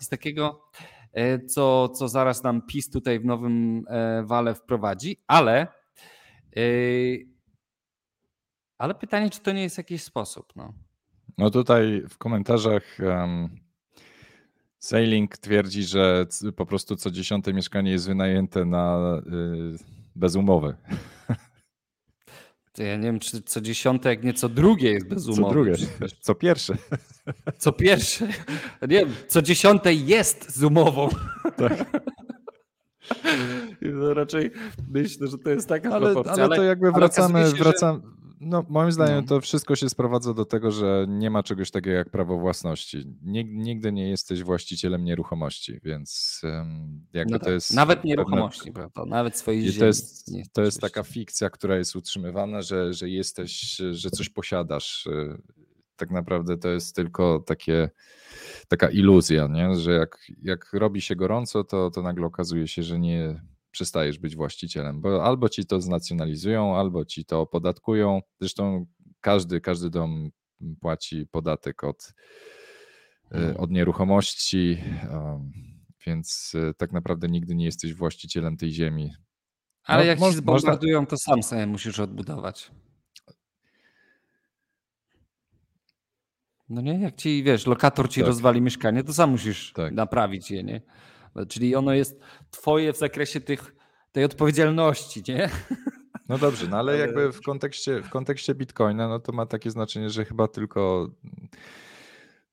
nic 0.00 0.08
takiego, 0.08 0.64
y, 1.18 1.46
co, 1.46 1.88
co 1.88 2.08
zaraz 2.08 2.42
nam 2.42 2.62
PiS 2.62 2.90
tutaj 2.90 3.20
w 3.20 3.24
nowym 3.24 3.84
e, 3.88 4.22
wale 4.24 4.54
wprowadzi, 4.54 5.22
ale 5.26 5.66
ale 8.78 8.94
pytanie, 8.94 9.30
czy 9.30 9.40
to 9.40 9.52
nie 9.52 9.62
jest 9.62 9.78
jakiś 9.78 10.02
sposób. 10.02 10.52
No. 10.56 10.74
No 11.38 11.50
tutaj 11.50 12.02
w 12.08 12.18
komentarzach 12.18 12.82
um, 13.00 13.48
Sailing 14.78 15.38
twierdzi, 15.38 15.82
że 15.82 16.26
po 16.56 16.66
prostu 16.66 16.96
co 16.96 17.10
dziesiąte 17.10 17.52
mieszkanie 17.52 17.90
jest 17.90 18.06
wynajęte 18.06 18.64
na 18.64 18.98
y, 19.26 19.78
bez 20.16 20.36
umowy. 20.36 20.76
To 22.72 22.82
ja 22.82 22.96
nie 22.96 23.02
wiem, 23.02 23.18
czy 23.18 23.42
co 23.42 23.60
dziesiąte, 23.60 24.08
jak 24.08 24.24
nie 24.24 24.34
co 24.34 24.48
drugie 24.48 24.92
jest 24.92 25.08
bez 25.08 25.26
umowy. 25.26 25.42
Co 25.42 25.50
drugie, 25.50 25.74
co 26.20 26.34
pierwsze. 26.34 26.76
Co 27.58 27.72
pierwsze. 27.72 28.28
Nie 28.82 28.88
wiem, 28.88 29.08
co 29.28 29.42
dziesiąte 29.42 29.94
jest 29.94 30.56
z 30.56 30.62
umową. 30.64 31.08
Tak. 31.56 32.00
No 33.82 34.14
raczej 34.14 34.50
myślę, 34.90 35.26
że 35.26 35.38
to 35.38 35.50
jest 35.50 35.68
taka 35.68 35.90
ale, 35.90 36.12
proporcja. 36.12 36.44
Ale 36.44 36.56
to 36.56 36.62
jakby 36.62 36.92
wracamy, 36.92 37.50
wracamy, 37.50 38.00
No, 38.40 38.64
moim 38.68 38.92
zdaniem 38.92 39.20
no. 39.20 39.28
to 39.28 39.40
wszystko 39.40 39.76
się 39.76 39.88
sprowadza 39.88 40.34
do 40.34 40.44
tego, 40.44 40.70
że 40.70 41.06
nie 41.08 41.30
ma 41.30 41.42
czegoś 41.42 41.70
takiego 41.70 41.96
jak 41.96 42.10
prawo 42.10 42.38
własności. 42.38 43.16
Nigdy 43.44 43.92
nie 43.92 44.10
jesteś 44.10 44.42
właścicielem 44.42 45.04
nieruchomości, 45.04 45.80
więc 45.82 46.42
jakby 47.12 47.32
no 47.32 47.38
tak. 47.38 47.46
to 47.46 47.52
jest. 47.52 47.74
Nawet 47.74 48.04
nieruchomości, 48.04 48.72
pewne... 48.72 48.90
prawda? 48.90 49.16
Nawet 49.16 49.36
swojej 49.36 49.62
ziemi. 49.62 49.78
To 49.78 49.86
jest, 49.86 50.32
to 50.52 50.62
jest 50.62 50.80
taka 50.80 51.02
fikcja, 51.02 51.50
która 51.50 51.76
jest 51.76 51.96
utrzymywana, 51.96 52.62
że, 52.62 52.92
że 52.92 53.08
jesteś, 53.08 53.76
że 53.90 54.10
coś 54.10 54.28
posiadasz. 54.28 55.06
Y, 55.06 55.42
tak 55.96 56.10
naprawdę 56.10 56.58
to 56.58 56.68
jest 56.68 56.96
tylko 56.96 57.38
takie, 57.46 57.90
taka 58.68 58.90
iluzja, 58.90 59.46
nie? 59.46 59.74
że 59.74 59.92
jak, 59.92 60.18
jak 60.42 60.72
robi 60.72 61.00
się 61.00 61.16
gorąco, 61.16 61.64
to, 61.64 61.90
to 61.90 62.02
nagle 62.02 62.26
okazuje 62.26 62.68
się, 62.68 62.82
że 62.82 62.98
nie 62.98 63.40
przestajesz 63.76 64.18
być 64.18 64.36
właścicielem, 64.36 65.00
bo 65.00 65.24
albo 65.24 65.48
ci 65.48 65.66
to 65.66 65.80
znacjonalizują, 65.80 66.76
albo 66.76 67.04
ci 67.04 67.24
to 67.24 67.40
opodatkują. 67.40 68.20
Zresztą 68.40 68.86
każdy, 69.20 69.60
każdy 69.60 69.90
dom 69.90 70.30
płaci 70.80 71.26
podatek 71.26 71.84
od, 71.84 72.12
e, 73.30 73.34
mhm. 73.34 73.56
od 73.56 73.70
nieruchomości, 73.70 74.78
więc 76.06 76.52
e, 76.54 76.74
tak 76.74 76.92
naprawdę 76.92 77.28
nigdy 77.28 77.54
nie 77.54 77.64
jesteś 77.64 77.94
właścicielem 77.94 78.56
tej 78.56 78.72
ziemi. 78.72 79.12
Ale 79.84 80.02
no, 80.02 80.08
jak 80.08 80.18
mo- 80.18 80.30
ci 80.30 80.36
zbombardują, 80.36 81.00
można... 81.00 81.10
to 81.10 81.16
sam 81.16 81.42
sobie 81.42 81.66
musisz 81.66 82.00
odbudować. 82.00 82.70
No 86.68 86.80
nie, 86.80 87.00
jak 87.00 87.16
ci, 87.16 87.42
wiesz, 87.42 87.66
lokator 87.66 88.10
ci 88.10 88.20
tak. 88.20 88.26
rozwali 88.26 88.60
mieszkanie, 88.60 89.04
to 89.04 89.12
sam 89.12 89.30
musisz 89.30 89.72
tak. 89.72 89.92
naprawić 89.92 90.50
je, 90.50 90.62
nie? 90.62 90.80
Czyli 91.48 91.74
ono 91.74 91.94
jest 91.94 92.20
twoje 92.50 92.92
w 92.92 92.96
zakresie 92.96 93.40
tych, 93.40 93.74
tej 94.12 94.24
odpowiedzialności, 94.24 95.22
nie? 95.28 95.50
No 96.28 96.38
dobrze, 96.38 96.66
no 96.68 96.76
ale 96.76 96.98
jakby 96.98 97.32
w 97.32 97.40
kontekście, 97.40 98.02
w 98.02 98.10
kontekście 98.10 98.54
Bitcoina, 98.54 99.08
no 99.08 99.20
to 99.20 99.32
ma 99.32 99.46
takie 99.46 99.70
znaczenie, 99.70 100.10
że 100.10 100.24
chyba 100.24 100.48
tylko, 100.48 101.10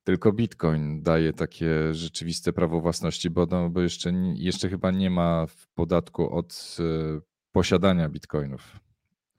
tylko 0.03 0.31
Bitcoin 0.31 1.03
daje 1.03 1.33
takie 1.33 1.93
rzeczywiste 1.93 2.53
prawo 2.53 2.81
własności, 2.81 3.29
bo, 3.29 3.45
no, 3.45 3.69
bo 3.69 3.81
jeszcze, 3.81 4.11
jeszcze 4.35 4.69
chyba 4.69 4.91
nie 4.91 5.09
ma 5.09 5.45
w 5.45 5.67
podatku 5.67 6.35
od 6.35 6.77
e, 6.79 7.21
posiadania 7.51 8.09
Bitcoinów. 8.09 8.82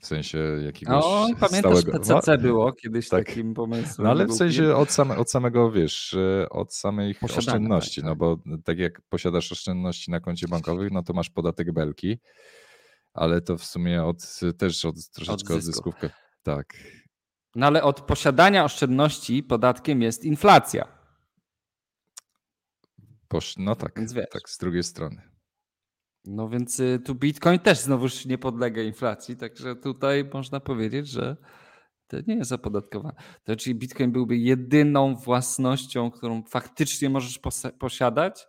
W 0.05 0.07
sensie 0.07 0.39
jakiegoś 0.65 1.05
O, 1.05 1.27
pamiętasz, 1.41 1.79
stałego... 1.79 1.93
PCC 1.93 2.39
było 2.39 2.73
kiedyś 2.73 3.09
tak. 3.09 3.27
takim 3.27 3.55
pomysłem. 3.55 4.05
No 4.05 4.11
ale 4.11 4.27
w 4.27 4.33
sensie 4.33 4.75
od, 4.77 4.91
same, 4.91 5.17
od 5.17 5.31
samego, 5.31 5.71
wiesz, 5.71 6.15
e, 6.15 6.49
od 6.49 6.75
samej 6.75 7.15
oszczędności, 7.23 8.01
tak, 8.01 8.05
no 8.05 8.11
tak. 8.11 8.19
bo 8.19 8.39
tak 8.65 8.79
jak 8.79 9.01
posiadasz 9.09 9.53
oszczędności 9.53 10.11
na 10.11 10.21
koncie 10.21 10.49
bankowym, 10.49 10.89
no 10.93 11.03
to 11.03 11.13
masz 11.13 11.31
podatek 11.31 11.73
belki, 11.73 12.19
ale 13.15 13.41
to 13.41 13.59
w 13.59 13.65
sumie 13.65 14.05
od, 14.05 14.41
też 14.59 14.85
od 14.85 15.11
troszeczkę 15.11 15.55
od, 15.55 15.59
od 15.59 15.65
zysków. 15.65 15.95
Tak. 16.43 16.75
No 17.55 17.67
ale 17.67 17.83
od 17.83 18.01
posiadania 18.01 18.65
oszczędności 18.65 19.43
podatkiem 19.43 20.03
jest 20.03 20.25
inflacja. 20.25 20.89
Posz... 23.29 23.57
No 23.57 23.77
tak, 23.77 24.01
tak, 24.33 24.49
z 24.49 24.59
drugiej 24.59 24.83
strony. 24.83 25.34
No 26.27 26.49
więc 26.49 26.81
y, 26.81 27.01
tu 27.05 27.15
Bitcoin 27.15 27.59
też 27.59 27.79
znowuż 27.79 28.27
nie 28.27 28.39
podlega 28.39 28.83
inflacji, 28.83 29.37
także 29.37 29.77
tutaj 29.77 30.31
można 30.33 30.61
powiedzieć, 30.61 31.09
że 31.09 31.37
to 32.07 32.17
nie 32.27 32.35
jest 32.35 32.53
opodatkowane. 32.53 33.15
To 33.45 33.57
czyli 33.57 33.75
Bitcoin 33.75 34.13
byłby 34.13 34.37
jedyną 34.37 35.17
własnością, 35.17 36.11
którą 36.11 36.43
faktycznie 36.43 37.11
możesz 37.11 37.41
posiadać 37.79 38.47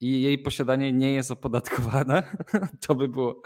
i 0.00 0.22
jej 0.22 0.38
posiadanie 0.38 0.92
nie 0.92 1.12
jest 1.12 1.30
opodatkowane. 1.30 2.22
To 2.86 2.94
by 2.94 3.08
było, 3.08 3.42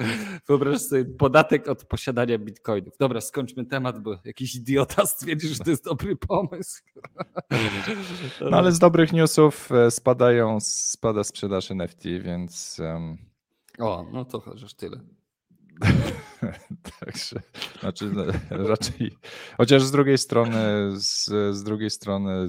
wyobraź 0.47 0.81
sobie, 0.81 1.05
podatek 1.05 1.69
od 1.69 1.85
posiadania 1.85 2.39
bitcoinów. 2.39 2.97
Dobra, 2.99 3.21
skończmy 3.21 3.65
temat, 3.65 3.99
bo 4.03 4.19
jakiś 4.25 4.55
idiota 4.55 5.07
stwierdził, 5.07 5.51
że 5.51 5.59
to 5.59 5.71
jest 5.71 5.85
dobry 5.85 6.17
pomysł. 6.17 6.83
No 8.51 8.57
ale 8.57 8.73
z 8.73 8.79
dobrych 8.79 9.13
newsów 9.13 9.73
e, 9.73 9.91
spadają, 9.91 10.59
spada 10.61 11.25
sprzedaż 11.25 11.71
NFT, 11.71 12.03
więc 12.05 12.81
o, 13.79 14.07
no 14.13 14.25
to 14.25 14.41
chociaż 14.41 14.75
tyle. 14.75 15.01
Także, 17.01 17.41
znaczy 17.81 18.11
no, 18.13 18.25
raczej, 18.51 19.19
chociaż 19.57 19.83
z 19.83 19.91
drugiej 19.91 20.19
strony, 20.19 20.91
z, 20.95 21.25
z 21.57 21.63
drugiej 21.65 21.91
strony 21.91 22.33
e, 22.33 22.47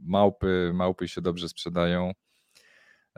małpy, 0.00 0.72
małpy 0.74 1.08
się 1.08 1.20
dobrze 1.20 1.48
sprzedają. 1.48 2.12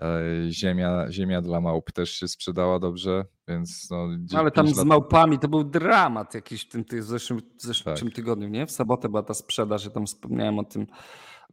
E, 0.01 0.23
ziemia, 0.51 1.07
ziemia 1.11 1.43
dla 1.43 1.61
małp 1.61 1.93
też 1.93 2.11
się 2.11 2.29
sprzedała 2.29 2.79
dobrze, 2.79 3.25
więc 3.49 3.91
no, 3.91 4.09
Ale 4.35 4.51
tam 4.51 4.69
z 4.69 4.85
małpami 4.85 5.39
to 5.39 5.49
był 5.49 5.65
dramat 5.65 6.35
jakiś 6.35 6.63
w 6.63 6.69
tym 6.69 6.85
w 6.93 7.03
zeszłym, 7.03 7.41
w 7.59 7.63
zeszłym 7.63 7.97
tak. 7.97 8.15
tygodniu, 8.15 8.49
nie? 8.49 8.67
W 8.67 8.71
sobotę 8.71 9.09
była 9.09 9.23
ta 9.23 9.35
sprzedaż, 9.35 9.85
ja 9.85 9.91
tam 9.91 10.07
wspomniałem 10.07 10.59
o 10.59 10.65
tym. 10.65 10.87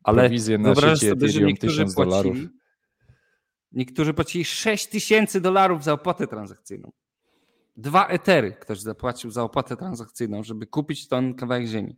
Ale 0.04 0.30
sieci 0.30 1.10
sobie, 1.10 1.30
że 1.30 1.42
niektórzy 1.42 1.86
dolarów. 1.86 2.38
Niektórzy 3.76 4.14
płacili 4.14 4.46
6 4.46 4.88
tysięcy 4.88 5.42
dolarów 5.42 5.84
za 5.84 5.94
opłatę 5.94 6.28
transakcyjną. 6.28 6.92
Dwa 7.78 8.08
etery 8.08 8.52
ktoś 8.52 8.80
zapłacił 8.80 9.32
za 9.32 9.44
opłatę 9.44 9.78
transakcyjną, 9.78 10.44
żeby 10.44 10.68
kupić 10.68 11.08
ten 11.08 11.34
kawałek 11.34 11.68
ziemi. 11.68 11.96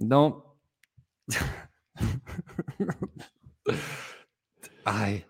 No. 0.00 0.42
Aj. 4.84 5.24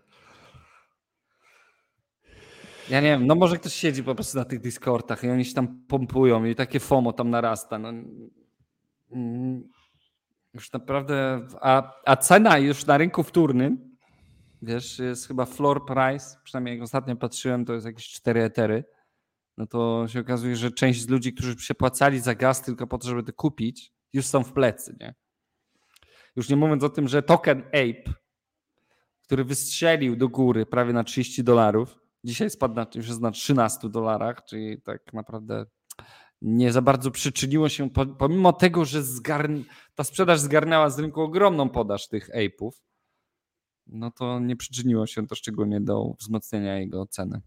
Ja 2.90 3.00
nie 3.00 3.08
wiem, 3.08 3.26
no 3.26 3.34
może 3.34 3.58
ktoś 3.58 3.74
siedzi 3.74 4.04
po 4.04 4.14
prostu 4.14 4.38
na 4.38 4.44
tych 4.44 4.60
Discordach 4.60 5.24
i 5.24 5.30
oni 5.30 5.44
się 5.44 5.54
tam 5.54 5.84
pompują 5.88 6.44
i 6.44 6.54
takie 6.54 6.80
FOMO 6.80 7.12
tam 7.12 7.30
narasta. 7.30 7.78
No, 7.78 7.88
mm, 9.10 9.68
już 10.54 10.72
naprawdę, 10.72 11.46
a, 11.60 11.92
a 12.04 12.16
cena 12.16 12.58
już 12.58 12.86
na 12.86 12.98
rynku 12.98 13.22
wtórnym 13.22 13.91
Wiesz, 14.62 14.98
jest 14.98 15.28
chyba 15.28 15.46
floor 15.46 15.86
price, 15.86 16.36
przynajmniej 16.44 16.74
jak 16.74 16.84
ostatnio 16.84 17.16
patrzyłem, 17.16 17.64
to 17.64 17.72
jest 17.72 17.86
jakieś 17.86 18.08
4 18.08 18.42
etery. 18.42 18.84
No 19.56 19.66
to 19.66 20.08
się 20.08 20.20
okazuje, 20.20 20.56
że 20.56 20.70
część 20.70 21.00
z 21.00 21.08
ludzi, 21.08 21.34
którzy 21.34 21.56
przepłacali 21.56 22.20
za 22.20 22.34
gaz 22.34 22.62
tylko 22.62 22.86
po 22.86 22.98
to, 22.98 23.08
żeby 23.08 23.22
to 23.22 23.32
kupić, 23.32 23.92
już 24.12 24.26
są 24.26 24.44
w 24.44 24.52
plecy, 24.52 24.96
nie? 25.00 25.14
Już 26.36 26.48
nie 26.48 26.56
mówiąc 26.56 26.84
o 26.84 26.88
tym, 26.88 27.08
że 27.08 27.22
token 27.22 27.62
Ape, 27.68 28.12
który 29.22 29.44
wystrzelił 29.44 30.16
do 30.16 30.28
góry 30.28 30.66
prawie 30.66 30.92
na 30.92 31.04
30 31.04 31.44
dolarów, 31.44 31.98
dzisiaj 32.24 32.50
spadł 32.50 32.74
na, 32.74 32.86
już 32.94 33.08
jest 33.08 33.20
na 33.20 33.30
13 33.30 33.88
dolarach, 33.88 34.44
czyli 34.44 34.82
tak 34.82 35.12
naprawdę 35.12 35.66
nie 36.42 36.72
za 36.72 36.82
bardzo 36.82 37.10
przyczyniło 37.10 37.68
się, 37.68 37.90
pomimo 38.18 38.52
tego, 38.52 38.84
że 38.84 39.02
zgarn... 39.02 39.62
ta 39.94 40.04
sprzedaż 40.04 40.40
zgarnęła 40.40 40.90
z 40.90 40.98
rynku 40.98 41.20
ogromną 41.20 41.68
podaż 41.68 42.08
tych 42.08 42.30
Ape'ów, 42.30 42.70
no 43.86 44.10
to 44.10 44.40
nie 44.40 44.56
przyczyniło 44.56 45.06
się 45.06 45.26
to 45.26 45.34
szczególnie 45.34 45.80
do 45.80 46.14
wzmocnienia 46.20 46.78
jego 46.78 47.06
ceny. 47.06 47.40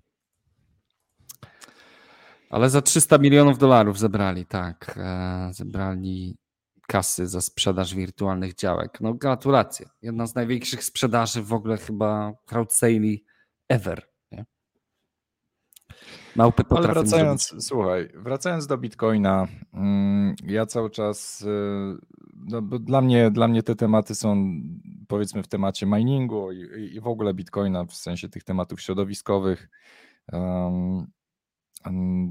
Ale 2.50 2.70
za 2.70 2.82
300 2.82 3.18
milionów 3.18 3.58
dolarów 3.58 4.00
zebrali, 4.00 4.46
tak. 4.46 4.96
E, 4.98 5.50
zebrali 5.54 6.38
kasy 6.88 7.28
za 7.28 7.42
sprzedaż 7.42 7.96
wirtualnych 7.96 8.56
działek. 8.56 9.02
No 9.02 9.14
gratulacje. 9.14 9.90
Jedna 10.02 10.28
z 10.28 10.36
największych 10.36 10.84
sprzedaży 10.84 11.42
w 11.42 11.54
ogóle 11.54 11.78
chyba 11.78 12.34
crowd 12.46 12.74
ever. 13.70 14.15
Małpy 16.36 16.64
Ale 16.70 16.88
wracając, 16.88 17.56
słuchaj, 17.60 18.10
wracając 18.16 18.68
do 18.68 18.78
Bitcoina, 18.78 19.48
mm, 19.74 20.36
ja 20.44 20.66
cały 20.66 20.90
czas 20.90 21.42
y, 21.42 21.98
no, 22.34 22.62
dla, 22.62 23.02
mnie, 23.02 23.32
dla 23.32 23.48
mnie 23.48 23.64
te 23.64 23.76
tematy 23.76 24.16
są 24.16 24.52
powiedzmy 25.08 25.44
w 25.44 25.48
temacie 25.48 25.86
miningu 25.86 26.52
i, 26.52 26.96
i 26.96 27.02
w 27.02 27.08
ogóle 27.08 27.34
Bitcoina 27.34 27.86
w 27.86 27.94
sensie 27.94 28.30
tych 28.30 28.44
tematów 28.44 28.82
środowiskowych. 28.82 29.70
Um, 30.32 31.08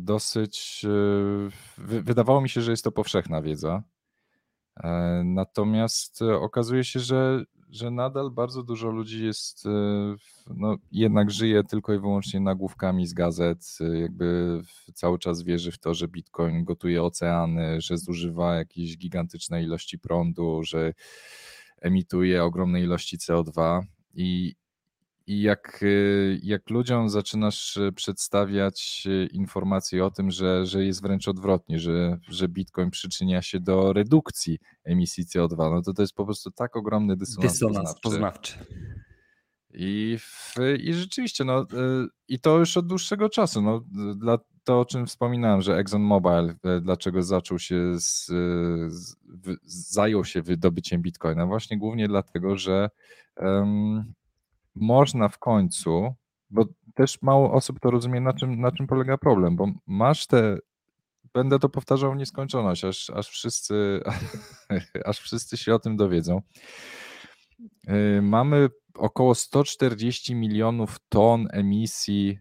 dosyć 0.05 0.85
e, 0.85 2.03
wydawało 2.03 2.41
mi 2.41 2.49
się, 2.49 2.61
że 2.61 2.71
jest 2.71 2.85
to 2.85 2.93
powszechna 2.93 3.43
wiedza. 3.43 3.83
E, 4.77 5.23
natomiast 5.25 6.23
okazuje 6.23 6.85
się, 6.85 7.01
że, 7.01 7.45
że 7.75 7.91
nadal 7.91 8.31
bardzo 8.31 8.63
dużo 8.63 8.89
ludzi 8.91 9.25
jest, 9.25 9.67
e, 9.67 10.15
no, 10.57 10.77
jednak 10.93 11.31
żyje 11.31 11.65
tylko 11.65 11.95
i 11.95 11.99
wyłącznie 11.99 12.41
nagłówkami 12.41 13.07
z 13.07 13.13
gazet, 13.13 13.79
jakby 14.01 14.61
cały 14.95 15.19
czas 15.19 15.43
wierzy 15.43 15.73
w 15.73 15.79
to, 15.79 15.95
że 15.95 16.09
Bitcoin 16.09 16.65
gotuje 16.65 17.03
oceany, 17.03 17.81
że 17.81 17.99
zużywa 17.99 18.55
jakieś 18.55 18.99
gigantyczne 18.99 19.63
ilości 19.63 19.99
prądu, 19.99 20.61
że 20.65 20.93
emituje 21.81 22.45
ogromne 22.45 22.81
ilości 22.81 23.19
CO2 23.19 23.83
i, 24.15 24.55
i 25.27 25.43
jak, 25.43 25.83
y, 25.83 26.41
jak 26.43 26.71
ludziom 26.71 27.09
zaczynasz 27.09 27.77
y, 27.77 27.93
przedstawiać 27.93 29.05
y, 29.07 29.29
informacje 29.33 30.05
o 30.05 30.11
tym, 30.11 30.31
że, 30.31 30.67
że 30.67 30.85
jest 30.85 31.03
wręcz 31.03 31.29
odwrotnie, 31.29 31.79
że, 31.79 32.19
że 32.29 32.49
Bitcoin 32.49 32.91
przyczynia 32.91 33.43
się 33.43 33.61
do 33.61 33.93
redukcji 33.93 34.59
emisji 34.85 35.25
CO2, 35.25 35.71
no 35.71 35.83
to 35.83 35.93
to 35.93 36.03
jest 36.03 36.15
po 36.15 36.25
prostu 36.25 36.51
tak 36.51 36.77
ogromny 36.77 37.17
dysonans, 37.17 37.53
dysonans 37.53 37.95
poznawczy. 38.01 38.59
poznawczy. 38.59 38.85
I, 39.77 40.19
w, 40.21 40.55
I 40.79 40.95
rzeczywiście, 40.95 41.45
no, 41.45 41.67
i 42.29 42.41
to 42.41 42.59
już 42.59 42.77
od 42.77 42.87
dłuższego 42.87 43.29
czasu. 43.29 43.63
No, 43.63 43.85
dla, 44.17 44.39
to, 44.65 44.81
o 44.81 44.85
czym 44.85 45.07
wspominałem, 45.07 45.63
że 45.63 45.77
ExxonMobil, 45.77 46.55
dlaczego 46.83 47.23
zaczął 47.23 47.59
się 47.59 48.01
z, 48.01 48.27
z, 48.93 49.17
zajął 49.65 50.25
się 50.25 50.43
wydobyciem 50.43 51.03
bitcoina, 51.03 51.47
właśnie 51.47 51.79
głównie 51.79 52.09
dlatego, 52.09 52.57
że 52.57 52.91
um, 53.37 54.15
można 54.75 55.29
w 55.29 55.39
końcu, 55.39 56.15
bo 56.51 56.65
też 56.95 57.23
mało 57.23 57.53
osób 57.53 57.81
to 57.81 57.91
rozumie, 57.91 58.21
na 58.21 58.33
czym, 58.33 58.61
na 58.61 58.73
czym 58.73 58.87
polega 58.87 59.19
problem, 59.19 59.57
bo 59.57 59.69
masz 59.87 60.27
te 60.27 60.59
będę 61.35 61.59
to 61.59 61.69
powtarzał 61.69 62.13
w 62.13 62.17
nieskończoność, 62.17 62.85
aż, 62.85 63.11
aż, 63.11 63.29
wszyscy, 63.29 64.01
aż 65.05 65.19
wszyscy 65.19 65.57
się 65.57 65.75
o 65.75 65.79
tym 65.79 65.97
dowiedzą. 65.97 66.43
Y, 67.89 68.23
mamy 68.23 68.69
około 68.95 69.35
140 69.35 70.35
milionów 70.35 70.97
ton 71.09 71.49
emisji, 71.51 72.39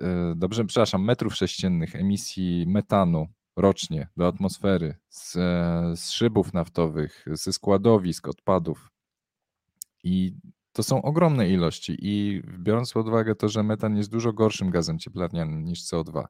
y, 0.00 0.04
dobrze, 0.36 0.64
przepraszam, 0.64 1.04
metrów 1.04 1.34
sześciennych 1.34 1.96
emisji 1.96 2.64
metanu 2.68 3.26
rocznie 3.56 4.08
do 4.16 4.26
atmosfery 4.26 4.94
z, 5.08 5.32
z 6.00 6.10
szybów 6.10 6.52
naftowych, 6.52 7.24
ze 7.26 7.52
składowisk 7.52 8.28
odpadów. 8.28 8.90
I 10.04 10.34
to 10.72 10.82
są 10.82 11.02
ogromne 11.02 11.48
ilości 11.48 11.96
i 12.02 12.42
biorąc 12.58 12.92
pod 12.92 13.08
uwagę 13.08 13.34
to, 13.34 13.48
że 13.48 13.62
metan 13.62 13.96
jest 13.96 14.10
dużo 14.10 14.32
gorszym 14.32 14.70
gazem 14.70 14.98
cieplarnianym 14.98 15.64
niż 15.64 15.84
CO2, 15.84 16.24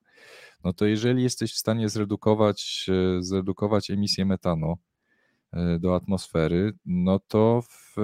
no 0.65 0.73
to 0.73 0.87
jeżeli 0.87 1.23
jesteś 1.23 1.53
w 1.55 1.59
stanie 1.59 1.89
zredukować, 1.89 2.87
e, 3.19 3.23
zredukować 3.23 3.91
emisję 3.91 4.25
metanu 4.25 4.77
e, 5.53 5.79
do 5.79 5.95
atmosfery, 5.95 6.73
no 6.87 7.19
to 7.19 7.63
w, 7.63 7.97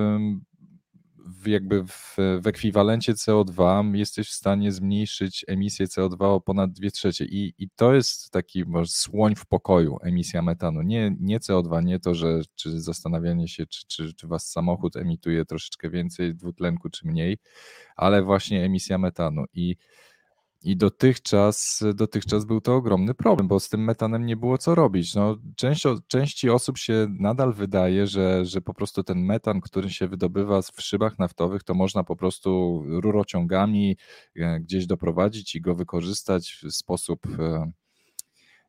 jakby 1.46 1.84
w, 1.84 2.16
w 2.42 2.46
ekwiwalencie 2.46 3.14
CO2 3.14 3.94
jesteś 3.94 4.28
w 4.28 4.32
stanie 4.32 4.72
zmniejszyć 4.72 5.44
emisję 5.48 5.86
CO2 5.86 6.24
o 6.24 6.40
ponad 6.40 6.72
2 6.72 6.90
trzecie. 6.90 7.24
I, 7.24 7.54
I 7.58 7.68
to 7.76 7.94
jest 7.94 8.30
taki 8.30 8.64
może 8.64 8.90
słoń 8.90 9.34
w 9.34 9.46
pokoju, 9.46 9.98
emisja 10.02 10.42
metanu. 10.42 10.82
Nie, 10.82 11.16
nie 11.20 11.38
CO2, 11.38 11.84
nie 11.84 12.00
to, 12.00 12.14
że 12.14 12.40
czy 12.54 12.80
zastanawianie 12.80 13.48
się, 13.48 13.66
czy, 13.66 13.86
czy, 13.86 14.14
czy 14.14 14.26
was 14.26 14.50
samochód 14.50 14.96
emituje 14.96 15.44
troszeczkę 15.44 15.90
więcej 15.90 16.34
dwutlenku, 16.34 16.90
czy 16.90 17.06
mniej, 17.06 17.38
ale 17.96 18.22
właśnie 18.22 18.64
emisja 18.64 18.98
metanu. 18.98 19.44
I 19.52 19.76
i 20.62 20.76
dotychczas, 20.76 21.84
dotychczas 21.94 22.44
był 22.44 22.60
to 22.60 22.74
ogromny 22.74 23.14
problem, 23.14 23.48
bo 23.48 23.60
z 23.60 23.68
tym 23.68 23.84
metanem 23.84 24.26
nie 24.26 24.36
było 24.36 24.58
co 24.58 24.74
robić. 24.74 25.14
No, 25.14 25.36
część, 25.56 25.84
części 26.08 26.50
osób 26.50 26.78
się 26.78 27.06
nadal 27.20 27.52
wydaje, 27.52 28.06
że, 28.06 28.44
że 28.44 28.60
po 28.60 28.74
prostu 28.74 29.04
ten 29.04 29.24
metan, 29.24 29.60
który 29.60 29.90
się 29.90 30.08
wydobywa 30.08 30.62
w 30.62 30.82
szybach 30.82 31.18
naftowych, 31.18 31.62
to 31.62 31.74
można 31.74 32.04
po 32.04 32.16
prostu 32.16 32.82
rurociągami 32.86 33.96
e, 34.36 34.60
gdzieś 34.60 34.86
doprowadzić 34.86 35.54
i 35.54 35.60
go 35.60 35.74
wykorzystać 35.74 36.60
w 36.62 36.72
sposób 36.72 37.26
e, 37.38 37.72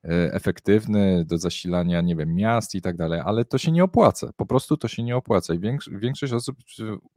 efektywny 0.03 1.25
do 1.25 1.37
zasilania, 1.37 2.01
nie 2.01 2.15
wiem, 2.15 2.35
miast 2.35 2.75
i 2.75 2.81
tak 2.81 2.97
dalej, 2.97 3.21
ale 3.25 3.45
to 3.45 3.57
się 3.57 3.71
nie 3.71 3.83
opłaca. 3.83 4.31
Po 4.35 4.45
prostu 4.45 4.77
to 4.77 4.87
się 4.87 5.03
nie 5.03 5.17
opłaca. 5.17 5.53
I 5.53 5.59
większość 5.91 6.33
osób 6.33 6.57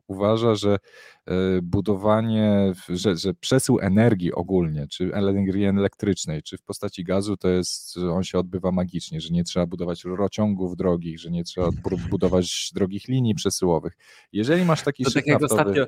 uważa, 0.07 0.55
że 0.55 0.79
e, 1.27 1.35
budowanie, 1.62 2.73
że, 2.88 3.16
że 3.16 3.35
przesył 3.35 3.81
energii 3.81 4.33
ogólnie, 4.33 4.87
czy 4.87 5.14
energii 5.14 5.64
elektrycznej, 5.64 6.42
czy 6.42 6.59
w 6.59 6.62
postaci 6.62 7.05
gazu, 7.05 7.37
to 7.37 7.49
jest, 7.49 7.97
on 7.97 8.23
się 8.23 8.38
odbywa 8.38 8.73
magicznie, 8.73 9.21
że 9.21 9.29
nie 9.31 9.45
trzeba 9.45 9.66
budować 9.66 10.05
rurociągów 10.05 10.77
drogich, 10.77 11.18
że 11.18 11.31
nie 11.31 11.45
trzeba 11.45 11.68
budować 12.11 12.71
drogich 12.75 13.09
linii 13.09 13.35
przesyłowych. 13.35 13.97
Jeżeli 14.33 14.64
masz 14.64 14.83
taki 14.83 15.05
to 15.05 15.11
tak 15.11 15.27
jak 15.27 15.40
naftowy, 15.40 15.61
ostatnio 15.61 15.87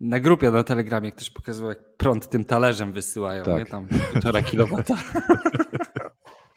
na 0.00 0.20
grupie 0.20 0.50
na 0.50 0.64
Telegramie 0.64 1.12
ktoś 1.12 1.30
pokazywał, 1.30 1.68
jak 1.68 1.96
prąd 1.96 2.28
tym 2.28 2.44
talerzem 2.44 2.92
wysyłają, 2.92 3.44
tak. 3.44 3.58
nie? 3.58 3.66
Tam 3.66 3.88
półtora 4.12 4.42
kilowata. 4.42 4.96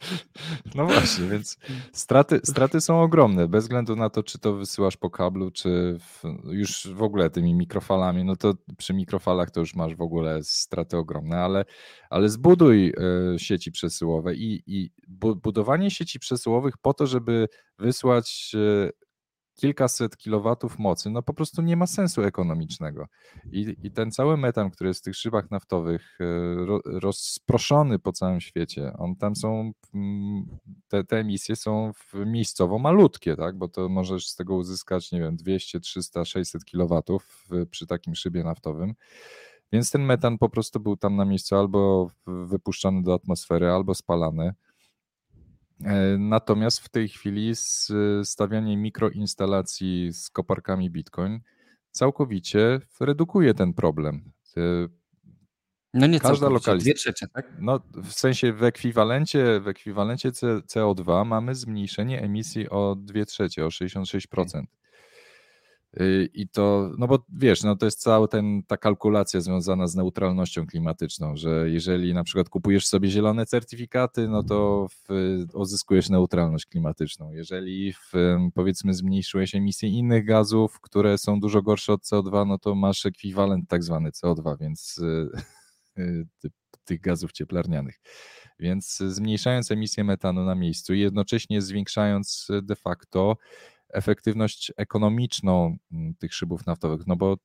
No 0.74 0.86
właśnie, 0.86 1.26
więc 1.26 1.58
straty, 1.92 2.40
straty 2.44 2.80
są 2.80 3.02
ogromne, 3.02 3.48
bez 3.48 3.64
względu 3.64 3.96
na 3.96 4.10
to, 4.10 4.22
czy 4.22 4.38
to 4.38 4.54
wysyłasz 4.54 4.96
po 4.96 5.10
kablu, 5.10 5.50
czy 5.50 5.98
w, 6.00 6.22
już 6.52 6.88
w 6.94 7.02
ogóle 7.02 7.30
tymi 7.30 7.54
mikrofalami, 7.54 8.24
no 8.24 8.36
to 8.36 8.54
przy 8.78 8.94
mikrofalach 8.94 9.50
to 9.50 9.60
już 9.60 9.74
masz 9.74 9.94
w 9.94 10.02
ogóle 10.02 10.42
straty 10.42 10.96
ogromne, 10.96 11.38
ale, 11.38 11.64
ale 12.10 12.28
zbuduj 12.28 12.88
y, 13.34 13.38
sieci 13.38 13.72
przesyłowe 13.72 14.34
i, 14.34 14.62
i 14.66 14.90
budowanie 15.42 15.90
sieci 15.90 16.18
przesyłowych 16.18 16.78
po 16.78 16.94
to, 16.94 17.06
żeby 17.06 17.48
wysłać 17.78 18.52
y, 18.54 19.09
kilkaset 19.60 20.16
kilowatów 20.16 20.78
mocy, 20.78 21.10
no 21.10 21.22
po 21.22 21.34
prostu 21.34 21.62
nie 21.62 21.76
ma 21.76 21.86
sensu 21.86 22.22
ekonomicznego. 22.22 23.06
I, 23.52 23.76
I, 23.82 23.90
ten 23.90 24.10
cały 24.10 24.36
metan, 24.36 24.70
który 24.70 24.88
jest 24.88 25.00
w 25.00 25.04
tych 25.04 25.16
szybach 25.16 25.50
naftowych 25.50 26.18
e, 26.20 26.24
ro, 26.66 26.80
rozproszony 26.84 27.98
po 27.98 28.12
całym 28.12 28.40
świecie, 28.40 28.92
on 28.98 29.16
tam 29.16 29.36
są, 29.36 29.72
mm, 29.94 30.46
te, 30.88 31.04
te 31.04 31.18
emisje 31.18 31.56
są 31.56 31.92
miejscowo 32.14 32.78
malutkie, 32.78 33.36
tak? 33.36 33.58
bo 33.58 33.68
to 33.68 33.88
możesz 33.88 34.28
z 34.28 34.36
tego 34.36 34.56
uzyskać, 34.56 35.12
nie 35.12 35.20
wiem, 35.20 35.36
200, 35.36 35.80
300, 35.80 36.24
600 36.24 36.64
kilowatów 36.64 37.46
przy 37.70 37.86
takim 37.86 38.14
szybie 38.14 38.44
naftowym. 38.44 38.94
Więc 39.72 39.90
ten 39.90 40.02
metan 40.02 40.38
po 40.38 40.48
prostu 40.48 40.80
był 40.80 40.96
tam 40.96 41.16
na 41.16 41.24
miejscu 41.24 41.56
albo 41.56 42.10
wypuszczany 42.26 43.02
do 43.02 43.14
atmosfery, 43.14 43.70
albo 43.70 43.94
spalany. 43.94 44.54
E, 45.84 46.18
natomiast 46.18 46.80
w 46.80 46.88
tej 46.88 47.08
chwili 47.08 47.52
stawianie 48.24 48.76
mikroinstalacji 48.76 50.12
z 50.12 50.30
koparkami 50.30 50.90
Bitcoin 50.90 51.40
całkowicie 51.90 52.80
redukuje 53.00 53.54
ten 53.54 53.74
problem. 53.74 54.32
No 55.94 56.06
nie 56.06 56.20
Każda 56.20 56.48
lokalizacja. 56.48 56.92
Dwie 56.92 56.94
trzecie, 56.94 57.26
tak? 57.28 57.52
No, 57.58 57.80
w 57.94 58.12
sensie 58.12 58.52
w 58.52 58.62
ekwiwalencie, 58.62 59.60
w 59.60 59.68
ekwiwalencie 59.68 60.30
CO2 60.30 61.26
mamy 61.26 61.54
zmniejszenie 61.54 62.22
emisji 62.22 62.68
o 62.68 62.96
2 62.98 63.24
trzecie, 63.24 63.66
o 63.66 63.68
66%. 63.68 64.62
Y, 66.00 66.28
I 66.34 66.48
to, 66.48 66.90
no 66.98 67.06
bo 67.06 67.24
wiesz, 67.28 67.62
no 67.62 67.76
to 67.76 67.84
jest 67.84 68.00
cała 68.00 68.28
ten, 68.28 68.62
ta 68.62 68.76
kalkulacja 68.76 69.40
związana 69.40 69.86
z 69.86 69.94
neutralnością 69.94 70.66
klimatyczną, 70.66 71.36
że 71.36 71.70
jeżeli 71.70 72.14
na 72.14 72.24
przykład 72.24 72.48
kupujesz 72.48 72.86
sobie 72.86 73.08
zielone 73.08 73.46
certyfikaty, 73.46 74.28
no 74.28 74.42
to 74.42 74.86
w, 74.88 75.08
uzyskujesz 75.54 76.08
neutralność 76.08 76.66
klimatyczną. 76.66 77.32
Jeżeli 77.32 77.92
w, 77.92 78.12
powiedzmy 78.54 78.94
zmniejszyłeś 78.94 79.54
emisję 79.54 79.88
innych 79.88 80.24
gazów, 80.24 80.80
które 80.80 81.18
są 81.18 81.40
dużo 81.40 81.62
gorsze 81.62 81.92
od 81.92 82.02
CO2, 82.02 82.46
no 82.46 82.58
to 82.58 82.74
masz 82.74 83.06
ekwiwalent 83.06 83.68
tak 83.68 83.84
zwany 83.84 84.10
CO2, 84.10 84.58
więc 84.60 84.98
y, 84.98 85.28
y, 86.44 86.50
tych 86.84 87.00
gazów 87.00 87.32
cieplarnianych. 87.32 88.00
Więc 88.58 88.96
zmniejszając 88.96 89.70
emisję 89.70 90.04
metanu 90.04 90.44
na 90.44 90.54
miejscu 90.54 90.94
i 90.94 91.00
jednocześnie 91.00 91.62
zwiększając 91.62 92.48
de 92.62 92.76
facto 92.76 93.36
efektywność 93.92 94.72
ekonomiczną 94.76 95.76
mm, 95.92 96.14
tych 96.14 96.34
szybów 96.34 96.66
naftowych, 96.66 97.06
no 97.06 97.16
bo 97.16 97.36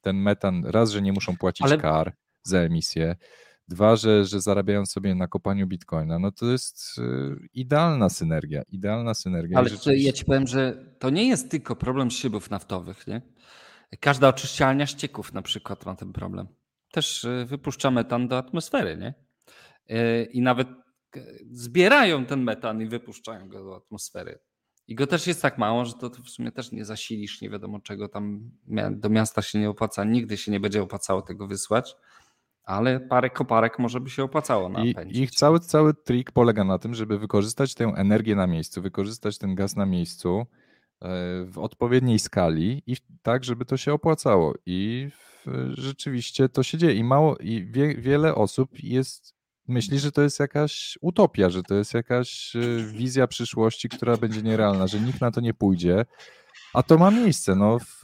ten 0.00 0.16
metan, 0.16 0.64
raz, 0.64 0.90
że 0.90 1.02
nie 1.02 1.12
muszą 1.12 1.36
płacić 1.36 1.66
Ale... 1.66 1.78
kar 1.78 2.16
za 2.42 2.58
emisję, 2.58 3.16
dwa, 3.68 3.96
że, 3.96 4.24
że 4.24 4.40
zarabiają 4.40 4.86
sobie 4.86 5.14
na 5.14 5.28
kopaniu 5.28 5.66
bitcoina, 5.66 6.18
no 6.18 6.32
to 6.32 6.46
jest 6.46 6.98
y, 6.98 7.48
idealna 7.54 8.08
synergia, 8.08 8.62
idealna 8.68 9.14
synergia. 9.14 9.58
Ale 9.58 9.68
rzeczywiście... 9.68 10.06
ja 10.06 10.12
ci 10.12 10.24
powiem, 10.24 10.46
że 10.46 10.84
to 10.98 11.10
nie 11.10 11.28
jest 11.28 11.50
tylko 11.50 11.76
problem 11.76 12.10
szybów 12.10 12.50
naftowych, 12.50 13.06
nie? 13.06 13.22
Każda 14.00 14.28
oczyszczalnia 14.28 14.86
ścieków 14.86 15.32
na 15.32 15.42
przykład 15.42 15.86
ma 15.86 15.94
ten 15.94 16.12
problem. 16.12 16.48
Też 16.92 17.24
y, 17.24 17.46
wypuszcza 17.48 17.90
metan 17.90 18.28
do 18.28 18.38
atmosfery, 18.38 18.96
nie? 18.96 19.14
Y, 19.90 20.24
I 20.24 20.42
nawet 20.42 20.68
zbierają 21.50 22.26
ten 22.26 22.42
metan 22.42 22.82
i 22.82 22.86
wypuszczają 22.86 23.48
go 23.48 23.64
do 23.64 23.76
atmosfery. 23.76 24.38
I 24.90 24.94
go 24.94 25.06
też 25.06 25.26
jest 25.26 25.42
tak 25.42 25.58
mało, 25.58 25.84
że 25.84 25.92
to, 25.92 26.10
to 26.10 26.22
w 26.22 26.30
sumie 26.30 26.52
też 26.52 26.72
nie 26.72 26.84
zasilisz, 26.84 27.40
nie 27.40 27.50
wiadomo 27.50 27.80
czego 27.80 28.08
tam 28.08 28.50
do 28.90 29.08
miasta 29.08 29.42
się 29.42 29.58
nie 29.58 29.70
opłaca, 29.70 30.04
nigdy 30.04 30.36
się 30.36 30.52
nie 30.52 30.60
będzie 30.60 30.82
opłacało 30.82 31.22
tego 31.22 31.46
wysłać, 31.46 31.96
ale 32.64 33.00
parę 33.00 33.30
koparek 33.30 33.78
może 33.78 34.00
by 34.00 34.10
się 34.10 34.24
opłacało 34.24 34.68
napędzić. 34.68 35.18
I 35.18 35.22
ich 35.22 35.30
cały, 35.30 35.60
cały 35.60 35.94
trik 35.94 36.32
polega 36.32 36.64
na 36.64 36.78
tym, 36.78 36.94
żeby 36.94 37.18
wykorzystać 37.18 37.74
tę 37.74 37.84
energię 37.84 38.36
na 38.36 38.46
miejscu, 38.46 38.82
wykorzystać 38.82 39.38
ten 39.38 39.54
gaz 39.54 39.76
na 39.76 39.86
miejscu 39.86 40.38
e, 40.40 40.46
w 41.44 41.58
odpowiedniej 41.58 42.18
skali 42.18 42.82
i 42.86 42.96
tak, 43.22 43.44
żeby 43.44 43.64
to 43.64 43.76
się 43.76 43.92
opłacało. 43.92 44.54
I 44.66 45.08
rzeczywiście 45.70 46.48
to 46.48 46.62
się 46.62 46.78
dzieje. 46.78 46.94
I 46.94 47.04
mało, 47.04 47.36
i 47.36 47.64
wie, 47.64 47.94
wiele 47.94 48.34
osób 48.34 48.70
jest 48.82 49.39
myśli, 49.70 49.98
że 49.98 50.12
to 50.12 50.22
jest 50.22 50.40
jakaś 50.40 50.98
utopia, 51.00 51.50
że 51.50 51.62
to 51.62 51.74
jest 51.74 51.94
jakaś 51.94 52.56
y, 52.56 52.92
wizja 52.92 53.26
przyszłości, 53.26 53.88
która 53.88 54.16
będzie 54.16 54.42
nierealna, 54.42 54.86
że 54.86 55.00
nikt 55.00 55.20
na 55.20 55.30
to 55.30 55.40
nie 55.40 55.54
pójdzie. 55.54 56.04
A 56.74 56.82
to 56.82 56.98
ma 56.98 57.10
miejsce. 57.10 57.54
No, 57.54 57.78
w, 57.78 58.02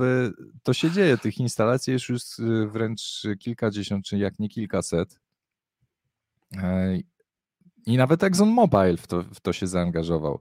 to 0.62 0.72
się 0.72 0.90
dzieje. 0.90 1.18
Tych 1.18 1.38
instalacji 1.38 1.92
jest 1.92 2.08
już 2.08 2.38
y, 2.38 2.68
wręcz 2.68 3.22
kilkadziesiąt, 3.38 4.04
czy 4.04 4.18
jak 4.18 4.38
nie 4.38 4.48
kilkaset. 4.48 5.20
I 7.86 7.96
nawet 7.96 8.22
ExxonMobil 8.22 8.96
w 8.96 9.06
to, 9.06 9.22
w 9.22 9.40
to 9.40 9.52
się 9.52 9.66
zaangażował. 9.66 10.40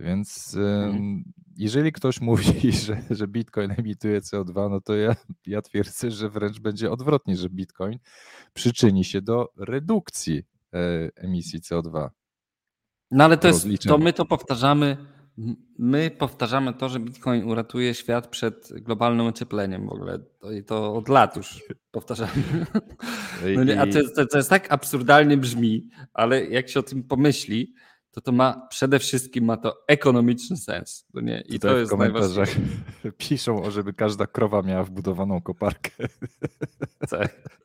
Więc 0.00 0.56
mhm. 0.56 1.24
jeżeli 1.56 1.92
ktoś 1.92 2.20
mówi, 2.20 2.72
że, 2.86 3.02
że 3.10 3.28
Bitcoin 3.28 3.74
emituje 3.78 4.20
CO2, 4.20 4.70
no 4.70 4.80
to 4.80 4.96
ja, 4.96 5.16
ja 5.46 5.62
twierdzę, 5.62 6.10
że 6.10 6.30
wręcz 6.30 6.60
będzie 6.60 6.90
odwrotnie, 6.90 7.36
że 7.36 7.50
Bitcoin 7.50 7.98
przyczyni 8.54 9.04
się 9.04 9.22
do 9.22 9.52
redukcji 9.56 10.44
emisji 11.16 11.60
CO2. 11.60 12.08
No 13.10 13.24
ale 13.24 13.36
to 13.36 13.48
jest, 13.48 13.66
to 13.88 13.98
my 13.98 14.12
to 14.12 14.24
powtarzamy, 14.24 14.96
my 15.78 16.10
powtarzamy 16.10 16.74
to, 16.74 16.88
że 16.88 17.00
Bitcoin 17.00 17.44
uratuje 17.44 17.94
świat 17.94 18.26
przed 18.26 18.72
globalnym 18.72 19.26
ociepleniem 19.26 19.86
w 19.86 19.92
ogóle. 19.92 20.18
To, 20.18 20.48
to 20.66 20.94
od 20.94 21.08
lat 21.08 21.36
już 21.36 21.62
powtarzamy. 21.90 22.32
No 23.56 23.64
nie, 23.64 23.80
a 23.80 23.86
to, 23.86 23.98
to, 24.16 24.26
to 24.26 24.36
jest 24.36 24.50
tak 24.50 24.72
absurdalnie 24.72 25.36
brzmi, 25.36 25.88
ale 26.14 26.44
jak 26.44 26.68
się 26.68 26.80
o 26.80 26.82
tym 26.82 27.02
pomyśli, 27.02 27.74
to 28.10 28.20
to 28.20 28.32
ma 28.32 28.66
przede 28.70 28.98
wszystkim 28.98 29.44
ma 29.44 29.56
to 29.56 29.76
ekonomiczny 29.88 30.56
sens. 30.56 31.06
To 31.14 31.20
nie? 31.20 31.40
I 31.40 31.52
Tutaj 31.52 31.70
to 31.70 31.78
jest 31.78 31.90
w 31.90 31.94
komentarzach 31.94 32.48
piszą, 33.18 33.70
żeby 33.70 33.92
każda 33.92 34.26
krowa 34.26 34.62
miała 34.62 34.84
wbudowaną 34.84 35.40
koparkę. 35.40 35.90
Tak. 37.10 37.56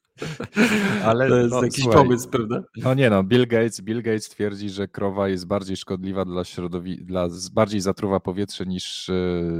Ale 1.05 1.29
to 1.29 1.35
jest 1.37 1.51
no, 1.51 1.63
jakiś 1.63 1.83
słuchaj, 1.83 2.03
pomysł, 2.03 2.29
prawda? 2.29 2.63
No 2.77 2.93
nie 2.93 3.09
no, 3.09 3.23
Bill 3.23 3.47
Gates, 3.47 3.81
Bill 3.81 4.01
Gates 4.01 4.29
twierdzi, 4.29 4.69
że 4.69 4.87
krowa 4.87 5.27
jest 5.27 5.47
bardziej 5.47 5.77
szkodliwa 5.77 6.25
dla 6.25 6.43
środowiska, 6.43 7.05
dla, 7.05 7.27
bardziej 7.53 7.81
zatruwa 7.81 8.19
powietrze 8.19 8.65
niż 8.65 9.09
e, 9.09 9.13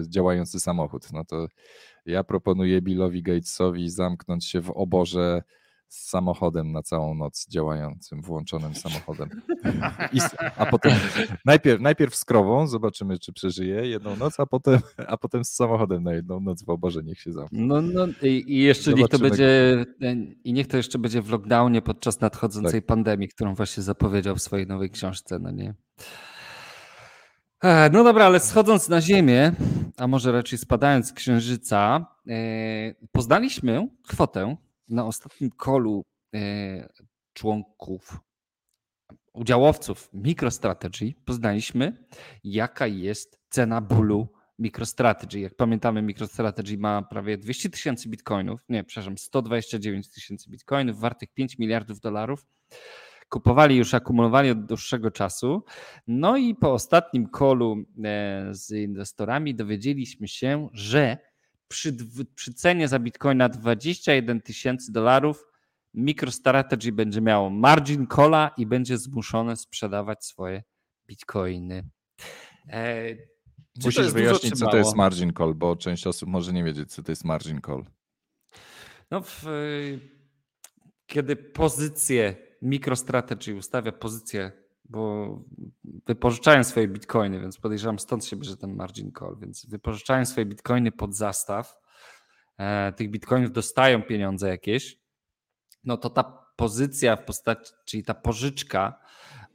działający 0.07 0.59
samochód. 0.59 1.11
No 1.13 1.25
to 1.25 1.47
ja 2.05 2.23
proponuję 2.23 2.81
Billowi 2.81 3.23
Gatesowi 3.23 3.89
zamknąć 3.89 4.45
się 4.45 4.61
w 4.61 4.69
oborze 4.69 5.43
z 5.91 6.09
samochodem 6.09 6.71
na 6.71 6.83
całą 6.83 7.13
noc 7.15 7.47
działającym, 7.47 8.21
włączonym 8.21 8.75
samochodem. 8.75 9.29
I, 10.13 10.19
a 10.57 10.65
potem 10.71 10.91
najpierw, 11.45 11.81
najpierw 11.81 12.15
z 12.15 12.25
krową, 12.25 12.67
zobaczymy, 12.67 13.19
czy 13.19 13.33
przeżyje 13.33 13.87
jedną 13.87 14.15
noc, 14.15 14.39
a 14.39 14.45
potem, 14.45 14.79
a 15.07 15.17
potem 15.17 15.45
z 15.45 15.49
samochodem 15.49 16.03
na 16.03 16.13
jedną 16.13 16.39
noc 16.39 16.63
w 16.63 16.69
oborze 16.69 17.03
niech 17.03 17.19
się 17.19 17.31
zamknie. 17.31 17.61
No, 17.61 17.81
no 17.81 18.07
i, 18.21 18.43
i 18.47 18.57
jeszcze 18.57 18.91
zobaczymy. 18.91 19.01
niech 19.01 19.09
to 19.09 19.19
będzie 19.19 19.85
i 20.43 20.53
niech 20.53 20.67
to 20.67 20.77
jeszcze 20.77 20.99
będzie 20.99 21.21
w 21.21 21.29
lockdownie 21.29 21.81
podczas 21.81 22.21
nadchodzącej 22.21 22.81
tak. 22.81 22.85
pandemii, 22.85 23.27
którą 23.27 23.55
właśnie 23.55 23.83
zapowiedział 23.83 24.35
w 24.35 24.41
swojej 24.41 24.67
nowej 24.67 24.89
książce, 24.89 25.39
no 25.39 25.51
nie? 25.51 25.73
No 27.91 28.03
dobra, 28.03 28.25
ale 28.25 28.39
schodząc 28.39 28.89
na 28.89 29.01
Ziemię, 29.01 29.51
a 29.97 30.07
może 30.07 30.31
raczej 30.31 30.59
spadając 30.59 31.07
z 31.07 31.13
Księżyca, 31.13 32.05
e, 32.27 32.33
poznaliśmy 33.11 33.87
kwotę 34.07 34.55
na 34.91 35.05
ostatnim 35.05 35.49
kolu 35.49 36.03
e, 36.35 36.89
członków, 37.33 38.19
udziałowców 39.33 40.09
MicroStrategy 40.13 41.13
poznaliśmy, 41.25 42.05
jaka 42.43 42.87
jest 42.87 43.39
cena 43.49 43.81
bólu 43.81 44.27
MicroStrategy. 44.59 45.39
Jak 45.39 45.55
pamiętamy, 45.55 46.01
MicroStrategy 46.01 46.77
ma 46.77 47.01
prawie 47.01 47.37
200 47.37 47.69
tysięcy 47.69 48.09
bitcoinów, 48.09 48.61
nie, 48.69 48.83
przepraszam, 48.83 49.17
129 49.17 50.11
tysięcy 50.11 50.49
bitcoinów, 50.49 50.99
wartych 50.99 51.33
5 51.33 51.57
miliardów 51.59 51.99
dolarów. 51.99 52.45
Kupowali 53.29 53.77
już, 53.77 53.93
akumulowali 53.93 54.49
od 54.49 54.65
dłuższego 54.65 55.11
czasu. 55.11 55.63
No 56.07 56.37
i 56.37 56.55
po 56.55 56.73
ostatnim 56.73 57.27
kolu 57.29 57.85
e, 58.03 58.47
z 58.51 58.71
inwestorami 58.71 59.55
dowiedzieliśmy 59.55 60.27
się, 60.27 60.69
że 60.73 61.17
przy, 61.71 61.97
przy 62.35 62.53
cenie 62.53 62.87
za 62.87 62.99
bitcoina 62.99 63.49
21 63.49 64.41
tysięcy 64.41 64.91
dolarów 64.91 65.47
MicroStrategy 65.93 66.91
będzie 66.91 67.21
miało 67.21 67.49
margin 67.49 68.07
calla 68.07 68.51
i 68.57 68.65
będzie 68.65 68.97
zmuszone 68.97 69.57
sprzedawać 69.57 70.25
swoje 70.25 70.63
bitcoiny. 71.07 71.89
E, 72.69 73.15
Musisz 73.83 74.11
wyjaśnić, 74.13 74.59
co 74.59 74.67
to 74.67 74.77
jest 74.77 74.95
margin 74.95 75.33
call, 75.33 75.55
bo 75.55 75.75
część 75.75 76.07
osób 76.07 76.29
może 76.29 76.53
nie 76.53 76.63
wiedzieć, 76.63 76.93
co 76.93 77.03
to 77.03 77.11
jest 77.11 77.25
margin 77.25 77.61
call. 77.65 77.85
No, 79.11 79.21
w, 79.21 79.45
kiedy 81.05 81.35
pozycję 81.35 82.35
MicroStrategy 82.61 83.55
ustawia 83.55 83.91
pozycję 83.91 84.51
bo 84.91 85.39
wypożyczają 86.07 86.63
swoje 86.63 86.87
bitcoiny, 86.87 87.39
więc 87.39 87.57
podejrzewam 87.57 87.99
stąd 87.99 88.25
się 88.25 88.35
bierze 88.35 88.57
ten 88.57 88.75
margin 88.75 89.11
call, 89.19 89.37
więc 89.39 89.65
wypożyczają 89.65 90.25
swoje 90.25 90.45
bitcoiny 90.45 90.91
pod 90.91 91.15
zastaw, 91.15 91.77
e, 92.57 92.93
tych 92.93 93.11
bitcoinów 93.11 93.51
dostają 93.51 94.03
pieniądze 94.03 94.49
jakieś, 94.49 94.97
no 95.83 95.97
to 95.97 96.09
ta 96.09 96.23
pozycja 96.55 97.15
w 97.15 97.25
postaci, 97.25 97.73
czyli 97.85 98.03
ta 98.03 98.13
pożyczka, 98.13 98.99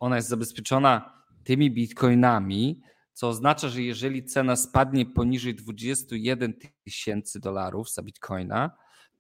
ona 0.00 0.16
jest 0.16 0.28
zabezpieczona 0.28 1.22
tymi 1.44 1.70
bitcoinami, 1.70 2.80
co 3.12 3.28
oznacza, 3.28 3.68
że 3.68 3.82
jeżeli 3.82 4.24
cena 4.24 4.56
spadnie 4.56 5.06
poniżej 5.06 5.54
21 5.54 6.54
tysięcy 6.84 7.40
dolarów 7.40 7.92
za 7.92 8.02
bitcoina, 8.02 8.70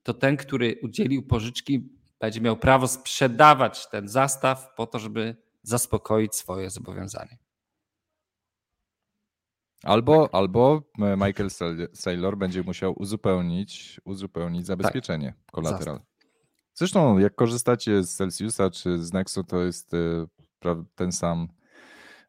to 0.02 0.14
ten, 0.14 0.36
który 0.36 0.78
udzielił 0.82 1.26
pożyczki, 1.26 1.88
będzie 2.20 2.40
miał 2.40 2.56
prawo 2.56 2.88
sprzedawać 2.88 3.88
ten 3.88 4.08
zastaw 4.08 4.74
po 4.76 4.86
to, 4.86 4.98
żeby 4.98 5.36
zaspokoić 5.66 6.34
swoje 6.34 6.70
zobowiązanie. 6.70 7.38
Albo, 9.82 10.22
tak. 10.22 10.34
albo 10.34 10.82
Michael 10.98 11.50
Saylor 11.94 12.38
będzie 12.38 12.62
musiał 12.62 12.94
uzupełnić, 12.98 14.00
uzupełnić 14.04 14.66
zabezpieczenie 14.66 15.34
tak. 15.36 15.52
kolateral. 15.52 16.00
Zresztą 16.74 17.18
jak 17.18 17.34
korzystacie 17.34 18.02
z 18.02 18.16
Celsiusa 18.16 18.70
czy 18.70 19.04
z 19.04 19.12
Nexo, 19.12 19.44
to 19.44 19.62
jest 19.62 19.94
e, 19.94 20.26
ten 20.94 21.12
sam 21.12 21.48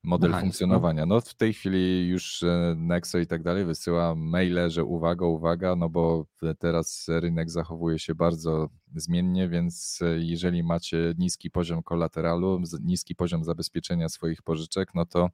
model 0.07 0.29
Mechanizm. 0.29 0.45
funkcjonowania. 0.45 1.05
No 1.05 1.21
w 1.21 1.33
tej 1.33 1.53
chwili 1.53 2.07
już 2.07 2.43
e, 2.43 2.75
Nexo 2.77 3.17
i 3.17 3.27
tak 3.27 3.43
dalej 3.43 3.65
wysyła 3.65 4.15
maile, 4.15 4.69
że 4.69 4.83
uwaga, 4.83 5.25
uwaga, 5.25 5.75
no 5.75 5.89
bo 5.89 6.25
teraz 6.59 7.05
rynek 7.09 7.49
zachowuje 7.49 7.99
się 7.99 8.15
bardzo 8.15 8.69
zmiennie, 8.95 9.49
więc 9.49 9.99
e, 10.01 10.19
jeżeli 10.19 10.63
macie 10.63 11.13
niski 11.17 11.51
poziom 11.51 11.83
kolateralu, 11.83 12.61
niski 12.81 13.15
poziom 13.15 13.43
zabezpieczenia 13.43 14.09
swoich 14.09 14.41
pożyczek, 14.41 14.89
no 14.95 15.05
to 15.05 15.29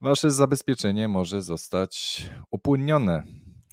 wasze 0.00 0.30
zabezpieczenie 0.30 1.08
może 1.08 1.42
zostać 1.42 2.26
upłynnione. 2.50 3.22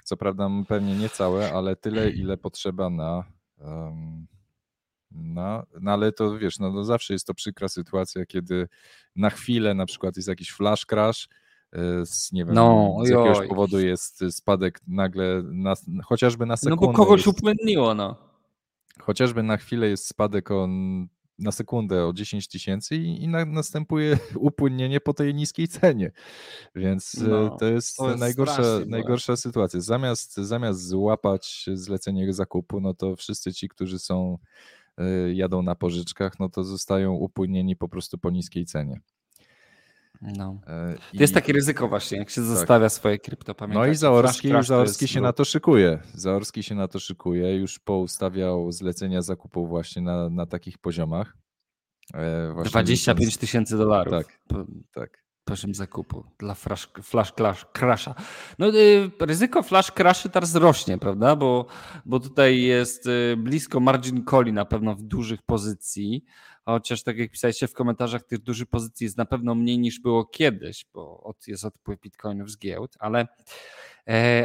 Co 0.03 0.18
prawda 0.18 0.49
pewnie 0.68 0.95
nie 0.95 1.10
całe, 1.10 1.53
ale 1.53 1.76
tyle, 1.76 2.10
ile 2.10 2.38
potrzeba 2.38 2.89
na 2.89 3.24
um, 3.58 4.28
no, 5.16 5.63
no 5.82 5.91
ale 5.91 6.11
to 6.11 6.38
wiesz, 6.38 6.59
no, 6.59 6.72
no 6.72 6.84
zawsze 6.84 7.13
jest 7.13 7.28
to 7.28 7.34
przykra 7.34 7.70
sytuacja, 7.70 8.26
kiedy 8.26 8.68
na 9.16 9.30
chwilę 9.30 9.74
na 9.74 9.86
przykład 9.86 10.16
jest 10.16 10.28
jakiś 10.28 10.51
flash 10.51 10.86
crash, 10.86 11.30
e, 11.74 12.05
z, 12.05 12.32
nie 12.32 12.45
wiem, 12.45 12.55
no, 12.55 12.97
z 13.03 13.09
jakiegoś 13.09 13.38
oj. 13.38 13.47
powodu 13.47 13.80
jest 13.80 14.24
spadek 14.30 14.80
nagle, 14.88 15.41
na, 15.43 15.74
chociażby 16.03 16.45
na 16.45 16.57
sekundę. 16.57 16.86
No 16.86 16.91
bo 16.91 16.97
kogoś 16.97 17.26
jest, 17.26 17.39
upłynniło, 17.39 17.93
no. 17.93 18.16
Chociażby 18.99 19.43
na 19.43 19.57
chwilę 19.57 19.88
jest 19.88 20.07
spadek 20.07 20.51
on 20.51 21.07
na 21.39 21.51
sekundę 21.51 22.05
o 22.05 22.13
10 22.13 22.47
tysięcy 22.47 22.95
i, 22.95 23.24
i 23.24 23.28
na, 23.28 23.45
następuje 23.45 24.18
upłynnienie 24.36 25.01
po 25.01 25.13
tej 25.13 25.36
niskiej 25.36 25.68
cenie. 25.68 26.11
Więc 26.76 27.22
e, 27.22 27.28
no, 27.28 27.57
to 27.57 27.66
jest, 27.66 27.97
to 27.97 28.07
jest 28.07 28.20
najgorsza, 28.20 28.63
najgorsza 28.88 29.36
sytuacja. 29.36 29.82
Zamiast, 29.82 30.36
zamiast 30.36 30.88
złapać 30.88 31.66
zlecenie 31.74 32.34
zakupu, 32.34 32.82
no 32.82 32.93
to 32.93 33.16
wszyscy 33.16 33.53
ci, 33.53 33.70
którzy 33.70 33.99
są 33.99 34.38
Y, 34.38 34.84
jadą 35.34 35.62
na 35.62 35.76
pożyczkach, 35.76 36.39
no 36.39 36.50
to 36.50 36.64
zostają 36.64 37.14
upłynieni 37.14 37.76
po 37.76 37.89
prostu 37.89 38.18
po 38.18 38.30
niskiej 38.30 38.66
cenie. 38.66 39.00
No. 40.22 40.60
I... 41.14 41.18
To 41.18 41.24
jest 41.24 41.34
takie 41.34 41.54
ryzyko 41.54 41.88
właśnie, 41.88 42.18
jak 42.18 42.30
się 42.30 42.41
tak. 42.41 42.50
zostawia 42.50 42.89
swoje 42.89 43.20
krypto. 43.20 43.56
No 43.68 43.86
i 43.86 43.96
Zaorski, 43.96 44.50
Zaorski 44.62 45.08
się 45.08 45.22
na 45.22 45.34
to 45.34 45.46
szykuje. 45.46 46.00
Zaorski 46.14 46.64
się 46.64 46.76
na 46.76 46.88
to 46.88 47.00
szykuje, 47.00 47.56
już 47.56 47.80
poustawiał 47.80 48.72
zlecenia 48.72 49.22
zakupów 49.22 49.70
właśnie 49.70 50.02
na, 50.02 50.30
na 50.30 50.46
takich 50.46 50.78
poziomach. 50.78 51.38
E, 52.14 52.52
właśnie 52.54 52.72
25 52.72 53.38
tysięcy 53.38 53.78
dolarów. 53.78 54.14
Tak, 54.14 54.39
tak 54.93 55.24
poziom 55.46 55.76
zakupu 55.76 56.24
dla 56.39 56.54
flash, 56.54 56.88
flash 57.04 57.34
crasha. 57.74 58.16
No, 58.60 58.70
y, 58.70 59.12
ryzyko 59.20 59.64
flash 59.64 59.91
crashy 59.91 60.30
teraz 60.30 60.56
rośnie, 60.56 60.98
prawda? 60.98 61.36
Bo, 61.36 61.66
bo 62.06 62.20
tutaj 62.20 62.62
jest 62.62 63.08
y, 63.08 63.36
blisko 63.38 63.80
margin 63.80 64.26
calli 64.26 64.54
na 64.54 64.66
pewno 64.66 64.96
w 64.96 65.02
dużych 65.02 65.41
pozycji, 65.41 66.24
chociaż 66.66 67.04
tak 67.04 67.18
jak 67.18 67.32
pisaliście 67.32 67.68
w 67.68 67.74
komentarzach, 67.74 68.24
tych 68.24 68.39
dużych 68.39 68.68
pozycji 68.68 69.04
jest 69.04 69.18
na 69.18 69.26
pewno 69.26 69.56
mniej 69.56 69.80
niż 69.80 70.00
było 70.00 70.26
kiedyś, 70.26 70.86
bo 70.93 71.34
jest 71.48 71.66
odpływ 71.66 72.02
bitcoinów 72.02 72.52
z 72.52 72.58
giełd, 72.58 72.96
ale 73.00 73.28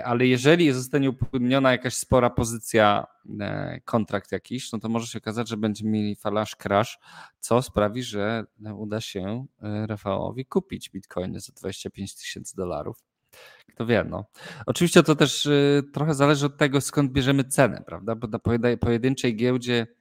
ale 0.04 0.26
jeżeli 0.26 0.72
zostanie 0.72 1.10
upłynniona 1.10 1.72
jakaś 1.72 1.94
spora 1.94 2.30
pozycja, 2.30 3.06
e, 3.40 3.80
kontrakt 3.84 4.32
jakiś, 4.32 4.72
no 4.72 4.78
to 4.78 4.88
może 4.88 5.06
się 5.06 5.18
okazać, 5.18 5.48
że 5.48 5.56
będziemy 5.56 5.90
mieli 5.90 6.16
flash 6.16 6.56
crash, 6.56 6.98
co 7.40 7.62
sprawi, 7.62 8.02
że 8.02 8.44
uda 8.76 9.00
się 9.00 9.46
e, 9.62 9.86
Rafałowi 9.86 10.46
kupić 10.46 10.90
bitcoiny 10.90 11.40
za 11.40 11.52
25 11.52 12.14
tysięcy 12.14 12.56
dolarów. 12.56 12.96
Kto 13.74 13.86
wie, 13.86 14.04
no. 14.04 14.24
Oczywiście 14.66 15.02
to 15.02 15.16
też 15.16 15.48
trochę 15.92 16.14
zależy 16.14 16.46
od 16.46 16.56
tego, 16.56 16.80
skąd 16.80 17.12
bierzemy 17.12 17.44
cenę, 17.44 17.82
prawda? 17.86 18.14
Bo 18.14 18.28
na 18.28 18.38
pojedynczej 18.76 19.36
giełdzie 19.36 19.86
E, 19.86 19.99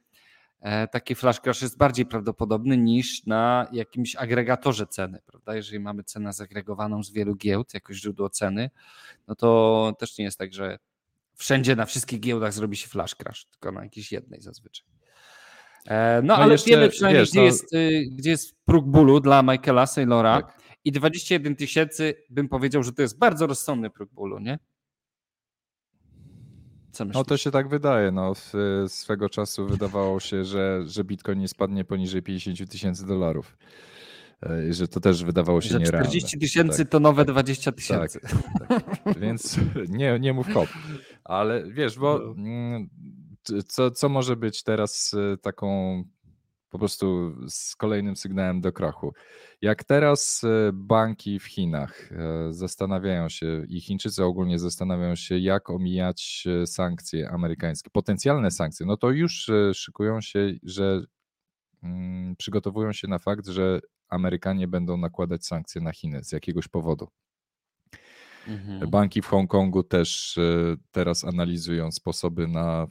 taki 0.90 1.14
flash 1.14 1.40
crash 1.40 1.62
jest 1.62 1.78
bardziej 1.78 2.06
prawdopodobny 2.06 2.76
niż 2.76 3.26
na 3.26 3.68
jakimś 3.72 4.16
agregatorze 4.16 4.86
ceny, 4.86 5.18
prawda? 5.26 5.56
Jeżeli 5.56 5.80
mamy 5.80 6.04
cenę 6.04 6.32
zagregowaną 6.32 7.02
z 7.02 7.12
wielu 7.12 7.36
giełd 7.36 7.74
jako 7.74 7.94
źródło 7.94 8.30
ceny, 8.30 8.70
no 9.28 9.34
to 9.34 9.92
też 9.98 10.18
nie 10.18 10.24
jest 10.24 10.38
tak, 10.38 10.52
że 10.52 10.78
wszędzie 11.34 11.76
na 11.76 11.86
wszystkich 11.86 12.20
giełdach 12.20 12.52
zrobi 12.52 12.76
się 12.76 12.88
flash 12.88 13.14
crash, 13.14 13.44
tylko 13.44 13.72
na 13.72 13.82
jakiejś 13.84 14.12
jednej 14.12 14.40
zazwyczaj. 14.40 14.86
E, 15.86 16.22
no, 16.22 16.36
no, 16.36 16.42
ale 16.42 16.52
jeszcze, 16.52 16.70
wiemy 16.70 16.88
przynajmniej, 16.88 17.22
wiesz, 17.22 17.30
gdzie, 17.30 17.40
no... 17.40 17.46
jest, 17.46 17.74
y, 17.74 18.04
gdzie 18.12 18.30
jest 18.30 18.54
próg 18.64 18.86
bólu 18.86 19.20
dla 19.20 19.42
Michaela 19.42 19.86
Saylora 19.86 20.42
tak. 20.42 20.58
i 20.84 20.92
21 20.92 21.56
tysięcy 21.56 22.14
bym 22.30 22.48
powiedział, 22.48 22.82
że 22.82 22.92
to 22.92 23.02
jest 23.02 23.18
bardzo 23.18 23.46
rozsądny 23.46 23.90
próg 23.90 24.10
bólu, 24.12 24.38
nie? 24.38 24.58
No 27.14 27.24
to 27.24 27.36
się 27.36 27.50
tak 27.50 27.68
wydaje. 27.68 28.10
No, 28.10 28.32
swego 28.88 29.28
czasu 29.28 29.66
wydawało 29.66 30.20
się, 30.20 30.44
że, 30.44 30.82
że 30.86 31.04
Bitcoin 31.04 31.38
nie 31.38 31.48
spadnie 31.48 31.84
poniżej 31.84 32.22
50 32.22 32.70
tysięcy 32.70 33.06
dolarów. 33.06 33.56
E, 34.46 34.72
że 34.72 34.88
to 34.88 35.00
też 35.00 35.24
wydawało 35.24 35.60
się 35.60 35.68
że 35.68 35.78
nierealne. 35.78 36.08
40 36.08 36.38
tysięcy 36.38 36.78
tak. 36.78 36.88
to 36.88 37.00
nowe 37.00 37.24
20 37.24 37.72
tysięcy. 37.72 38.20
Tak, 38.20 38.82
tak. 39.04 39.18
Więc 39.18 39.56
nie, 39.88 40.18
nie 40.20 40.32
mów 40.32 40.46
hop. 40.54 40.68
Ale 41.24 41.70
wiesz, 41.70 41.98
bo 41.98 42.18
no. 42.18 42.32
mm, 42.32 42.88
co, 43.66 43.90
co 43.90 44.08
może 44.08 44.36
być 44.36 44.62
teraz 44.62 45.14
e, 45.14 45.36
taką 45.36 46.02
po 46.70 46.78
prostu 46.78 47.36
z 47.48 47.76
kolejnym 47.76 48.16
sygnałem 48.16 48.60
do 48.60 48.72
krachu? 48.72 49.12
Jak 49.62 49.84
teraz 49.84 50.44
e, 50.44 50.70
banki 50.72 51.38
w 51.38 51.44
Chinach 51.44 52.10
zastanawiają 52.50 53.28
się 53.28 53.64
i 53.68 53.80
Chińczycy 53.80 54.24
ogólnie 54.24 54.58
zastanawiają 54.58 55.14
się, 55.16 55.38
jak 55.38 55.70
omijać 55.70 56.44
sankcje 56.66 57.30
amerykańskie, 57.30 57.90
potencjalne 57.90 58.50
sankcje, 58.50 58.86
no 58.86 58.96
to 58.96 59.10
już 59.10 59.50
szykują 59.74 60.20
się, 60.20 60.52
że 60.62 61.02
mm, 61.82 62.36
przygotowują 62.36 62.92
się 62.92 63.08
na 63.08 63.18
fakt, 63.18 63.46
że 63.46 63.80
Amerykanie 64.10 64.68
będą 64.68 64.96
nakładać 64.96 65.46
sankcje 65.46 65.80
na 65.80 65.92
Chiny 65.92 66.24
z 66.24 66.32
jakiegoś 66.32 66.68
powodu. 66.68 67.08
Mhm. 68.48 68.90
Banki 68.90 69.22
w 69.22 69.26
Hongkongu 69.26 69.82
też 69.82 70.38
e, 70.38 70.76
teraz 70.90 71.24
analizują 71.24 71.92
sposoby 71.92 72.48
na, 72.48 72.86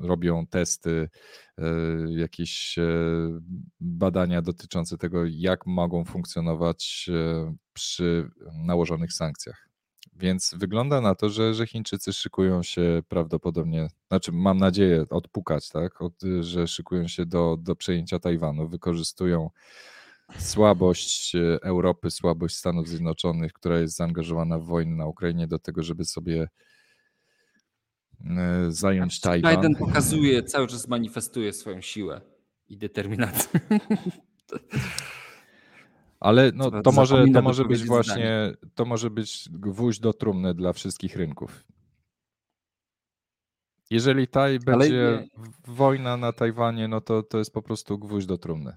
robią 0.00 0.46
testy, 0.46 1.08
e, 1.58 1.64
jakieś 2.08 2.78
e, 2.78 2.82
badania 3.80 4.42
dotyczące 4.42 4.98
tego, 4.98 5.24
jak 5.26 5.66
mogą 5.66 6.04
funkcjonować 6.04 7.10
przy 7.72 8.30
nałożonych 8.52 9.12
sankcjach. 9.12 9.68
Więc 10.16 10.54
wygląda 10.58 11.00
na 11.00 11.14
to, 11.14 11.30
że, 11.30 11.54
że 11.54 11.66
Chińczycy 11.66 12.12
szykują 12.12 12.62
się 12.62 13.02
prawdopodobnie, 13.08 13.88
znaczy 14.08 14.32
mam 14.32 14.58
nadzieję 14.58 15.04
odpukać, 15.10 15.68
tak, 15.68 16.02
Od, 16.02 16.14
że 16.40 16.68
szykują 16.68 17.08
się 17.08 17.26
do, 17.26 17.56
do 17.60 17.76
przejęcia 17.76 18.18
Tajwanu, 18.18 18.68
wykorzystują 18.68 19.50
słabość 20.38 21.34
e, 21.34 21.58
Europy, 21.62 22.10
słabość 22.10 22.56
Stanów 22.56 22.88
Zjednoczonych, 22.88 23.52
która 23.52 23.78
jest 23.78 23.96
zaangażowana 23.96 24.58
w 24.58 24.64
wojnę 24.64 24.96
na 24.96 25.06
Ukrainie, 25.06 25.46
do 25.46 25.58
tego, 25.58 25.82
żeby 25.82 26.04
sobie 26.04 26.48
e, 28.24 28.66
zająć 28.68 29.20
Tajwan. 29.20 29.56
Biden 29.56 29.74
pokazuje, 29.74 30.42
cały 30.42 30.66
czas 30.66 30.88
manifestuje 30.88 31.52
swoją 31.52 31.80
siłę 31.80 32.20
i 32.68 32.78
determinację. 32.78 33.60
Ale 36.20 36.52
no, 36.54 36.82
to, 36.82 36.92
może, 36.92 37.24
to 37.34 37.42
może 37.42 37.64
być 37.64 37.84
właśnie, 37.84 38.54
to 38.74 38.84
może 38.84 39.10
być 39.10 39.48
gwóźdź 39.52 40.00
do 40.00 40.12
trumny 40.12 40.54
dla 40.54 40.72
wszystkich 40.72 41.16
rynków. 41.16 41.64
Jeżeli 43.90 44.28
Taj 44.28 44.58
będzie 44.58 45.28
wojna 45.66 46.16
na 46.16 46.32
Tajwanie, 46.32 46.88
no 46.88 47.00
to 47.00 47.22
to 47.22 47.38
jest 47.38 47.52
po 47.52 47.62
prostu 47.62 47.98
gwóźdź 47.98 48.26
do 48.26 48.38
trumny. 48.38 48.76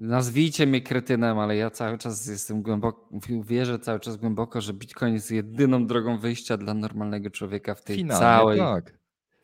Nazwijcie 0.00 0.66
mnie 0.66 0.80
kretynem, 0.80 1.38
ale 1.38 1.56
ja 1.56 1.70
cały 1.70 1.98
czas 1.98 2.26
jestem 2.26 2.62
głęboko, 2.62 3.08
wierzę 3.42 3.78
cały 3.78 4.00
czas 4.00 4.16
głęboko, 4.16 4.60
że 4.60 4.72
Bitcoin 4.74 5.14
jest 5.14 5.30
jedyną 5.30 5.86
drogą 5.86 6.18
wyjścia 6.18 6.56
dla 6.56 6.74
normalnego 6.74 7.30
człowieka 7.30 7.74
w 7.74 7.82
tej 7.82 7.96
Finalnie, 7.96 8.20
całej, 8.20 8.58
tak. 8.58 8.98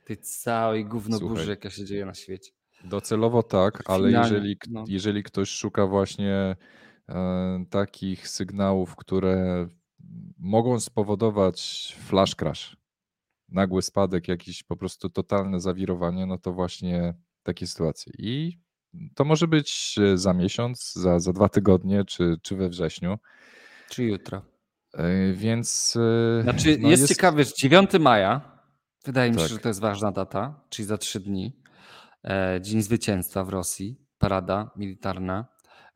tej 0.05 0.17
całej 0.19 0.85
gównoburzy, 0.85 1.51
jaka 1.51 1.71
się 1.71 1.85
dzieje 1.85 2.07
na 2.07 2.15
świecie. 2.15 2.53
Docelowo 2.85 3.43
tak, 3.43 3.83
ale 3.87 4.11
jeżeli, 4.11 4.57
no. 4.71 4.85
jeżeli 4.89 5.23
ktoś 5.23 5.51
szuka 5.51 5.87
właśnie 5.87 6.57
e, 7.09 7.65
takich 7.71 8.29
sygnałów, 8.29 8.97
które 8.97 9.69
mogą 10.39 10.81
spowodować 10.81 11.97
flash 12.01 12.35
crash, 12.35 12.77
nagły 13.49 13.83
spadek, 13.83 14.29
jakiś 14.29 14.63
po 14.63 14.77
prostu 14.77 15.09
totalne 15.09 15.61
zawirowanie, 15.61 16.27
no 16.27 16.39
to 16.39 16.53
właśnie 16.53 17.15
takie 17.43 17.67
sytuacje. 17.67 18.13
I 18.19 18.66
to 19.15 19.25
może 19.25 19.49
być 19.49 19.95
e, 19.99 20.19
za 20.19 20.33
miesiąc, 20.33 20.93
za, 20.93 21.19
za 21.19 21.33
dwa 21.33 21.49
tygodnie, 21.49 22.05
czy, 22.05 22.37
czy 22.43 22.57
we 22.57 22.69
wrześniu. 22.69 23.19
Czy 23.89 24.05
jutro. 24.05 24.43
E, 24.95 25.33
więc. 25.33 25.97
E, 26.39 26.43
znaczy, 26.43 26.79
no 26.81 26.89
jest, 26.89 27.01
jest 27.01 27.09
ciekawy, 27.09 27.45
9 27.57 27.91
maja. 28.01 28.57
Wydaje 29.05 29.31
mi 29.31 29.37
się, 29.37 29.43
tak. 29.43 29.51
że 29.51 29.59
to 29.59 29.69
jest 29.69 29.81
ważna 29.81 30.13
data, 30.13 30.61
czyli 30.69 30.87
za 30.87 30.99
trzy 30.99 31.21
dni. 31.21 31.57
Dzień 32.61 32.83
zwycięstwa 32.83 33.45
w 33.45 33.49
Rosji, 33.49 34.01
parada 34.19 34.71
militarna. 34.77 35.47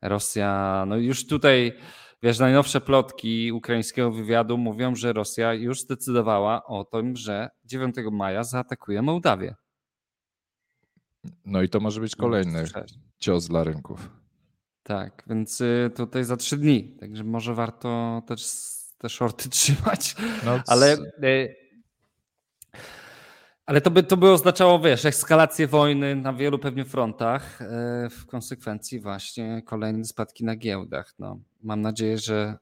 Rosja, 0.01 0.83
no 0.87 0.97
już 0.97 1.27
tutaj, 1.27 1.73
wiesz, 2.23 2.39
najnowsze 2.39 2.81
plotki 2.81 3.51
ukraińskiego 3.51 4.11
wywiadu 4.11 4.57
mówią, 4.57 4.95
że 4.95 5.13
Rosja 5.13 5.53
już 5.53 5.81
zdecydowała 5.81 6.65
o 6.65 6.83
tym, 6.85 7.15
że 7.15 7.49
9 7.65 7.95
maja 8.11 8.43
zaatakuje 8.43 9.01
Mołdawię. 9.01 9.55
No 11.45 11.61
i 11.61 11.69
to 11.69 11.79
może 11.79 12.01
być 12.01 12.15
kolejny 12.15 12.63
cios 13.19 13.47
dla 13.47 13.63
rynków. 13.63 14.09
Tak, 14.83 15.23
więc 15.27 15.61
y, 15.61 15.91
tutaj 15.95 16.23
za 16.23 16.37
trzy 16.37 16.57
dni, 16.57 16.97
także 16.99 17.23
może 17.23 17.55
warto 17.55 18.21
też 18.27 18.51
te 18.97 19.09
shorty 19.09 19.49
trzymać, 19.59 20.15
no, 20.45 20.59
ale 20.67 20.97
y, 21.23 21.55
ale 23.65 23.81
to 23.81 23.91
by, 23.91 24.03
to 24.03 24.17
by 24.17 24.31
oznaczało, 24.31 24.79
wiesz, 24.79 25.05
eskalację 25.05 25.67
wojny 25.67 26.15
na 26.15 26.33
wielu 26.33 26.59
pewnie 26.59 26.85
frontach, 26.85 27.61
y, 27.61 27.65
w 28.09 28.25
konsekwencji 28.25 28.99
właśnie 28.99 29.61
kolejne 29.65 30.05
spadki 30.05 30.43
na 30.45 30.55
giełdach. 30.55 31.13
No, 31.19 31.39
mam 31.63 31.81
nadzieję, 31.81 32.17
że 32.17 32.57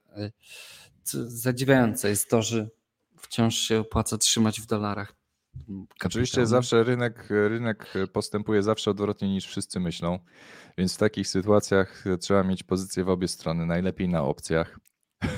zadziwiające 1.27 2.09
jest 2.09 2.29
to, 2.29 2.41
że 2.41 2.67
wciąż 3.17 3.55
się 3.55 3.79
opłaca 3.79 4.17
trzymać 4.17 4.61
w 4.61 4.65
dolarach 4.65 5.18
Oczywiście 6.05 6.45
zawsze 6.45 6.83
rynek, 6.83 7.27
rynek 7.29 7.93
postępuje 8.13 8.63
zawsze 8.63 8.91
odwrotnie 8.91 9.29
niż 9.29 9.47
wszyscy 9.47 9.79
myślą, 9.79 10.19
więc 10.77 10.95
w 10.95 10.97
takich 10.97 11.27
sytuacjach 11.27 12.03
trzeba 12.19 12.43
mieć 12.43 12.63
pozycję 12.63 13.03
w 13.03 13.09
obie 13.09 13.27
strony, 13.27 13.65
najlepiej 13.65 14.09
na 14.09 14.23
opcjach. 14.23 14.79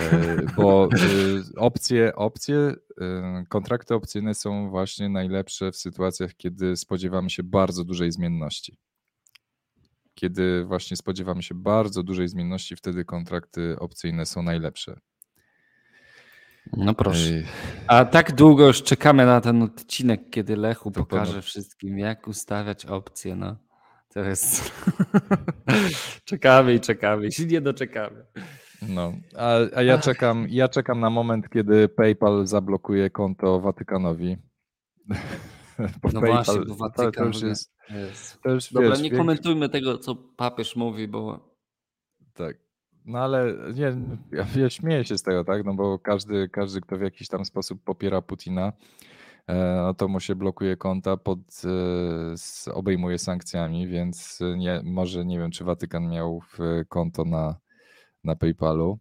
E, 0.00 0.36
bo 0.56 0.84
e, 0.84 1.56
opcje, 1.56 2.16
opcje, 2.16 2.74
e, 3.00 3.44
kontrakty 3.48 3.94
opcyjne 3.94 4.34
są 4.34 4.70
właśnie 4.70 5.08
najlepsze 5.08 5.72
w 5.72 5.76
sytuacjach, 5.76 6.36
kiedy 6.36 6.76
spodziewamy 6.76 7.30
się 7.30 7.42
bardzo 7.42 7.84
dużej 7.84 8.12
zmienności. 8.12 8.76
Kiedy 10.14 10.64
właśnie 10.64 10.96
spodziewamy 10.96 11.42
się 11.42 11.54
bardzo 11.54 12.02
dużej 12.02 12.28
zmienności, 12.28 12.76
wtedy 12.76 13.04
kontrakty 13.04 13.76
opcyjne 13.78 14.26
są 14.26 14.42
najlepsze. 14.42 15.00
No 16.76 16.94
proszę. 16.94 17.30
A 17.86 18.04
tak 18.04 18.32
długo 18.32 18.66
już 18.66 18.82
czekamy 18.82 19.26
na 19.26 19.40
ten 19.40 19.62
odcinek, 19.62 20.30
kiedy 20.30 20.56
Lechu 20.56 20.90
to 20.90 21.00
pokaże 21.00 21.30
ponad... 21.30 21.44
wszystkim, 21.44 21.98
jak 21.98 22.28
ustawiać 22.28 22.86
opcje. 22.86 23.36
No. 23.36 23.56
To 24.14 24.20
jest. 24.20 24.72
czekamy 26.24 26.74
i 26.74 26.80
czekamy, 26.80 27.26
i 27.26 27.32
się 27.32 27.46
nie 27.46 27.60
doczekamy. 27.60 28.24
No, 28.88 29.12
a, 29.36 29.56
a 29.74 29.82
ja 29.82 29.98
czekam, 29.98 30.46
ja 30.48 30.68
czekam 30.68 31.00
na 31.00 31.10
moment, 31.10 31.48
kiedy 31.48 31.88
PayPal 31.88 32.46
zablokuje 32.46 33.10
konto 33.10 33.60
Watykanowi. 33.60 34.36
Bo 36.02 36.08
no 36.12 36.20
PayPal, 36.20 36.44
właśnie, 36.44 36.64
bo 36.64 36.74
Watykan 36.74 37.12
to, 37.12 37.24
już 37.24 37.42
jest, 37.42 37.72
jest. 37.90 38.42
To 38.42 38.50
już, 38.50 38.72
Dobra, 38.72 38.90
wiesz, 38.90 39.00
nie 39.00 39.10
komentujmy 39.10 39.68
tego, 39.68 39.98
co 39.98 40.14
papież 40.14 40.76
mówi, 40.76 41.08
bo. 41.08 41.54
Tak. 42.34 42.56
No 43.04 43.18
ale 43.18 43.54
nie, 43.74 43.96
ja, 44.32 44.46
ja 44.62 44.70
śmieję 44.70 45.04
się 45.04 45.18
z 45.18 45.22
tego, 45.22 45.44
tak? 45.44 45.64
No 45.64 45.74
bo 45.74 45.98
każdy, 45.98 46.48
każdy, 46.48 46.80
kto 46.80 46.96
w 46.96 47.00
jakiś 47.00 47.28
tam 47.28 47.44
sposób 47.44 47.84
popiera 47.84 48.22
Putina, 48.22 48.72
e, 49.46 49.54
no 49.76 49.94
to 49.94 50.08
mu 50.08 50.20
się 50.20 50.34
blokuje 50.34 50.76
konta, 50.76 51.16
pod, 51.16 51.38
e, 52.68 52.72
obejmuje 52.74 53.18
sankcjami, 53.18 53.88
więc 53.88 54.40
nie, 54.56 54.80
może 54.84 55.24
nie 55.24 55.38
wiem, 55.38 55.50
czy 55.50 55.64
Watykan 55.64 56.08
miał 56.08 56.42
konto 56.88 57.24
na, 57.24 57.56
na 58.24 58.36
PayPalu, 58.36 58.98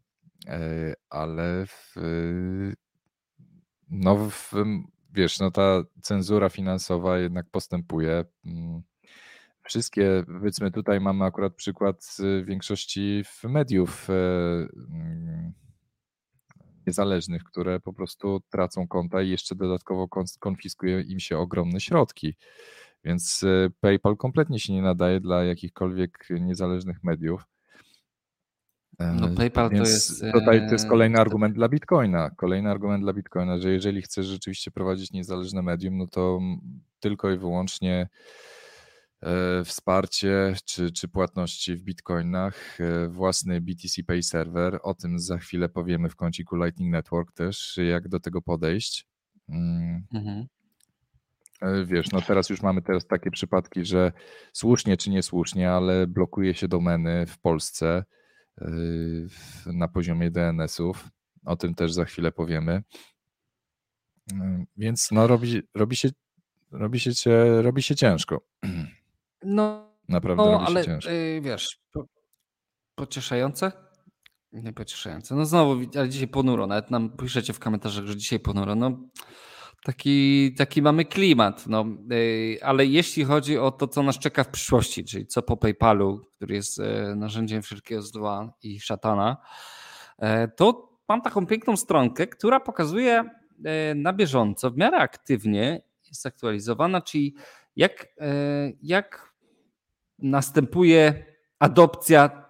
e, 0.47 0.93
ale 1.09 1.65
w, 1.65 1.95
no 3.89 4.15
w, 4.15 4.51
wiesz, 5.13 5.39
no 5.39 5.51
ta 5.51 5.83
cenzura 6.01 6.49
finansowa 6.49 7.17
jednak 7.17 7.49
postępuje. 7.51 8.25
Wszystkie, 9.69 10.23
powiedzmy 10.27 10.71
tutaj 10.71 10.99
mamy 10.99 11.25
akurat 11.25 11.53
przykład 11.55 12.17
większości 12.43 13.23
mediów 13.43 14.09
e, 14.09 14.13
mm, 14.13 15.53
niezależnych, 16.87 17.43
które 17.43 17.79
po 17.79 17.93
prostu 17.93 18.41
tracą 18.49 18.87
konta 18.87 19.21
i 19.21 19.29
jeszcze 19.29 19.55
dodatkowo 19.55 20.07
konfiskuje 20.39 21.01
im 21.01 21.19
się 21.19 21.37
ogromne 21.37 21.79
środki. 21.79 22.35
Więc 23.03 23.43
e, 23.43 23.69
PayPal 23.79 24.17
kompletnie 24.17 24.59
się 24.59 24.73
nie 24.73 24.81
nadaje 24.81 25.19
dla 25.19 25.43
jakichkolwiek 25.43 26.27
niezależnych 26.29 27.03
mediów. 27.03 27.43
No 28.99 29.29
PayPal 29.37 29.69
Więc 29.69 29.83
to 29.83 29.93
jest. 29.93 30.33
Tutaj 30.33 30.59
to 30.67 30.73
jest 30.73 30.85
e, 30.85 30.89
kolejny 30.89 31.19
argument 31.19 31.55
dla 31.55 31.69
Bitcoina. 31.69 32.29
Kolejny 32.29 32.69
argument 32.69 33.03
dla 33.03 33.13
Bitcoina, 33.13 33.57
że 33.57 33.71
jeżeli 33.71 34.01
chcesz 34.01 34.25
rzeczywiście 34.25 34.71
prowadzić 34.71 35.11
niezależne 35.11 35.61
medium, 35.61 35.97
no 35.97 36.07
to 36.07 36.39
tylko 36.99 37.31
i 37.31 37.37
wyłącznie 37.37 37.95
e, 37.95 38.58
wsparcie 39.65 40.55
czy, 40.65 40.91
czy 40.91 41.07
płatności 41.07 41.75
w 41.75 41.83
bitcoinach, 41.83 42.81
e, 42.81 43.07
własny 43.07 43.61
BTC 43.61 44.03
Pay 44.03 44.23
Server. 44.23 44.79
O 44.83 44.93
tym 44.93 45.19
za 45.19 45.37
chwilę 45.37 45.69
powiemy 45.69 46.09
w 46.09 46.15
kąciku 46.15 46.55
Lightning 46.55 46.91
Network 46.91 47.31
też, 47.31 47.79
jak 47.89 48.07
do 48.07 48.19
tego 48.19 48.41
podejść. 48.41 49.07
Mm, 49.49 50.03
Mhm. 50.13 50.45
E, 51.61 51.85
Wiesz, 51.85 52.11
no 52.11 52.21
teraz 52.21 52.49
już 52.49 52.61
mamy 52.61 52.81
teraz 52.81 53.07
takie 53.07 53.31
przypadki, 53.31 53.85
że 53.85 54.11
słusznie 54.53 54.97
czy 54.97 55.09
niesłusznie, 55.09 55.71
ale 55.71 56.07
blokuje 56.07 56.53
się 56.53 56.67
domeny 56.67 57.25
w 57.25 57.39
Polsce 57.39 58.03
na 59.65 59.87
poziomie 59.87 60.31
DNS-ów. 60.31 61.09
O 61.45 61.55
tym 61.55 61.75
też 61.75 61.93
za 61.93 62.05
chwilę 62.05 62.31
powiemy. 62.31 62.83
Więc 64.77 65.11
no 65.11 65.27
robi, 65.27 65.61
robi, 65.75 65.95
się, 65.95 66.09
robi, 66.71 66.99
się, 66.99 67.11
robi 67.61 67.83
się 67.83 67.95
ciężko. 67.95 68.41
No, 69.43 69.89
Naprawdę 70.09 70.43
no 70.43 70.61
ale 70.67 70.85
ciężko. 70.85 71.11
y, 71.11 71.41
wiesz, 71.41 71.79
po, 71.93 72.05
pocieszające? 72.95 73.71
Nie 74.51 74.73
pocieszające. 74.73 75.35
No 75.35 75.45
znowu, 75.45 75.81
ale 75.95 76.09
dzisiaj 76.09 76.27
ponuro. 76.27 76.67
Nawet 76.67 76.91
nam 76.91 77.17
piszecie 77.17 77.53
w 77.53 77.59
komentarzach, 77.59 78.05
że 78.05 78.17
dzisiaj 78.17 78.39
ponuro. 78.39 78.75
No, 78.75 78.99
taki, 79.83 80.53
taki 80.57 80.81
mamy 80.81 81.05
klimat. 81.05 81.67
No, 81.67 81.85
y, 82.11 82.57
ale 82.61 82.85
jeśli 82.85 83.23
chodzi 83.23 83.57
o 83.57 83.71
to, 83.71 83.87
co 83.87 84.03
nas 84.03 84.19
czeka 84.19 84.43
w 84.43 84.47
przyszłości, 84.49 85.05
czyli 85.05 85.27
co 85.27 85.41
po 85.41 85.57
PayPalu, 85.57 86.21
który 86.35 86.55
jest 86.55 86.79
e, 86.79 87.15
narzędziem 87.15 87.61
wszelkiego 87.61 88.01
zła 88.01 88.53
i 88.63 88.79
szatana, 88.79 89.37
e, 90.17 90.47
to 90.47 90.89
mam 91.09 91.21
taką 91.21 91.45
piękną 91.45 91.77
stronkę, 91.77 92.27
która 92.27 92.59
pokazuje 92.59 93.23
e, 93.65 93.95
na 93.95 94.13
bieżąco, 94.13 94.71
w 94.71 94.77
miarę 94.77 94.97
aktywnie 94.97 95.81
jest 96.07 96.25
aktualizowana, 96.25 97.01
czyli 97.01 97.35
jak, 97.75 98.07
e, 98.21 98.71
jak 98.81 99.28
następuje 100.21 101.25
adopcja 101.59 102.45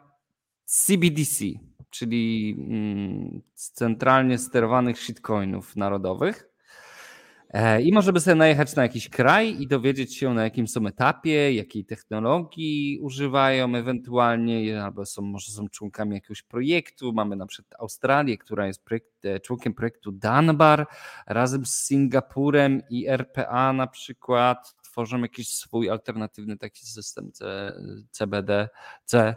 CBDC, 0.65 1.45
czyli 1.89 2.55
mm, 2.59 3.41
centralnie 3.53 4.38
sterowanych 4.38 4.99
shitcoinów 4.99 5.76
narodowych. 5.76 6.49
E, 7.49 7.82
I 7.82 7.93
możemy 7.93 8.20
sobie 8.20 8.36
najechać 8.36 8.76
na 8.76 8.84
jakiś 8.84 9.09
kraj 9.09 9.61
i 9.61 9.67
dowiedzieć 9.67 10.17
się, 10.17 10.34
na 10.34 10.43
jakim 10.43 10.67
są 10.67 10.88
etapie, 10.88 11.53
jakiej 11.53 11.86
technologii 11.86 12.99
używają 13.01 13.76
ewentualnie, 13.76 14.84
albo 14.84 15.05
są, 15.05 15.22
może 15.22 15.51
są 15.51 15.70
członkami 15.70 16.15
jakiegoś 16.15 16.43
projektu. 16.43 17.13
Mamy 17.13 17.36
na 17.36 17.45
przykład 17.45 17.82
Australię, 17.82 18.38
która 18.38 18.67
jest 18.67 18.86
projekt, 18.86 19.26
e, 19.26 19.39
członkiem 19.39 19.74
projektu 19.74 20.11
Danbar, 20.11 20.88
razem 21.28 21.65
z 21.65 21.76
Singapurem 21.76 22.82
i 22.89 23.07
RPA 23.07 23.74
na 23.74 23.88
przykład 23.88 24.76
tworzą 24.91 25.21
jakiś 25.21 25.53
swój 25.55 25.89
alternatywny 25.89 26.57
taki 26.57 26.85
system 26.85 27.31
C, 27.31 27.73
CBD, 28.11 28.69
C. 29.05 29.35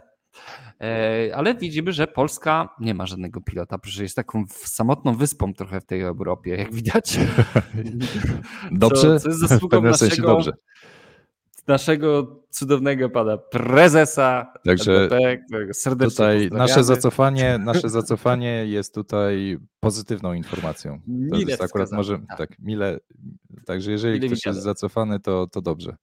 E, 0.81 1.31
Ale 1.35 1.55
widzimy, 1.55 1.91
że 1.93 2.07
Polska 2.07 2.69
nie 2.79 2.93
ma 2.93 3.05
żadnego 3.05 3.41
pilota, 3.41 3.77
że 3.83 4.03
jest 4.03 4.15
taką 4.15 4.43
samotną 4.49 5.15
wyspą 5.15 5.53
trochę 5.53 5.81
w 5.81 5.85
tej 5.85 6.01
Europie, 6.01 6.55
jak 6.55 6.73
widać. 6.73 7.19
Dobrze? 8.71 9.01
co 9.01 9.29
jest 9.29 9.43
w 9.43 9.47
zasługą 9.47 9.81
naszego- 9.81 10.27
dobrze. 10.27 10.51
Naszego 11.67 12.39
cudownego 12.49 13.09
pana 13.09 13.37
prezesa, 13.37 14.53
Także 14.65 15.09
którego 15.47 15.73
serdecznie 15.73 16.09
Tutaj 16.11 16.49
nasze 16.51 16.83
zacofanie, 16.83 17.57
nasze 17.57 17.89
zacofanie 17.99 18.65
jest 18.65 18.93
tutaj 18.93 19.57
pozytywną 19.79 20.33
informacją. 20.33 20.99
To 20.99 21.01
Mile 21.07 21.37
jest 21.51 21.61
akurat 21.61 21.87
wskazane, 21.87 21.97
może 21.97 22.19
tak. 22.29 22.37
tak, 22.37 22.59
mile. 22.59 22.99
Także 23.65 23.91
jeżeli 23.91 24.13
Mile 24.13 24.27
ktoś 24.27 24.37
widziane. 24.39 24.55
jest 24.55 24.63
zacofany, 24.65 25.19
to, 25.19 25.47
to 25.47 25.61
dobrze. 25.61 25.95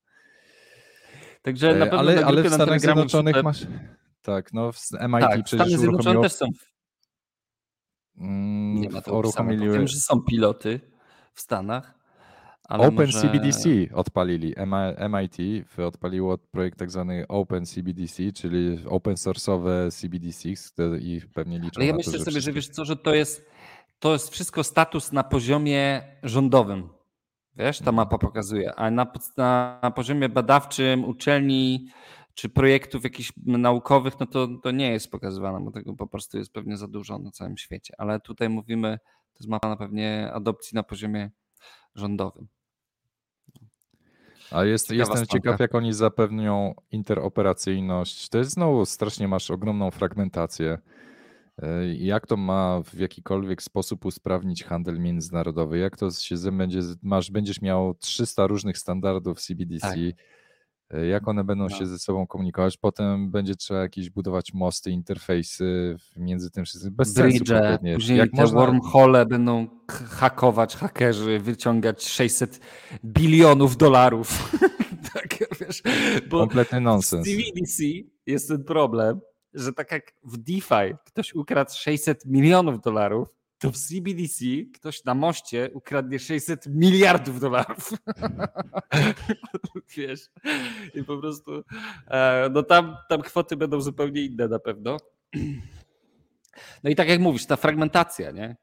Także 1.43 1.75
na 1.75 1.75
E, 1.77 1.89
pewno 1.89 1.99
ale, 1.99 2.15
na 2.21 2.27
ale 2.27 2.43
w 2.43 2.45
na 2.45 2.51
Stanach 2.51 2.81
Zjednoczonych 2.81 3.43
masz. 3.43 3.67
Tak, 4.23 4.53
no 4.53 4.73
w 4.73 4.79
MIT 5.09 5.21
Tak, 5.21 5.45
przecież 5.45 5.67
Stany 5.67 5.79
Zjednoczone 5.79 5.95
uruchomiło. 6.19 6.23
też 6.23 6.33
są. 6.33 6.47
mm, 8.19 8.75
Nie 8.81 8.91
ma 8.91 9.01
to 9.03 9.23
Wiem, 9.73 9.87
że 9.89 9.99
są 9.99 10.23
piloty 10.23 10.81
w 11.35 11.41
Stanach. 11.41 12.00
Ale 12.71 12.89
Open 12.89 13.07
może... 13.07 13.21
CBDC 13.21 13.69
odpalili. 13.95 14.55
MIT 15.11 15.67
odpaliło 15.79 16.39
projekt 16.39 16.79
tak 16.79 16.91
zwany 16.91 17.25
Open 17.29 17.67
CBDC, 17.67 18.33
czyli 18.33 18.79
open 18.89 19.15
source'owe 19.15 19.91
CBDC 19.91 20.49
i 21.01 21.21
pewnie 21.35 21.59
liczą 21.59 21.73
Ale 21.77 21.87
ja 21.87 21.95
myślę 21.95 22.13
to, 22.13 22.19
że 22.19 22.25
sobie, 22.25 22.33
że 22.33 22.41
wszystkie- 22.41 22.53
wiesz 22.53 22.69
co, 22.69 22.85
że 22.85 22.97
to 22.97 23.15
jest, 23.15 23.51
to 23.99 24.13
jest 24.13 24.31
wszystko 24.31 24.65
status 24.65 25.13
na 25.13 25.25
poziomie 25.25 26.03
rządowym. 26.23 26.89
Wiesz, 27.57 27.79
ta 27.79 27.93
mapa 27.93 28.19
pokazuje, 28.19 28.75
a 28.75 28.91
na, 28.91 29.13
na 29.37 29.93
poziomie 29.97 30.29
badawczym, 30.29 31.05
uczelni 31.05 31.89
czy 32.35 32.49
projektów 32.49 33.05
jakichś 33.05 33.33
naukowych, 33.47 34.21
no 34.21 34.27
to, 34.27 34.49
to 34.63 34.71
nie 34.71 34.93
jest 34.93 35.11
pokazywane, 35.11 35.61
bo 35.65 35.71
tego 35.71 35.95
po 35.95 36.07
prostu 36.07 36.39
jest 36.39 36.53
pewnie 36.53 36.77
za 36.77 36.89
dużo 36.89 37.19
na 37.19 37.31
całym 37.31 37.57
świecie. 37.57 37.95
Ale 37.99 38.21
tutaj 38.21 38.49
mówimy, 38.49 38.99
to 39.33 39.39
jest 39.39 39.49
mapa 39.49 39.69
na 39.69 39.77
pewnie 39.77 40.31
adopcji 40.33 40.75
na 40.75 40.83
poziomie 40.83 41.31
rządowym. 41.95 42.49
A 44.51 44.65
jest, 44.65 44.87
Ciekawa 44.89 45.01
jestem 45.01 45.27
ciekaw, 45.27 45.61
jak 45.61 45.75
oni 45.75 45.93
zapewnią 45.93 46.75
interoperacyjność. 46.93 48.29
To 48.29 48.39
jest 48.39 48.51
znowu 48.51 48.87
strasznie 48.87 49.29
masz 49.29 49.51
ogromną 49.51 49.91
fragmentację. 49.91 50.79
E, 51.63 51.95
Jak 51.95 52.27
to 52.27 52.37
ma 52.37 52.83
w 52.85 52.95
jakikolwiek 52.99 53.63
sposób 53.63 54.05
usprawnić 54.05 54.65
handel 54.65 54.99
międzynarodowy? 55.01 55.79
Jak 55.79 55.97
to 55.97 56.11
się 56.11 56.37
będzie, 56.53 56.81
masz, 57.03 57.31
będziesz 57.31 57.63
miał 57.63 57.95
300 57.95 58.47
różnych 58.47 58.79
standardów 58.79 59.41
CBDC, 59.41 59.87
Tak. 59.89 59.97
E, 60.91 61.07
jak 61.07 61.29
one 61.29 61.45
będą 61.45 61.65
No. 61.65 61.71
się 61.79 61.87
ze 61.87 61.99
sobą 61.99 62.27
komunikować? 62.27 62.77
Potem 62.77 63.31
będzie 63.31 63.57
trzeba 63.57 63.81
jakieś 63.81 64.11
budować 64.11 64.55
mosty, 64.55 64.91
interfejsy 64.91 65.97
między 66.17 66.51
tym 66.51 66.65
wszystkim. 66.65 66.95
Bez 66.95 67.15
sensu 67.15 67.39
Bridge, 67.39 67.49
kompletnie. 67.51 67.95
później 67.95 68.19
Jak 68.19 68.31
te 68.31 68.43
można, 68.43 68.61
wormhole 68.61 69.27
będą 69.27 69.67
hakować 69.89 70.77
hakerzy, 70.77 71.39
wyciągać 71.39 72.09
600 72.09 72.61
bilionów 73.05 73.77
dolarów. 73.77 74.59
tak, 75.15 75.39
wiesz, 75.61 75.83
bo 76.31 76.39
kompletny 76.41 76.79
w 76.79 76.83
nonsens. 76.83 77.27
CBDC 77.27 77.83
jest 78.27 78.49
ten 78.49 78.65
problem, 78.65 79.21
że 79.55 79.73
tak 79.73 79.93
jak 79.93 80.13
w 80.25 80.37
DeFi 80.37 80.95
ktoś 81.05 81.35
ukradł 81.35 81.71
600 81.75 82.27
milionów 82.27 82.81
dolarów, 82.81 83.29
to 83.61 83.71
w 83.71 83.77
CBDC 83.77 84.45
ktoś 84.75 85.05
na 85.05 85.15
moście 85.15 85.71
ukradnie 85.75 86.19
600 86.19 86.67
miliardów 86.67 87.41
dolarów. 87.41 87.91
Wiesz, 89.97 90.21
i 90.95 91.05
po 91.05 91.19
prostu 91.19 91.63
e, 92.07 92.51
no 92.53 92.63
tam, 92.63 92.97
tam 93.09 93.23
kwoty 93.23 93.57
będą 93.57 93.81
zupełnie 93.81 94.23
inne 94.25 94.49
na 94.49 94.59
pewno. 94.59 94.97
No 96.85 96.91
i 96.91 96.97
tak 96.97 97.09
jak 97.09 97.21
mówisz, 97.21 97.47
ta 97.47 97.57
fragmentacja, 97.57 98.31
nie? 98.31 98.57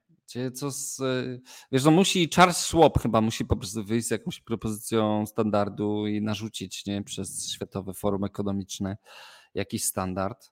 Co 0.54 0.72
z, 0.72 1.00
e, 1.00 1.40
wiesz, 1.72 1.84
no 1.84 1.92
musi 1.92 2.30
Charles 2.36 2.58
Schwab 2.58 3.00
chyba 3.00 3.22
musi 3.22 3.46
po 3.46 3.58
prostu 3.58 3.84
wyjść 3.84 4.08
z 4.08 4.12
jakąś 4.12 4.42
propozycją 4.42 5.26
standardu 5.26 6.08
i 6.08 6.22
narzucić, 6.22 6.86
nie, 6.86 7.04
przez 7.04 7.52
Światowe 7.52 7.94
Forum 7.94 8.24
Ekonomiczne 8.24 8.98
jakiś 9.54 9.84
standard. 9.84 10.52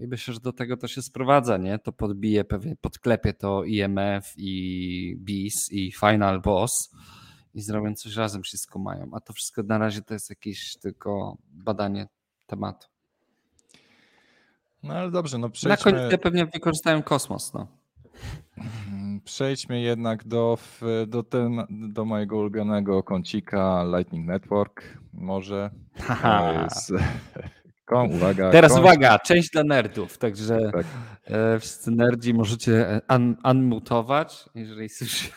I 0.00 0.06
myślę, 0.06 0.34
że 0.34 0.40
do 0.40 0.52
tego 0.52 0.76
to 0.76 0.88
się 0.88 1.02
sprowadza, 1.02 1.56
nie? 1.56 1.78
To 1.78 1.92
podbije 1.92 2.44
pewnie, 2.44 2.76
podklepie 2.76 3.32
to 3.32 3.64
IMF 3.64 4.34
i 4.36 5.16
BIS 5.18 5.72
i 5.72 5.92
Final 5.92 6.40
Boss 6.40 6.90
i 7.54 7.60
zrobią 7.60 7.94
coś 7.94 8.16
razem, 8.16 8.42
wszystko 8.42 8.78
mają. 8.78 9.10
A 9.12 9.20
to 9.20 9.32
wszystko 9.32 9.62
na 9.62 9.78
razie 9.78 10.02
to 10.02 10.14
jest 10.14 10.30
jakieś 10.30 10.76
tylko 10.76 11.36
badanie 11.50 12.08
tematu. 12.46 12.88
No 14.82 14.94
ale 14.94 15.10
dobrze, 15.10 15.38
no 15.38 15.46
Na 15.46 15.52
przejdźmy, 15.52 15.92
końcu 15.92 16.18
pewnie 16.18 16.46
wykorzystają 16.46 17.02
kosmos, 17.02 17.52
no. 17.54 17.66
Mm, 18.88 19.20
Przejdźmy 19.20 19.80
jednak 19.80 20.24
do, 20.24 20.58
do, 21.06 21.22
ten, 21.22 21.66
do 21.70 22.04
mojego 22.04 22.36
ulubionego 22.36 23.02
kącika 23.02 23.84
Lightning 23.96 24.26
Network. 24.26 24.98
Może. 25.12 25.70
Haha. 25.94 26.68
Kon, 27.92 28.14
uwaga. 28.14 28.50
Teraz 28.50 28.72
kąt- 28.72 28.80
uwaga, 28.80 29.18
część 29.18 29.50
dla 29.50 29.64
nerdów, 29.64 30.18
także 30.18 30.58
Tak. 30.72 30.86
e, 31.24 31.58
wszyscy 31.58 31.90
nerdzi 31.90 32.34
możecie 32.34 32.88
e, 32.88 33.00
un, 33.16 33.36
unmutować, 33.50 34.44
jeżeli, 34.54 34.88
słyszy- 34.88 35.30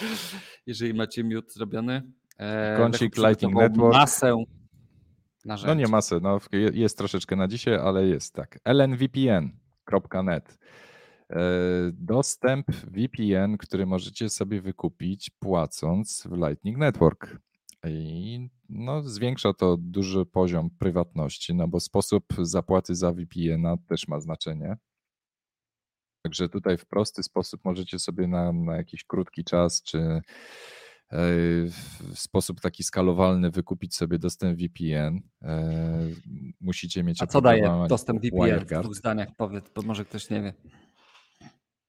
jeżeli 0.66 0.94
macie 0.94 1.24
mute 1.24 1.50
zrobiony. 1.50 2.02
E, 2.38 2.76
Kącik 2.76 3.16
Lightning 3.16 3.54
Network. 3.54 3.94
masę 3.94 4.30
No 4.30 4.44
narzędzi. 5.44 5.76
nie 5.84 5.88
masę, 5.88 6.18
no, 6.22 6.38
je- 6.52 6.70
jest 6.74 6.98
troszeczkę 6.98 7.36
na 7.36 7.48
dzisiaj, 7.48 7.74
ale 7.74 8.06
jest 8.06 8.34
tak. 8.34 8.58
lnvpn.net. 8.64 10.58
E, 11.30 11.36
Dostęp 11.92 12.66
VPN, 12.70 13.56
który 13.58 13.86
możecie 13.86 14.28
sobie 14.28 14.60
wykupić 14.60 15.30
płacąc 15.30 16.26
w 16.30 16.36
Lightning 16.36 16.78
Network. 16.78 17.36
I 17.88 18.48
no, 18.68 19.02
zwiększa 19.02 19.52
to 19.52 19.76
duży 19.76 20.26
poziom 20.26 20.70
prywatności, 20.70 21.54
no 21.54 21.68
bo 21.68 21.80
sposób 21.80 22.24
zapłaty 22.38 22.94
za 22.94 23.12
VPN-a 23.12 23.76
też 23.76 24.08
ma 24.08 24.20
znaczenie. 24.20 24.76
Także 26.22 26.48
tutaj 26.48 26.78
w 26.78 26.86
prosty 26.86 27.22
sposób 27.22 27.64
możecie 27.64 27.98
sobie 27.98 28.26
na, 28.26 28.52
na 28.52 28.76
jakiś 28.76 29.04
krótki 29.04 29.44
czas, 29.44 29.82
czy 29.82 29.98
e, 29.98 30.22
w 31.10 32.14
sposób 32.14 32.60
taki 32.60 32.82
skalowalny 32.82 33.50
wykupić 33.50 33.96
sobie 33.96 34.18
dostęp 34.18 34.58
VPN. 34.58 35.20
E, 35.42 36.08
musicie 36.60 37.04
mieć 37.04 37.22
A 37.22 37.26
co 37.26 37.40
daje 37.40 37.86
dostęp 37.88 38.20
VPN 38.22 38.60
w 38.60 38.82
dwóch 38.82 38.94
zdaniach? 38.94 39.28
Powiedz, 39.36 39.64
bo 39.74 39.82
może 39.82 40.04
ktoś 40.04 40.30
nie 40.30 40.42
wie. 40.42 40.54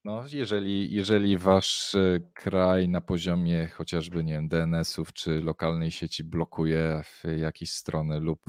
No, 0.03 0.23
jeżeli, 0.33 0.93
jeżeli 0.93 1.37
wasz 1.37 1.95
e, 1.95 2.19
kraj 2.33 2.89
na 2.89 3.01
poziomie 3.01 3.67
chociażby, 3.67 4.23
nie 4.23 4.33
wiem, 4.33 4.47
DNS-ów 4.47 5.13
czy 5.13 5.41
lokalnej 5.41 5.91
sieci 5.91 6.23
blokuje 6.23 7.01
w 7.03 7.23
jakieś 7.37 7.71
strony 7.71 8.19
lub 8.19 8.45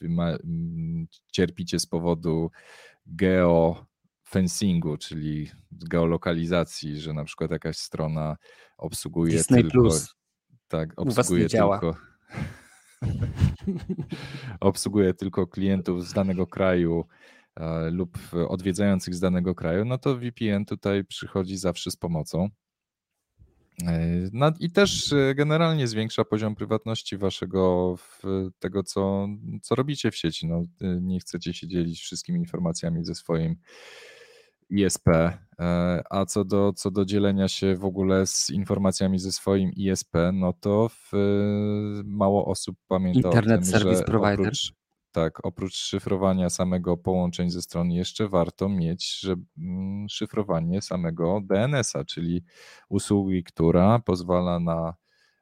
ma, 0.00 0.36
cierpicie 1.32 1.78
z 1.78 1.86
powodu 1.86 2.50
geofencingu, 3.06 4.96
czyli 4.96 5.50
geolokalizacji, 5.72 7.00
że 7.00 7.12
na 7.12 7.24
przykład 7.24 7.50
jakaś 7.50 7.76
strona 7.76 8.36
obsługuje 8.78 9.32
Disney 9.32 9.62
tylko 9.62 9.72
Plus. 9.72 10.14
tak, 10.68 10.92
obsługuje 10.96 11.48
tylko 11.48 11.96
obsługuje 14.60 15.14
tylko 15.14 15.46
klientów 15.46 16.08
z 16.08 16.12
danego 16.12 16.46
kraju 16.46 17.04
lub 17.92 18.18
odwiedzających 18.48 19.14
z 19.14 19.20
danego 19.20 19.54
kraju, 19.54 19.84
no 19.84 19.98
to 19.98 20.16
VPN 20.16 20.64
tutaj 20.64 21.04
przychodzi 21.04 21.56
zawsze 21.56 21.90
z 21.90 21.96
pomocą. 21.96 22.48
E, 23.82 24.28
No 24.32 24.52
i 24.60 24.70
też 24.70 25.12
e, 25.12 25.34
generalnie 25.34 25.88
zwiększa 25.88 26.24
poziom 26.24 26.54
prywatności 26.54 27.16
waszego, 27.16 27.94
tego 28.58 28.82
co, 28.82 29.28
co 29.62 29.74
robicie 29.74 30.10
w 30.10 30.16
sieci. 30.16 30.46
No, 30.46 30.62
e, 30.80 31.00
nie 31.00 31.20
chcecie 31.20 31.54
się 31.54 31.68
dzielić 31.68 32.00
wszystkimi 32.00 32.38
informacjami 32.38 33.04
ze 33.04 33.14
swoim 33.14 33.56
ISP, 34.70 35.08
e, 35.08 35.38
a 36.10 36.26
co 36.26 36.44
do, 36.44 36.72
co 36.72 36.90
do 36.90 37.04
dzielenia 37.04 37.48
się 37.48 37.76
w 37.76 37.84
ogóle 37.84 38.26
z 38.26 38.50
informacjami 38.50 39.18
ze 39.18 39.32
swoim 39.32 39.72
ISP, 39.72 40.16
no 40.32 40.52
to 40.52 40.88
w, 40.88 41.10
mało 42.04 42.46
osób 42.46 42.76
pamięta 42.88 43.28
Internet 43.28 43.60
o 43.60 43.62
tym, 43.62 43.72
Service 43.72 43.98
że 43.98 44.04
Provider. 44.04 44.40
oprócz, 44.40 44.72
tak, 45.14 45.46
oprócz 45.46 45.74
szyfrowania 45.74 46.50
samego 46.50 46.96
połączeń 46.96 47.50
ze 47.50 47.62
stron 47.62 47.90
jeszcze 47.90 48.28
warto 48.28 48.68
mieć 48.68 49.20
że, 49.20 49.34
mm, 49.58 50.08
szyfrowanie 50.08 50.82
samego 50.82 51.40
DNS-a, 51.40 52.04
czyli 52.04 52.44
usługi, 52.88 53.44
która 53.44 53.98
pozwala 53.98 54.60
na 54.60 54.94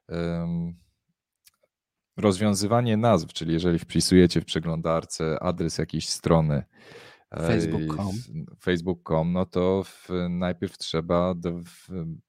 em, 0.09 0.75
rozwiązywanie 2.17 2.97
nazw, 2.97 3.33
czyli 3.33 3.53
jeżeli 3.53 3.79
wpisujecie 3.79 4.41
w 4.41 4.45
przeglądarce 4.45 5.43
adres 5.43 5.77
jakiejś 5.77 6.09
strony, 6.09 6.63
Facebook.com. 7.37 8.09
facebook.com, 8.61 9.33
no 9.33 9.45
to 9.45 9.83
w, 9.83 10.09
najpierw 10.29 10.77
trzeba, 10.77 11.33
w, 11.65 11.87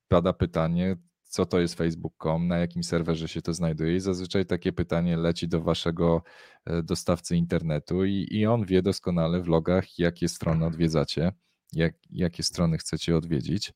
pada 0.08 0.32
pytanie, 0.32 0.96
co 1.34 1.46
to 1.46 1.60
jest 1.60 1.74
facebook.com, 1.74 2.48
na 2.48 2.58
jakim 2.58 2.82
serwerze 2.82 3.28
się 3.28 3.42
to 3.42 3.54
znajduje 3.54 3.96
i 3.96 4.00
zazwyczaj 4.00 4.46
takie 4.46 4.72
pytanie 4.72 5.16
leci 5.16 5.48
do 5.48 5.60
waszego 5.60 6.22
e, 6.64 6.82
dostawcy 6.82 7.36
internetu 7.36 8.04
i, 8.04 8.26
i 8.30 8.46
on 8.46 8.64
wie 8.64 8.82
doskonale 8.82 9.42
w 9.42 9.48
logach, 9.48 9.98
jakie 9.98 10.28
strony 10.28 10.66
odwiedzacie, 10.66 11.32
jak, 11.72 11.94
jakie 12.10 12.42
strony 12.42 12.78
chcecie 12.78 13.16
odwiedzić. 13.16 13.72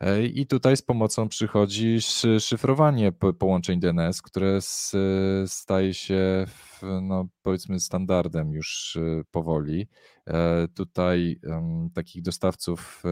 E, 0.00 0.26
I 0.26 0.46
tutaj 0.46 0.76
z 0.76 0.82
pomocą 0.82 1.28
przychodzi 1.28 2.00
szy- 2.00 2.40
szyfrowanie 2.40 3.12
po- 3.12 3.32
połączeń 3.32 3.80
DNS, 3.80 4.22
które 4.22 4.58
staje 5.46 5.94
się 5.94 6.44
w, 6.48 6.82
no, 7.02 7.28
powiedzmy 7.42 7.80
standardem 7.80 8.52
już 8.52 8.96
e, 8.96 9.24
powoli. 9.30 9.88
Tutaj 10.74 11.40
takich 11.94 12.22
dostawców 12.22 13.02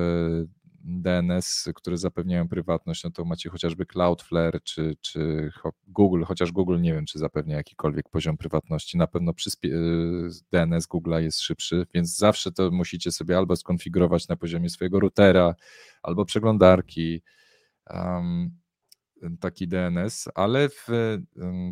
DNS, 0.85 1.69
które 1.75 1.97
zapewniają 1.97 2.49
prywatność, 2.49 3.05
no 3.05 3.11
to 3.11 3.25
macie 3.25 3.51
chociażby 3.51 3.87
Cloudflare 3.87 4.63
czy, 4.63 4.97
czy 5.01 5.51
Google, 5.87 6.23
chociaż 6.23 6.53
Google 6.53 6.81
nie 6.81 6.95
wiem, 6.95 7.07
czy 7.07 7.19
zapewnia 7.19 7.57
jakikolwiek 7.57 8.09
poziom 8.09 8.37
prywatności. 8.37 8.99
Na 8.99 9.07
pewno 9.07 9.33
e, 9.33 9.69
DNS 10.53 10.89
Google'a 10.89 11.19
jest 11.19 11.41
szybszy, 11.41 11.87
więc 11.95 12.17
zawsze 12.17 12.53
to 12.53 12.71
musicie 12.71 13.13
sobie 13.13 13.37
albo 13.37 13.57
skonfigurować 13.57 14.29
na 14.29 14.37
poziomie 14.37 14.71
swojego 14.71 15.01
routera, 15.01 15.55
albo 16.03 16.25
przeglądarki, 16.25 17.23
um, 17.91 18.61
taki 19.41 19.69
DNS, 19.69 20.29
ale 20.35 20.69
w, 20.69 20.89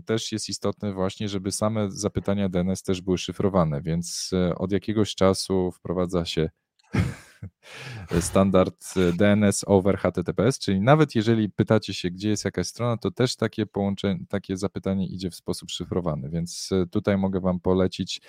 też 0.06 0.32
jest 0.32 0.48
istotne 0.48 0.92
właśnie, 0.92 1.28
żeby 1.28 1.52
same 1.52 1.90
zapytania 1.90 2.48
DNS 2.48 2.82
też 2.82 3.00
były 3.00 3.18
szyfrowane, 3.18 3.82
więc 3.82 4.30
e, 4.32 4.54
od 4.54 4.72
jakiegoś 4.72 5.14
czasu 5.14 5.72
wprowadza 5.72 6.24
się 6.24 6.50
standard 8.20 8.84
e, 8.96 9.12
DNS 9.12 9.64
over 9.66 9.98
HTTPS, 9.98 10.58
czyli 10.58 10.80
nawet 10.80 11.14
jeżeli 11.14 11.50
pytacie 11.50 11.94
się, 11.94 12.10
gdzie 12.10 12.28
jest 12.28 12.44
jakaś 12.44 12.66
strona, 12.66 12.96
to 12.96 13.10
też 13.10 13.36
takie 13.36 13.66
połączenie, 13.66 14.20
takie 14.28 14.56
zapytanie 14.56 15.06
idzie 15.06 15.30
w 15.30 15.34
sposób 15.34 15.70
szyfrowany, 15.70 16.30
więc 16.30 16.70
e, 16.72 16.86
tutaj 16.86 17.18
mogę 17.18 17.40
Wam 17.40 17.60
polecić 17.60 18.20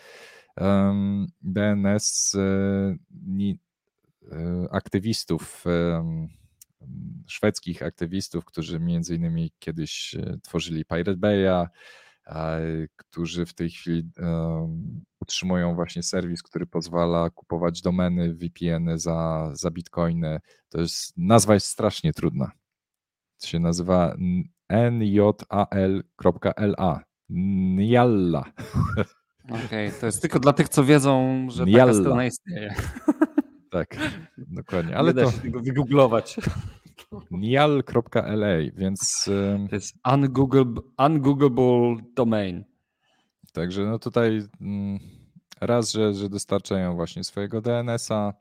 um, 0.57 1.27
DNS 1.41 2.35
e, 2.35 2.95
ni, 3.11 3.59
aktywistów, 4.71 5.63
szwedzkich 7.27 7.83
aktywistów, 7.83 8.45
którzy 8.45 8.79
między 8.79 9.15
innymi 9.15 9.51
kiedyś 9.59 10.15
tworzyli 10.43 10.85
Pirate 10.85 11.15
Bay'a, 11.15 11.67
którzy 12.95 13.45
w 13.45 13.53
tej 13.53 13.69
chwili 13.69 14.09
utrzymują 15.21 15.75
właśnie 15.75 16.03
serwis, 16.03 16.43
który 16.43 16.65
pozwala 16.65 17.29
kupować 17.29 17.81
domeny, 17.81 18.33
VPN-y 18.33 18.99
za, 18.99 19.49
za 19.53 19.71
bitcoiny. 19.71 20.39
To 20.69 20.81
jest, 20.81 21.13
nazwa 21.17 21.53
jest 21.53 21.67
strasznie 21.67 22.13
trudna. 22.13 22.51
To 23.41 23.47
się 23.47 23.59
nazywa 23.59 24.15
njal.la. 24.91 25.67
Njalla. 27.29 28.45
Okej, 29.65 29.91
to 29.99 30.05
jest 30.05 30.21
tylko 30.21 30.39
dla 30.39 30.53
tych, 30.53 30.69
co 30.69 30.83
wiedzą, 30.83 31.45
że 31.49 31.65
taka 31.65 31.77
Jalla. 31.77 31.93
strona 31.93 32.25
istnieje. 32.25 32.75
Tak, 33.71 33.97
dokładnie. 34.37 34.97
Ale 34.97 34.99
Ale 34.99 35.13
da 35.13 35.23
to 35.25 35.31
się 35.31 35.41
tego 35.41 35.59
wygooglować. 35.59 36.35
njal.la, 37.31 38.71
więc 38.75 39.29
To 39.69 39.75
jest 39.75 39.95
ungoogleable, 40.13 40.81
ungoogleable 40.97 41.95
domain. 42.15 42.63
Także 43.53 43.85
no 43.85 43.99
tutaj 43.99 44.41
mm, 44.61 44.99
raz, 45.61 45.91
że, 45.91 46.13
że 46.13 46.29
dostarczają 46.29 46.95
właśnie 46.95 47.23
swojego 47.23 47.61
DNS-a 47.61 48.33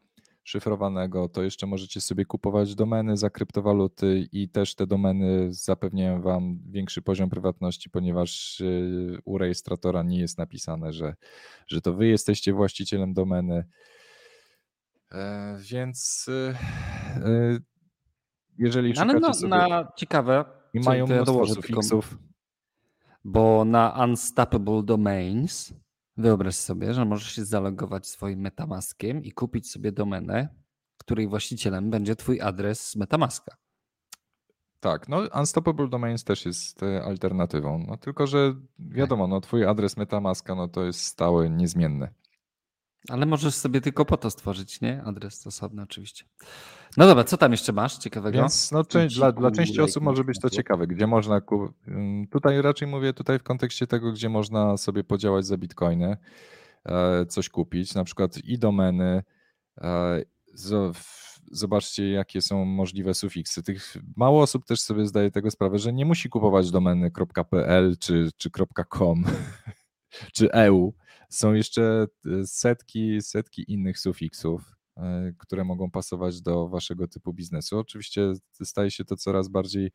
szyfrowanego, 0.45 1.29
to 1.29 1.43
jeszcze 1.43 1.67
możecie 1.67 2.01
sobie 2.01 2.25
kupować 2.25 2.75
domeny 2.75 3.17
za 3.17 3.31
kryptowaluty 3.31 4.29
i 4.33 4.49
też 4.49 4.75
te 4.75 4.87
domeny 4.87 5.49
zapewniają 5.51 6.23
wam 6.23 6.59
większy 6.71 7.03
poziom 7.03 7.31
prywatności, 7.31 7.91
ponieważ 7.91 8.61
y, 8.61 9.19
u 9.25 9.39
rejestratora 9.39 10.03
nie 10.03 10.19
jest 10.19 10.39
napisane, 10.39 10.93
że, 10.93 11.15
że 11.67 11.81
to 11.81 11.95
wy 11.95 12.07
jesteście 12.07 12.53
właścicielem 12.53 13.15
domeny. 13.15 13.65
E, 15.13 15.59
Więc 15.61 16.27
jeżeli 18.59 18.99
Ale 18.99 19.13
szukacie 19.13 19.27
na, 19.27 19.35
sobie 19.35 19.69
na 19.69 19.93
ciekawe, 19.97 20.45
i 20.75 20.81
mają 20.81 21.07
mnóstwo 21.07 21.33
tylko- 21.33 21.55
sufiksów, 21.55 22.19
bo 23.25 23.65
na 23.65 24.05
Unstoppable 24.05 24.83
Domains 24.83 25.75
wyobraź 26.17 26.57
sobie, 26.57 26.95
że 26.95 27.05
możesz 27.05 27.33
się 27.33 27.45
zalogować 27.45 28.07
swoim 28.07 28.41
Metamaskiem 28.41 29.25
i 29.25 29.33
kupić 29.33 29.71
sobie 29.71 29.93
domenę, 29.93 30.49
której 30.99 31.29
właścicielem 31.29 31.91
będzie 31.91 32.17
twój 32.17 32.41
adres 32.41 32.91
z 32.91 32.97
Metamaska. 32.97 33.57
Tak, 34.81 35.09
no 35.09 35.19
Unstoppable 35.41 35.89
Domains 35.89 36.25
też 36.25 36.47
jest 36.47 36.83
e, 36.83 37.03
alternatywą, 37.05 37.85
no 37.89 37.97
tylko, 37.97 38.27
że 38.27 38.55
wiadomo, 38.79 39.27
no 39.27 39.41
twój 39.41 39.65
adres 39.67 39.97
Metamaska, 39.97 40.55
no 40.55 40.69
to 40.69 40.85
jest 40.85 41.01
stały, 41.01 41.51
niezmienny. 41.51 42.09
Ale 43.09 43.27
możesz 43.27 43.55
sobie 43.55 43.81
tylko 43.81 44.05
po 44.05 44.17
to 44.17 44.31
stworzyć, 44.31 44.81
nie? 44.81 45.03
Adres 45.03 45.47
osobny 45.47 45.83
oczywiście. 45.83 46.25
No 46.97 47.07
dobra, 47.07 47.25
co 47.25 47.37
tam 47.37 47.53
jeszcze 47.53 47.73
masz 47.73 47.99
ciekawego? 47.99 48.39
Więc 48.39 48.73
no, 48.73 48.85
część, 48.85 49.17
dla, 49.17 49.33
dla 49.33 49.51
części 49.51 49.81
osób 49.81 50.03
może 50.03 50.25
być 50.25 50.41
to 50.41 50.51
ciekawe, 50.51 50.87
gdzie 50.87 51.07
można, 51.07 51.41
ku- 51.41 51.73
ym, 51.89 52.27
tutaj 52.31 52.63
raczej 52.63 52.89
mówię 52.89 53.13
tutaj 53.13 53.39
w 53.39 53.43
kontekście 53.43 53.87
tego, 53.87 54.13
gdzie 54.13 54.29
można 54.29 54.77
sobie 54.77 55.05
podziałać 55.05 55.47
za 55.47 55.57
bitcoiny, 55.57 56.17
e, 56.85 57.27
coś 57.27 57.49
kupić, 57.49 57.95
na 57.95 58.05
przykład 58.05 58.39
i 58.45 58.59
domeny, 58.59 59.23
e, 59.81 60.23
zobaczcie 61.51 62.11
jakie 62.11 62.41
są 62.41 62.65
możliwe 62.65 63.15
sufiksy. 63.15 63.63
Tych, 63.63 63.97
mało 64.17 64.43
osób 64.43 64.65
też 64.65 64.81
sobie 64.81 65.07
zdaje 65.07 65.31
tego 65.31 65.51
sprawę, 65.51 65.79
że 65.79 65.93
nie 65.93 66.05
musi 66.05 66.29
kupować 66.29 66.71
domeny 66.71 67.11
.pl 67.51 67.97
czy, 67.99 68.31
czy 68.37 68.51
.com 68.89 69.25
czy 70.35 70.53
EU. 70.53 70.95
Są 71.29 71.55
jeszcze 71.55 72.07
e, 72.27 72.47
setki, 72.47 73.23
setki 73.23 73.73
innych 73.73 73.99
sufiksów, 73.99 74.63
e, 74.97 75.33
które 75.39 75.65
mogą 75.65 75.91
pasować 75.91 76.43
do 76.43 76.69
waszego 76.69 77.09
typu 77.09 77.33
biznesu. 77.33 77.79
Oczywiście 77.79 78.33
staje 78.63 78.91
się 78.91 79.05
to 79.05 79.17
coraz 79.17 79.49
bardziej 79.49 79.91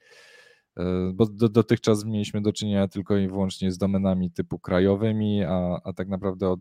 bo 1.13 1.25
do, 1.25 1.49
dotychczas 1.49 2.05
mieliśmy 2.05 2.41
do 2.41 2.53
czynienia 2.53 2.87
tylko 2.87 3.17
i 3.17 3.27
wyłącznie 3.27 3.71
z 3.71 3.77
domenami 3.77 4.31
typu 4.31 4.59
krajowymi, 4.59 5.43
a, 5.43 5.79
a 5.83 5.93
tak 5.93 6.07
naprawdę 6.07 6.49
od, 6.49 6.59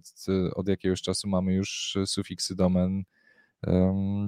od 0.55 0.69
jakiegoś 0.69 1.03
czasu 1.03 1.29
mamy 1.29 1.55
już 1.55 1.99
sufiksy 2.07 2.57
domen 2.57 3.03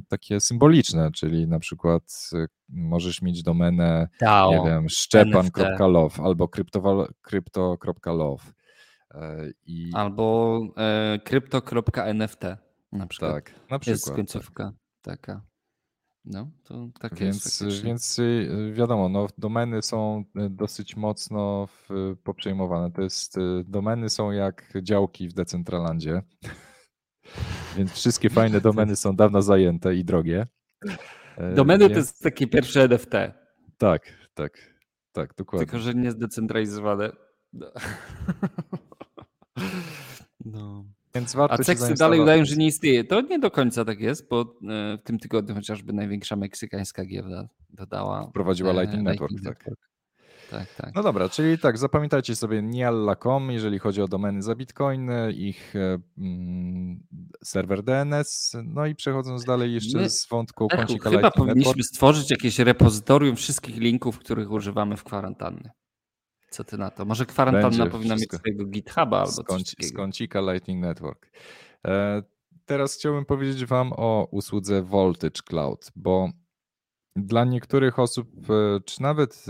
takie 0.09 0.41
symboliczne, 0.41 1.11
czyli 1.13 1.49
na 1.49 1.59
przykład 1.59 2.31
możesz 2.69 3.23
mieć 3.23 3.43
domenę, 3.43 4.09
DAO, 4.21 4.51
nie 4.51 4.71
wiem, 4.71 4.89
szczepan.love 4.89 6.23
albo 6.23 6.49
krypto.love. 7.23 8.45
E, 9.15 9.51
I... 9.67 9.91
Albo 9.95 10.61
e, 10.77 11.19
krypto.nft 11.25 12.43
na 12.93 13.07
przykład. 13.07 13.33
Tak, 13.33 13.55
na 13.71 13.79
przykład. 13.79 13.87
Jest 13.87 14.13
końcówka 14.13 14.73
tak. 15.03 15.21
taka. 15.21 15.43
No, 16.25 16.51
to 16.65 16.89
tak 17.01 17.15
więc, 17.15 17.61
jest. 17.61 17.85
Więc 17.85 18.19
y, 18.19 18.73
wiadomo, 18.75 19.09
no, 19.09 19.27
domeny 19.39 19.83
są 19.83 20.25
y, 20.47 20.51
dosyć 20.51 20.97
mocno 20.97 21.67
w, 21.67 22.17
poprzejmowane. 22.25 22.91
To 22.93 23.03
jest, 23.03 23.37
domeny 23.65 24.11
są 24.11 24.31
jak 24.31 24.73
działki 24.83 25.29
w 25.29 25.33
Decentralandzie. 25.33 26.23
Więc 27.77 27.93
wszystkie 27.93 28.31
fajne 28.31 28.61
domeny 28.61 28.97
są 28.97 29.17
dawno 29.17 29.43
zajęte 29.43 29.95
i 29.95 30.05
drogie. 30.05 30.47
E, 31.37 31.55
domeny 31.55 31.91
to 31.91 31.97
jest 31.97 32.23
takie 32.23 32.47
pierwsze 32.47 32.83
NFT. 32.83 33.13
Tak, 33.79 34.03
tak, 34.35 34.75
tak, 35.13 35.35
dokładnie. 35.35 35.67
Tylko, 35.67 35.79
że 35.79 35.95
nie 35.95 36.11
zdecentralizowane. 36.11 37.13
No. 37.53 37.67
no. 40.45 40.85
Więc 41.15 41.35
warto 41.35 41.55
A 41.55 41.65
seksy 41.65 41.95
dalej 41.95 42.21
udają, 42.21 42.45
że 42.45 42.57
nie 42.57 42.67
istnieje. 42.67 43.05
To 43.05 43.21
nie 43.21 43.39
do 43.39 43.51
końca 43.51 43.85
tak 43.85 44.01
jest, 44.01 44.29
bo 44.29 44.41
e, 44.41 44.99
w 44.99 45.03
tym 45.05 45.19
tygodniu 45.19 45.55
chociażby 45.55 45.93
największa 45.93 46.37
meksykańska 46.37 47.05
giełda 47.05 47.49
dodała. 47.71 48.27
Wprowadziła 48.31 48.71
e, 48.71 48.73
Lightning, 48.73 49.09
Lightning 49.09 49.33
Network, 49.33 49.45
Network, 49.45 49.65
tak 49.65 49.95
tak, 50.51 50.75
tak. 50.75 50.95
No 50.95 51.03
dobra, 51.03 51.29
czyli 51.29 51.59
tak, 51.59 51.79
zapamiętajcie 51.79 52.37
sobie 52.37 52.63
nialla.com, 52.63 53.51
jeżeli 53.51 53.79
chodzi 53.79 54.03
o 54.03 54.09
domeny 54.09 54.43
za 54.43 54.55
bitcoiny, 54.55 55.33
ich 55.33 55.77
e, 55.77 55.99
mm, 56.19 57.01
serwer 57.45 57.83
DNS, 57.83 58.57
no 58.65 58.87
i 58.87 58.95
przechodząc 58.95 59.45
dalej 59.45 59.75
jeszcze 59.75 59.99
My, 59.99 60.11
z 60.11 60.29
wątku 60.29 60.69
kącika 60.69 61.11
Chyba 61.11 61.31
powinniśmy 61.31 61.71
Network. 61.71 61.87
stworzyć 61.87 62.31
jakieś 62.31 62.59
repozytorium 62.59 63.37
wszystkich 63.37 63.77
linków, 63.77 64.19
których 64.19 64.51
używamy 64.51 64.97
w 64.97 65.05
kwarantannie. 65.05 65.71
Co 66.55 66.65
ty 66.65 66.79
na 66.79 66.91
to? 66.91 67.05
Może 67.05 67.27
kwarantanna 67.27 67.69
Będzie 67.69 67.87
powinna 67.87 68.15
mieć 68.15 68.33
swojego 68.33 68.65
GitHuba 68.65 69.19
albo 69.19 69.31
z, 69.31 69.43
kąci, 69.43 69.77
z 69.81 69.93
kącika 69.93 70.41
Lightning 70.41 70.83
Network. 70.83 71.31
E, 71.87 72.23
teraz 72.65 72.95
chciałbym 72.95 73.25
powiedzieć 73.25 73.65
wam 73.65 73.93
o 73.93 74.29
usłudze 74.31 74.83
Voltage 74.83 75.43
Cloud, 75.45 75.93
bo 75.97 76.31
dla 77.17 77.45
niektórych 77.45 77.99
osób, 77.99 78.51
e, 78.51 78.81
czy 78.81 79.03
nawet 79.03 79.45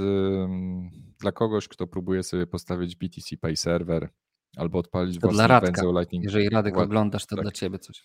dla 1.19 1.33
kogoś, 1.33 1.69
kto 1.69 1.87
próbuje 1.87 2.23
sobie 2.23 2.47
postawić 2.47 2.97
BTC 2.97 3.37
Pay 3.37 3.57
Server 3.57 4.09
albo 4.57 4.79
odpalić 4.79 5.21
to 5.21 5.29
własny 5.29 5.61
węzeł 5.61 5.93
Lightning. 5.93 6.25
Jeżeli 6.25 6.49
Radek 6.49 6.79
oglądasz, 6.79 7.27
to 7.27 7.37
tak. 7.37 7.45
dla 7.45 7.53
ciebie 7.53 7.79
coś. 7.79 8.03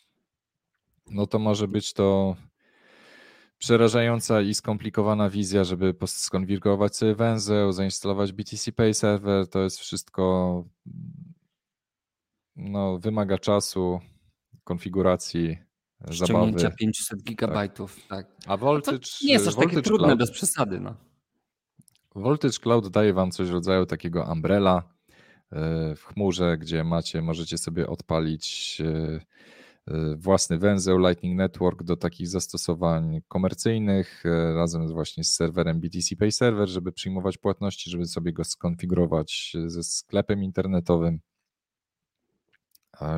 No 1.11 1.27
to 1.27 1.39
może 1.39 1.67
być 1.67 1.93
to 1.93 2.35
przerażająca 3.59 4.41
i 4.41 4.53
skomplikowana 4.53 5.29
wizja, 5.29 5.63
żeby 5.63 5.95
skonfigurować 6.05 6.95
sobie 6.95 7.15
węzeł, 7.15 7.71
zainstalować 7.71 8.31
BTC 8.31 8.71
Pay 8.71 8.93
Server. 8.93 9.47
To 9.47 9.59
jest 9.59 9.79
wszystko 9.79 10.63
no, 12.55 12.97
wymaga 12.97 13.37
czasu, 13.37 13.99
konfiguracji 14.63 15.57
Ściągnięcia 16.11 16.59
zabawy. 16.59 16.75
500 16.77 17.09
tak. 17.09 17.19
gigabajtów, 17.19 17.95
tak. 17.95 18.27
tak. 18.27 18.35
A 18.47 18.57
Voltage, 18.57 19.07
nie 19.23 19.33
jest 19.33 19.47
aż 19.47 19.55
takie 19.55 19.81
trudne 19.81 20.07
Cloud, 20.07 20.19
bez 20.19 20.31
przesady. 20.31 20.79
No. 20.79 20.95
Voltage 22.15 22.59
Cloud 22.59 22.87
daje 22.87 23.13
wam 23.13 23.31
coś 23.31 23.47
w 23.47 23.53
rodzaju 23.53 23.85
takiego 23.85 24.27
umbrella 24.31 24.83
e, 25.51 25.95
w 25.95 26.03
chmurze, 26.03 26.57
gdzie 26.57 26.83
macie, 26.83 27.21
możecie 27.21 27.57
sobie 27.57 27.87
odpalić 27.87 28.77
e, 28.85 29.19
własny 30.17 30.57
węzeł 30.57 30.97
Lightning 30.97 31.37
Network 31.37 31.83
do 31.83 31.95
takich 31.95 32.27
zastosowań 32.27 33.21
komercyjnych, 33.27 34.23
razem 34.55 34.87
właśnie 34.87 35.23
z 35.23 35.33
serwerem 35.33 35.79
BTC 35.79 36.15
Pay 36.15 36.31
Server, 36.31 36.69
żeby 36.69 36.91
przyjmować 36.91 37.37
płatności, 37.37 37.89
żeby 37.89 38.05
sobie 38.05 38.33
go 38.33 38.43
skonfigurować 38.43 39.53
ze 39.65 39.83
sklepem 39.83 40.43
internetowym. 40.43 41.19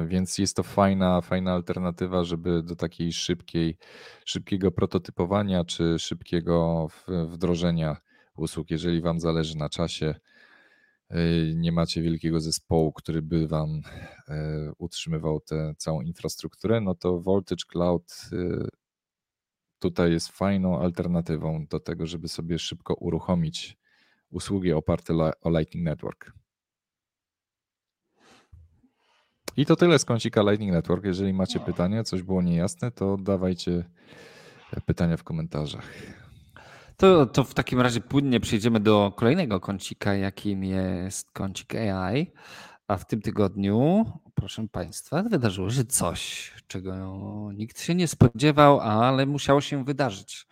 Więc 0.08 0.38
jest 0.38 0.56
to 0.56 0.64
fajna, 0.64 1.22
fajna 1.22 1.54
alternatywa, 1.54 2.24
żeby 2.24 2.64
do 2.64 2.76
takiej 2.76 3.14
szybkiej, 3.14 3.78
szybkiego 4.26 4.72
prototypowania 4.72 5.66
czy 5.66 6.00
szybkiego 6.00 6.88
wdrożenia 7.28 7.98
usług, 8.36 8.72
jeżeli 8.72 9.02
Wam 9.02 9.20
zależy 9.20 9.58
na 9.58 9.70
czasie, 9.70 10.16
nie 11.56 11.72
macie 11.72 12.02
wielkiego 12.02 12.40
zespołu, 12.40 12.94
który 12.94 13.22
by 13.22 13.48
Wam 13.48 13.70
y, 13.80 13.82
utrzymywał 14.78 15.40
tę 15.40 15.74
całą 15.78 16.02
infrastrukturę, 16.02 16.82
no 16.82 16.96
to 16.96 17.20
Voltage 17.20 17.66
Cloud 17.68 18.30
y, 18.34 18.68
tutaj 19.80 20.12
jest 20.12 20.28
fajną 20.28 20.80
alternatywą 20.80 21.66
do 21.66 21.80
tego, 21.80 22.06
żeby 22.06 22.28
sobie 22.28 22.60
szybko 22.60 22.94
uruchomić 22.94 23.78
usługi 24.30 24.74
oparte 24.74 25.14
o 25.42 25.50
Lightning 25.50 25.86
Network. 25.86 26.34
I 29.58 29.66
to 29.66 29.76
tyle 29.76 30.00
z 30.00 30.06
kącika 30.06 30.42
Lightning 30.42 30.72
Network. 30.72 31.06
Jeżeli 31.06 31.34
macie 31.34 31.60
pytania, 31.60 32.04
coś 32.04 32.24
było 32.24 32.42
niejasne, 32.42 32.92
to 32.92 33.18
dawajcie 33.18 33.84
pytania 34.86 35.18
w 35.18 35.24
komentarzach. 35.24 36.21
To, 37.02 37.26
to 37.26 37.44
w 37.44 37.54
takim 37.54 37.82
razie 37.82 38.02
płynnie 38.02 38.40
przejdziemy 38.40 38.80
do 38.80 39.14
kolejnego 39.16 39.60
kącika, 39.60 40.14
jakim 40.16 40.64
jest 40.64 41.32
kącik 41.32 41.76
AI. 41.76 42.32
A 42.88 42.98
w 42.98 43.06
tym 43.08 43.22
tygodniu, 43.22 44.06
proszę 44.36 44.68
Państwa, 44.68 45.24
wydarzyło 45.24 45.72
się 45.72 45.86
coś, 45.86 46.52
czego 46.68 46.94
nikt 47.54 47.82
się 47.82 47.96
nie 47.96 48.08
spodziewał, 48.08 48.80
ale 48.80 49.26
musiało 49.26 49.62
się 49.62 49.86
wydarzyć. 49.86 50.48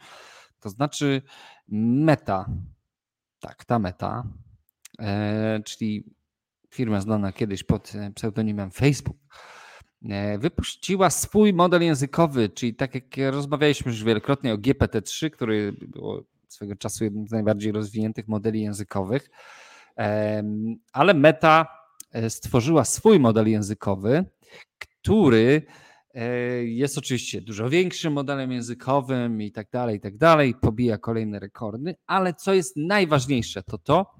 To 0.59 0.69
znaczy 0.69 1.21
Meta, 1.67 2.45
tak, 3.39 3.65
ta 3.65 3.79
Meta, 3.79 4.23
e, 4.99 5.59
czyli 5.65 6.03
firma 6.69 7.01
znana 7.01 7.31
kiedyś 7.31 7.63
pod 7.63 7.93
pseudonimem 8.15 8.71
Facebook, 8.71 9.17
e, 10.09 10.37
wypuściła 10.37 11.09
swój 11.09 11.53
model 11.53 11.81
językowy, 11.81 12.49
czyli 12.49 12.75
tak 12.75 12.95
jak 12.95 13.31
rozmawialiśmy 13.31 13.91
już 13.91 14.03
wielokrotnie 14.03 14.53
o 14.53 14.57
GPT-3, 14.57 15.29
który 15.29 15.73
swego 16.49 16.75
czasu 16.75 17.03
jednym 17.03 17.27
z 17.27 17.31
najbardziej 17.31 17.71
rozwiniętych 17.71 18.27
modeli 18.27 18.61
językowych, 18.61 19.29
ale 20.93 21.13
Meta 21.13 21.67
e, 22.11 22.29
stworzyła 22.29 22.85
swój 22.85 23.19
model 23.19 23.49
językowy, 23.49 24.25
który 24.79 25.61
jest 26.61 26.97
oczywiście 26.97 27.41
dużo 27.41 27.69
większym 27.69 28.13
modelem 28.13 28.51
językowym 28.51 29.41
i 29.41 29.51
tak 29.51 29.67
dalej, 29.71 29.97
i 29.97 29.99
tak 29.99 30.17
dalej, 30.17 30.55
pobija 30.61 30.97
kolejne 30.97 31.39
rekordy, 31.39 31.95
ale 32.05 32.33
co 32.33 32.53
jest 32.53 32.77
najważniejsze, 32.77 33.63
to 33.63 33.77
to, 33.77 34.11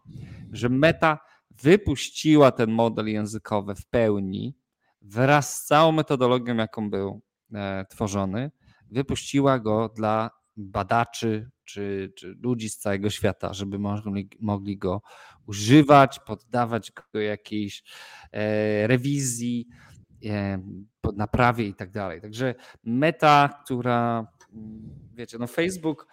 że 0.52 0.70
Meta 0.70 1.20
wypuściła 1.52 2.52
ten 2.52 2.72
model 2.72 3.08
językowy 3.08 3.76
w 3.76 3.86
pełni 3.86 4.56
wraz 5.02 5.58
z 5.58 5.66
całą 5.66 5.92
metodologią, 5.92 6.56
jaką 6.56 6.90
był 6.90 7.22
e, 7.54 7.86
tworzony, 7.90 8.52
wypuściła 8.92 9.60
go 9.60 9.90
dla 9.96 10.30
badaczy 10.58 11.50
czy, 11.70 12.14
czy 12.16 12.36
ludzi 12.42 12.70
z 12.70 12.78
całego 12.78 13.10
świata, 13.10 13.54
żeby 13.54 13.80
mogli, 13.80 14.30
mogli 14.40 14.78
go 14.78 15.02
używać, 15.46 16.20
poddawać 16.20 16.92
go 17.14 17.20
jakiejś 17.20 17.84
e, 18.32 18.88
rewizji, 18.88 19.68
e, 20.26 20.62
naprawie 21.16 21.66
i 21.68 21.74
tak 21.74 21.92
dalej. 21.92 22.22
Także 22.22 22.56
meta, 22.84 23.62
która 23.66 24.28
wiecie, 25.20 25.38
no 25.38 25.48
Facebook 25.48 26.08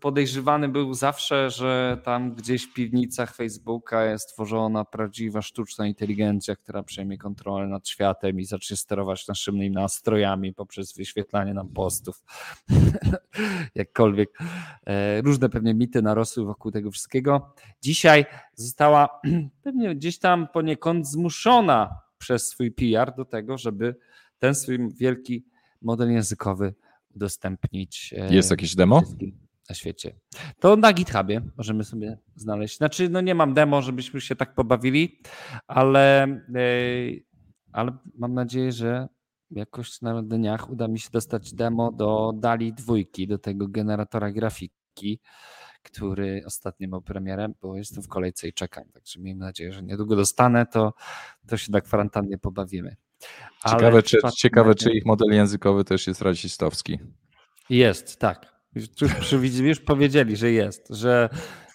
podejrzewany 0.00 0.68
był 0.68 0.94
zawsze, 0.94 1.50
że 1.50 2.00
tam 2.04 2.34
gdzieś 2.34 2.66
w 2.66 2.74
piwnicach 2.74 3.34
Facebooka 3.34 4.04
jest 4.04 4.28
tworzona 4.28 4.84
prawdziwa 4.84 5.42
sztuczna 5.42 5.86
inteligencja, 5.86 6.56
która 6.56 6.82
przejmie 6.82 7.18
kontrolę 7.18 7.66
nad 7.66 7.88
światem 7.88 8.40
i 8.40 8.44
zacznie 8.44 8.76
sterować 8.76 9.28
naszymi 9.28 9.70
nastrojami 9.70 10.54
poprzez 10.54 10.92
wyświetlanie 10.96 11.54
nam 11.54 11.68
postów. 11.68 12.22
Jakkolwiek 13.74 14.38
e, 14.86 15.22
różne 15.22 15.48
pewnie 15.48 15.74
mity 15.74 16.02
narosły 16.02 16.44
wokół 16.44 16.72
tego 16.72 16.90
wszystkiego. 16.90 17.54
Dzisiaj 17.82 18.24
została 18.54 19.20
pewnie 19.64 19.94
gdzieś 19.94 20.18
tam 20.18 20.48
poniekąd 20.48 21.08
zmuszona 21.08 21.98
przez 22.18 22.48
swój 22.48 22.72
PR 22.72 23.14
do 23.16 23.24
tego, 23.24 23.58
żeby 23.58 23.96
ten 24.38 24.54
swój 24.54 24.94
wielki 24.94 25.44
model 25.82 26.12
językowy 26.12 26.74
udostępnić. 27.16 28.14
E, 28.18 28.34
Jest 28.34 28.50
jakieś 28.50 28.74
demo? 28.74 29.02
Na 29.68 29.74
świecie. 29.74 30.14
To 30.60 30.76
na 30.76 30.92
GitHubie 30.92 31.42
możemy 31.56 31.84
sobie 31.84 32.18
znaleźć. 32.36 32.76
Znaczy, 32.76 33.08
no 33.08 33.20
nie 33.20 33.34
mam 33.34 33.54
demo, 33.54 33.82
żebyśmy 33.82 34.20
się 34.20 34.36
tak 34.36 34.54
pobawili, 34.54 35.18
ale, 35.66 36.22
e, 36.24 36.38
ale 37.72 37.92
mam 38.18 38.34
nadzieję, 38.34 38.72
że 38.72 39.08
jakoś 39.50 40.00
na 40.00 40.22
dniach 40.22 40.70
uda 40.70 40.88
mi 40.88 41.00
się 41.00 41.10
dostać 41.12 41.54
demo 41.54 41.92
do 41.92 42.32
Dali 42.36 42.72
dwójki, 42.72 43.26
do 43.26 43.38
tego 43.38 43.68
generatora 43.68 44.32
grafiki, 44.32 45.20
który 45.82 46.42
ostatnio 46.46 46.88
miał 46.88 47.02
premierę, 47.02 47.48
bo 47.62 47.76
jestem 47.76 48.02
w 48.02 48.08
kolejce 48.08 48.48
i 48.48 48.52
czekam. 48.52 48.84
Także 48.92 49.20
miejmy 49.20 49.44
nadzieję, 49.44 49.72
że 49.72 49.82
niedługo 49.82 50.16
dostanę, 50.16 50.66
to, 50.66 50.94
to 51.46 51.56
się 51.56 51.72
na 51.72 51.80
kwarantannie 51.80 52.38
pobawimy. 52.38 52.96
Ciekawe, 53.70 54.02
czy, 54.02 54.18
ciekawe 54.36 54.74
czy 54.74 54.90
ich 54.92 55.06
model 55.06 55.28
językowy 55.28 55.84
też 55.84 56.06
jest 56.06 56.22
rasistowski. 56.22 56.98
Jest, 57.70 58.16
tak. 58.16 58.52
Już, 58.74 59.32
już 59.58 59.80
powiedzieli, 59.80 60.36
że 60.36 60.50
jest, 60.52 60.88
że, 60.90 61.28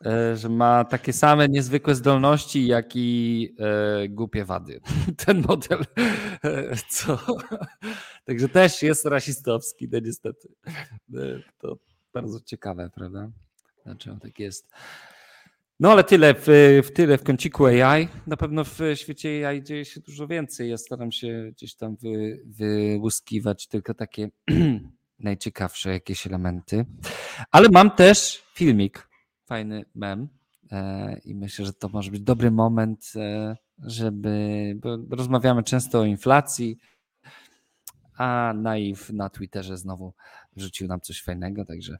e, 0.05 0.35
że 0.37 0.49
ma 0.49 0.85
takie 0.85 1.13
same 1.13 1.49
niezwykłe 1.49 1.95
zdolności, 1.95 2.67
jak 2.67 2.95
i 2.95 3.49
e, 3.59 4.07
głupie 4.09 4.45
wady. 4.45 4.81
Ten 5.25 5.41
model. 5.41 5.85
E, 6.43 6.75
co? 6.89 7.19
Także 8.25 8.49
też 8.49 8.83
jest 8.83 9.05
rasistowski, 9.05 9.87
no 9.91 9.99
niestety. 9.99 10.47
To 11.57 11.77
bardzo 12.13 12.39
ciekawe, 12.41 12.89
prawda? 12.95 13.29
Dlaczego 13.85 14.17
tak 14.19 14.39
jest? 14.39 14.69
No 15.79 15.91
ale 15.91 16.03
tyle 16.03 16.33
w, 16.33 16.47
w 16.83 16.91
tyle 16.91 17.17
w 17.17 17.23
kąciku 17.23 17.65
AI. 17.65 18.07
Na 18.27 18.37
pewno 18.37 18.63
w 18.63 18.79
świecie 18.95 19.47
AI 19.47 19.63
dzieje 19.63 19.85
się 19.85 20.01
dużo 20.01 20.27
więcej. 20.27 20.69
Ja 20.69 20.77
staram 20.77 21.11
się 21.11 21.51
gdzieś 21.51 21.75
tam 21.75 21.95
wy, 21.95 22.43
wyłuskiwać 22.45 23.67
tylko 23.67 23.93
takie 23.93 24.29
najciekawsze 25.19 25.89
jakieś 25.89 26.27
elementy. 26.27 26.85
Ale 27.51 27.69
mam 27.73 27.91
też 27.91 28.43
filmik, 28.53 29.09
fajny 29.45 29.85
mem 29.95 30.29
e, 30.71 31.19
i 31.25 31.35
myślę, 31.35 31.65
że 31.65 31.73
to 31.73 31.89
może 31.89 32.11
być 32.11 32.21
dobry 32.21 32.51
moment, 32.51 33.11
e, 33.15 33.55
żeby, 33.77 34.73
bo 34.75 35.15
rozmawiamy 35.15 35.63
często 35.63 35.99
o 35.99 36.05
inflacji, 36.05 36.77
a 38.17 38.53
Naiv 38.55 39.13
na 39.13 39.29
Twitterze 39.29 39.77
znowu 39.77 40.13
wrzucił 40.55 40.87
nam 40.87 41.01
coś 41.01 41.23
fajnego, 41.23 41.65
także 41.65 41.97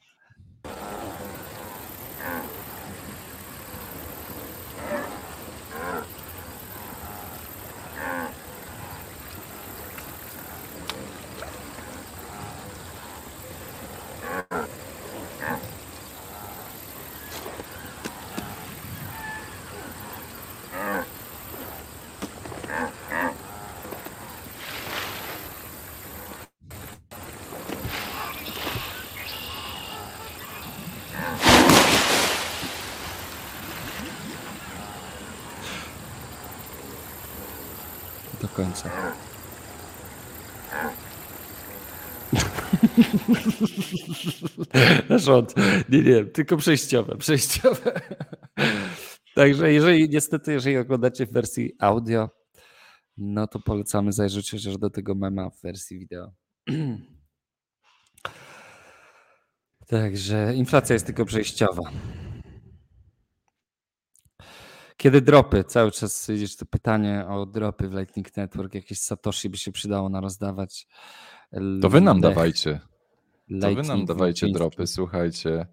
końca. 38.58 38.90
Rząd. 45.26 45.56
Nie, 45.90 46.02
nie, 46.02 46.26
tylko 46.26 46.58
przejściowe, 46.58 47.18
przejściowe. 47.18 48.02
Także 49.36 49.74
jeżeli, 49.74 50.10
niestety, 50.10 50.52
jeżeli 50.52 50.78
oglądacie 50.78 51.26
w 51.26 51.32
wersji 51.32 51.76
audio, 51.80 52.30
no 53.18 53.48
to 53.48 53.60
polecamy 53.60 54.12
zajrzeć 54.12 54.52
chociaż 54.52 54.78
do 54.78 54.90
tego 54.90 55.16
mema 55.16 55.50
w 55.50 55.62
wersji 55.62 56.00
wideo. 56.00 56.32
Także 59.88 60.54
inflacja 60.56 60.94
jest 60.94 61.06
tylko 61.06 61.26
przejściowa. 61.26 61.82
Kiedy 64.98 65.22
dropy? 65.22 65.64
Cały 65.64 65.92
czas 65.92 66.28
widzisz 66.30 66.56
to 66.56 66.66
pytanie 66.66 67.26
o 67.28 67.46
dropy 67.46 67.90
w 67.90 67.94
Lightning 67.94 68.38
Network. 68.38 68.74
Jakieś 68.74 69.00
Satoshi 69.00 69.50
by 69.50 69.58
się 69.58 69.72
przydało 69.72 70.10
na 70.10 70.22
rozdawać. 70.22 70.88
To 71.82 71.90
wy 71.90 72.02
nam 72.02 72.22
dawajcie. 72.22 72.80
To 73.62 73.76
wy 73.76 73.84
nam 73.84 74.06
dawajcie 74.06 74.48
dropy. 74.54 74.88
Słuchajcie, 74.88 75.66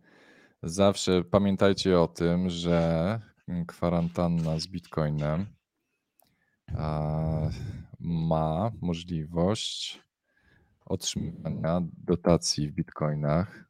zawsze 0.62 1.24
pamiętajcie 1.24 2.00
o 2.00 2.08
tym, 2.08 2.50
że 2.50 3.20
kwarantanna 3.66 4.58
z 4.58 4.66
Bitcoinem 4.66 5.46
ma 8.00 8.70
możliwość 8.80 10.02
otrzymania 10.86 11.80
dotacji 12.06 12.68
w 12.68 12.72
bitcoinach. 12.72 13.64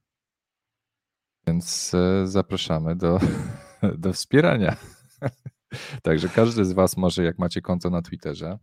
Więc 1.46 1.94
e, 1.94 2.26
zapraszamy 2.26 2.96
do, 2.96 3.20
do 3.98 4.12
wspierania. 4.12 4.76
Także 6.02 6.28
każdy 6.28 6.64
z 6.64 6.72
Was 6.72 6.96
może, 6.96 7.24
jak 7.24 7.38
macie 7.38 7.60
konto 7.60 7.90
na 7.90 8.02
Twitterze, 8.02 8.58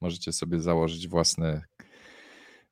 możecie 0.00 0.32
sobie 0.32 0.60
założyć 0.60 1.08
własne 1.08 1.62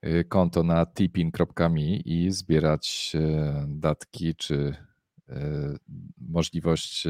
y, 0.06 0.24
konto 0.28 0.62
na 0.62 0.86
tipin.me 0.86 1.80
i 2.04 2.30
zbierać 2.30 3.12
y, 3.14 3.20
datki 3.68 4.34
czy 4.36 4.74
y, 5.28 5.34
możliwość 6.18 7.06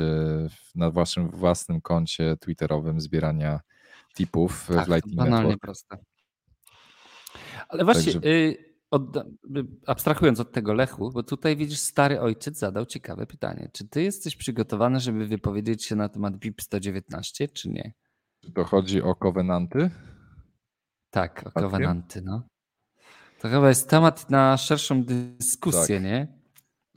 na 0.74 0.90
waszym 0.90 1.30
własnym 1.30 1.80
koncie 1.80 2.36
twitterowym 2.40 3.00
zbierania 3.00 3.60
tipów 4.14 4.66
tak, 4.74 4.86
w 4.86 4.88
Lightning 4.88 5.16
banalnie 5.16 5.48
Network. 5.48 5.60
proste. 5.60 5.98
Ale 7.68 7.84
właśnie, 7.84 8.12
Także... 8.12 8.28
od, 8.90 9.16
abstrahując 9.86 10.40
od 10.40 10.52
tego 10.52 10.74
Lechu, 10.74 11.10
bo 11.10 11.22
tutaj 11.22 11.56
widzisz, 11.56 11.78
stary 11.78 12.20
ojciec 12.20 12.58
zadał 12.58 12.86
ciekawe 12.86 13.26
pytanie. 13.26 13.70
Czy 13.72 13.88
ty 13.88 14.02
jesteś 14.02 14.36
przygotowany, 14.36 15.00
żeby 15.00 15.26
wypowiedzieć 15.26 15.84
się 15.84 15.96
na 15.96 16.08
temat 16.08 16.36
BIP 16.36 16.62
119, 16.62 17.48
czy 17.48 17.68
nie? 17.68 17.92
Czy 18.44 18.52
to 18.52 18.64
chodzi 18.64 19.02
o 19.02 19.14
kowenanty? 19.14 19.90
Tak, 21.10 21.44
o 21.46 21.50
kowenanty, 21.50 22.22
no. 22.22 22.42
To 23.40 23.48
chyba 23.48 23.68
jest 23.68 23.90
temat 23.90 24.30
na 24.30 24.56
szerszą 24.56 25.04
dyskusję, 25.04 25.96
tak. 25.96 26.04
nie? 26.04 26.38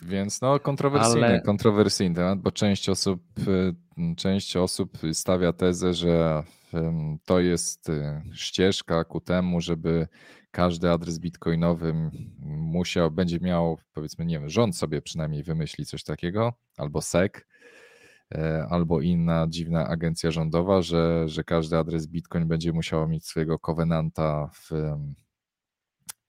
Więc 0.02 0.42
no 0.42 0.60
kontrowersyjny, 0.60 1.26
Ale... 1.26 1.42
kontrowersyjny 1.42 2.16
temat, 2.16 2.40
bo 2.40 2.52
część 2.52 2.90
osób, 2.90 3.24
y, 3.48 4.16
część 4.16 4.58
osób 4.58 4.98
stawia 5.14 5.54
tezę, 5.54 5.94
że 5.94 6.44
to 7.26 7.40
jest 7.40 7.90
y, 7.90 8.22
ścieżka 8.34 9.04
ku 9.04 9.22
temu, 9.22 9.62
żeby 9.62 10.08
każdy 10.52 10.92
adres 10.92 11.20
bitcoinowy 11.20 11.94
musiał, 12.46 13.12
będzie 13.12 13.40
miał, 13.40 13.78
powiedzmy, 13.94 14.26
nie 14.26 14.40
wiem, 14.40 14.50
rząd 14.50 14.78
sobie 14.78 15.02
przynajmniej 15.02 15.44
wymyśli 15.44 15.86
coś 15.86 16.04
takiego, 16.04 16.54
albo 16.78 17.02
SEC, 17.02 17.32
e, 18.36 18.66
albo 18.70 19.02
inna 19.02 19.48
dziwna 19.50 19.88
agencja 19.88 20.32
rządowa, 20.32 20.82
że, 20.82 21.30
że 21.30 21.44
każdy 21.44 21.78
adres 21.78 22.08
bitcoin 22.08 22.48
będzie 22.48 22.74
musiał 22.74 23.08
mieć 23.08 23.26
swojego 23.26 23.60
kowenanta 23.60 24.50
w, 24.54 24.72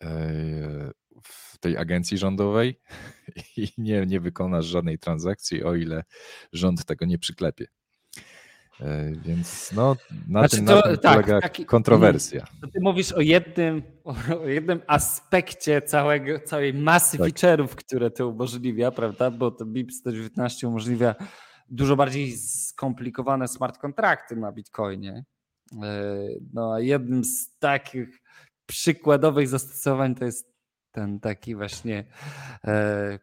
e, 0.02 0.90
w 1.24 1.58
tej 1.58 1.76
agencji 1.76 2.18
rządowej 2.18 2.80
i 3.56 3.68
nie, 3.78 4.06
nie 4.06 4.20
wykonasz 4.20 4.66
żadnej 4.66 4.98
transakcji, 4.98 5.64
o 5.64 5.74
ile 5.74 6.04
rząd 6.52 6.84
tego 6.84 7.06
nie 7.06 7.18
przyklepie. 7.18 7.66
E, 8.84 9.12
więc 9.24 9.72
no, 9.72 9.96
na 10.28 10.40
znaczy 10.40 10.56
tym, 10.56 10.66
to, 10.66 10.76
na 10.76 10.82
tym 10.82 10.98
tak, 10.98 11.14
polega 11.14 11.40
taki, 11.40 11.66
kontrowersja. 11.66 12.46
ty 12.72 12.80
mówisz 12.80 13.12
o 13.12 13.20
jednym, 13.20 13.82
o 14.44 14.48
jednym 14.48 14.82
aspekcie 14.86 15.82
całego, 15.82 16.40
całej 16.40 16.74
masy 16.74 17.18
tak. 17.18 17.28
feature'ów, 17.28 17.68
które 17.68 18.10
to 18.10 18.28
umożliwia, 18.28 18.90
prawda? 18.90 19.30
Bo 19.30 19.50
to 19.50 19.64
BIP 19.64 19.92
119 19.92 20.68
umożliwia 20.68 21.14
dużo 21.68 21.96
bardziej 21.96 22.36
skomplikowane 22.36 23.48
smart 23.48 23.78
kontrakty 23.78 24.36
na 24.36 24.52
Bitcoinie. 24.52 25.24
E, 25.82 26.18
no 26.52 26.74
a 26.74 26.80
jednym 26.80 27.24
z 27.24 27.58
takich 27.58 28.22
przykładowych 28.66 29.48
zastosowań 29.48 30.14
to 30.14 30.24
jest 30.24 30.52
ten 30.92 31.20
taki 31.20 31.54
właśnie 31.54 32.04
e, 32.64 33.18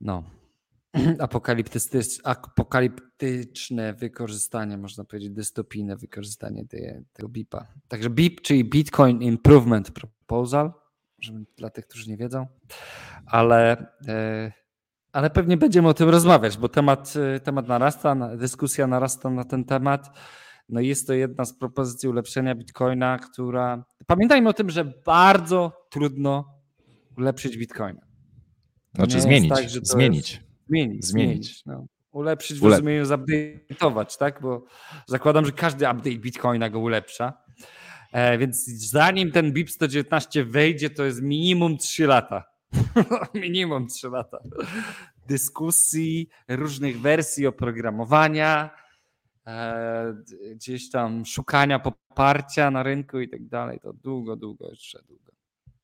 no 0.00 0.24
apokaliptyczne 1.18 3.94
wykorzystanie, 3.94 4.78
można 4.78 5.04
powiedzieć 5.04 5.30
dystopijne 5.30 5.96
wykorzystanie 5.96 6.64
tego 7.12 7.28
BIP-a. 7.28 7.66
Także 7.88 8.10
BIP, 8.10 8.40
czyli 8.40 8.64
Bitcoin 8.64 9.22
Improvement 9.22 9.90
Proposal, 9.90 10.72
żeby, 11.18 11.44
dla 11.56 11.70
tych, 11.70 11.86
którzy 11.86 12.10
nie 12.10 12.16
wiedzą, 12.16 12.46
ale, 13.26 13.86
e, 14.08 14.52
ale 15.12 15.30
pewnie 15.30 15.56
będziemy 15.56 15.88
o 15.88 15.94
tym 15.94 16.08
rozmawiać, 16.08 16.58
bo 16.58 16.68
temat, 16.68 17.14
e, 17.36 17.40
temat 17.40 17.68
narasta, 17.68 18.36
dyskusja 18.36 18.86
narasta 18.86 19.30
na 19.30 19.44
ten 19.44 19.64
temat. 19.64 20.18
No 20.68 20.80
jest 20.80 21.06
to 21.06 21.12
jedna 21.12 21.44
z 21.44 21.58
propozycji 21.58 22.08
ulepszenia 22.08 22.54
Bitcoina, 22.54 23.18
która. 23.18 23.84
Pamiętajmy 24.06 24.48
o 24.48 24.52
tym, 24.52 24.70
że 24.70 24.84
bardzo 25.06 25.86
trudno 25.90 26.60
ulepszyć 27.18 27.56
Bitcoina. 27.56 28.00
Znaczy 28.94 29.20
zmienić. 29.20 29.50
Tak, 29.50 29.68
zmienić. 29.68 30.32
Jest 30.32 30.51
Zmienić. 30.72 31.06
Zmienić. 31.06 31.64
No. 31.66 31.86
Ulepszyć 32.12 32.60
w 32.60 32.64
rozumieniu 32.64 33.04
zupdate'ować, 33.04 34.18
tak? 34.18 34.40
Bo 34.40 34.64
zakładam, 35.06 35.46
że 35.46 35.52
każdy 35.52 35.84
update 35.90 36.16
Bitcoina 36.16 36.70
go 36.70 36.80
ulepsza. 36.80 37.32
E, 38.12 38.38
więc 38.38 38.66
zanim 38.90 39.32
ten 39.32 39.52
BIP 39.52 39.70
119 39.70 40.44
wejdzie, 40.44 40.90
to 40.90 41.04
jest 41.04 41.22
minimum 41.22 41.78
3 41.78 42.06
lata. 42.06 42.44
minimum 43.34 43.86
3 43.86 44.08
lata. 44.08 44.38
dyskusji, 45.26 46.28
różnych 46.48 47.00
wersji 47.00 47.46
oprogramowania, 47.46 48.70
e, 49.46 50.14
gdzieś 50.54 50.90
tam 50.90 51.24
szukania 51.24 51.78
poparcia 51.78 52.70
na 52.70 52.82
rynku 52.82 53.20
i 53.20 53.28
tak 53.28 53.48
dalej. 53.48 53.80
To 53.80 53.92
długo, 53.92 54.36
długo 54.36 54.70
jeszcze 54.70 55.02
długo. 55.02 55.31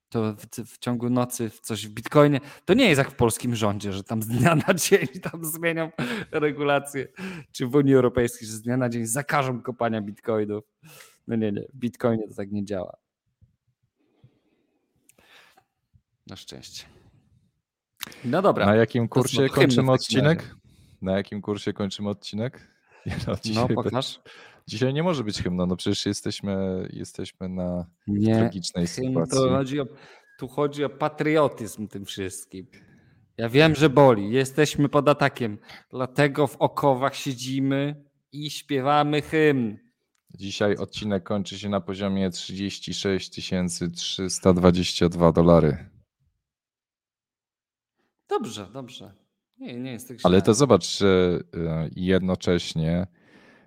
To 0.09 0.35
w, 0.35 0.47
w, 0.67 0.79
ciągu 0.79 1.11
nocy 1.11 1.51
w 1.51 1.61
coś 1.61 1.87
w 1.87 1.91
Bitcoinie. 1.91 2.41
To 2.65 2.75
nie 2.75 2.89
jest 2.89 2.99
jak 2.99 3.11
w 3.11 3.15
polskim 3.15 3.57
rządzie, 3.57 3.93
że 3.93 4.05
tam 4.05 4.23
z 4.23 4.27
dnia 4.27 4.55
na 4.55 4.75
dzień 4.75 5.07
tam 5.31 5.45
zmienią 5.45 5.91
regulacje, 6.31 7.09
czy 7.53 7.67
w 7.67 7.75
Unii 7.75 7.95
Europejskiej, 7.95 8.49
że 8.49 8.55
z 8.55 8.63
dnia 8.63 8.77
na 8.77 8.89
dzień 8.89 9.07
zakażą 9.07 9.63
kopania 9.63 10.01
bitcoinów. 10.01 10.65
No 11.27 11.37
nie, 11.37 11.53
nie, 11.53 11.63
w 11.75 11.77
Bitcoinie 11.77 12.29
to 12.29 12.35
tak 12.35 12.53
nie 12.53 12.65
działa. 12.65 12.97
Na 16.27 16.37
szczęście. 16.37 16.85
No 18.25 18.43
dobra. 18.43 18.67
Na 18.67 18.75
jakim 18.75 19.09
kursie 19.09 19.49
kończymy 19.49 19.93
odcinek? 19.93 20.55
Na 21.03 21.17
jakim 21.17 21.43
kursie 21.43 21.73
kończymy 21.73 22.09
odcinek? 22.09 22.61
No, 23.27 23.37
no 23.55 23.69
pokaż. 23.69 24.21
Dzisiaj 24.69 24.95
nie 24.95 25.03
może 25.03 25.25
być 25.25 25.43
hymno, 25.43 25.67
no 25.67 25.77
przecież 25.77 26.07
jesteśmy, 26.07 26.89
jesteśmy 26.93 27.49
na 27.49 27.87
nie, 28.07 28.35
tragicznej 28.35 28.87
sytuacji. 28.87 29.39
To 29.39 29.49
chodzi 29.49 29.81
o, 29.81 29.87
tu 30.39 30.49
chodzi 30.49 30.85
o 30.85 30.89
patriotyzm 30.89 31.89
tym 31.89 32.05
wszystkim. 32.05 32.67
Ja 33.37 33.49
wiem, 33.49 33.75
że 33.75 33.91
boli. 33.91 34.31
Jesteśmy 34.31 34.89
pod 34.89 35.09
atakiem. 35.09 35.59
Dlatego 35.91 36.47
w 36.47 36.57
okowach 36.57 37.17
siedzimy 37.17 38.05
i 38.33 38.51
śpiewamy 38.51 39.23
hymn. 39.23 39.77
Dzisiaj 40.35 40.77
odcinek 40.77 41.23
kończy 41.23 41.59
się 41.59 41.69
na 41.69 41.81
poziomie 41.81 42.31
36 42.31 43.31
322 43.95 45.33
dolary. 45.33 45.91
Dobrze, 48.29 48.69
dobrze. 48.73 49.15
Nie, 49.59 49.81
nie 49.81 49.93
jest 49.93 50.09
tak 50.09 50.17
Ale 50.23 50.43
to 50.43 50.55
zobacz, 50.55 50.99
że 50.99 51.41
e, 51.57 51.91
jednocześnie, 51.97 53.07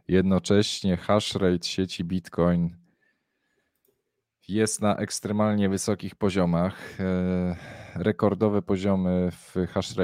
jednocześnie 0.08 0.98
hash 0.98 1.36
rate 1.36 1.68
sieci 1.68 2.04
Bitcoin 2.04 2.78
jest 4.48 4.82
na 4.82 4.96
ekstremalnie 4.96 5.70
wysokich 5.70 6.16
poziomach. 6.16 7.00
E, 7.00 7.56
rekordowe 7.96 8.62
poziomy 8.62 9.30
w 9.32 9.56
hash 9.68 9.96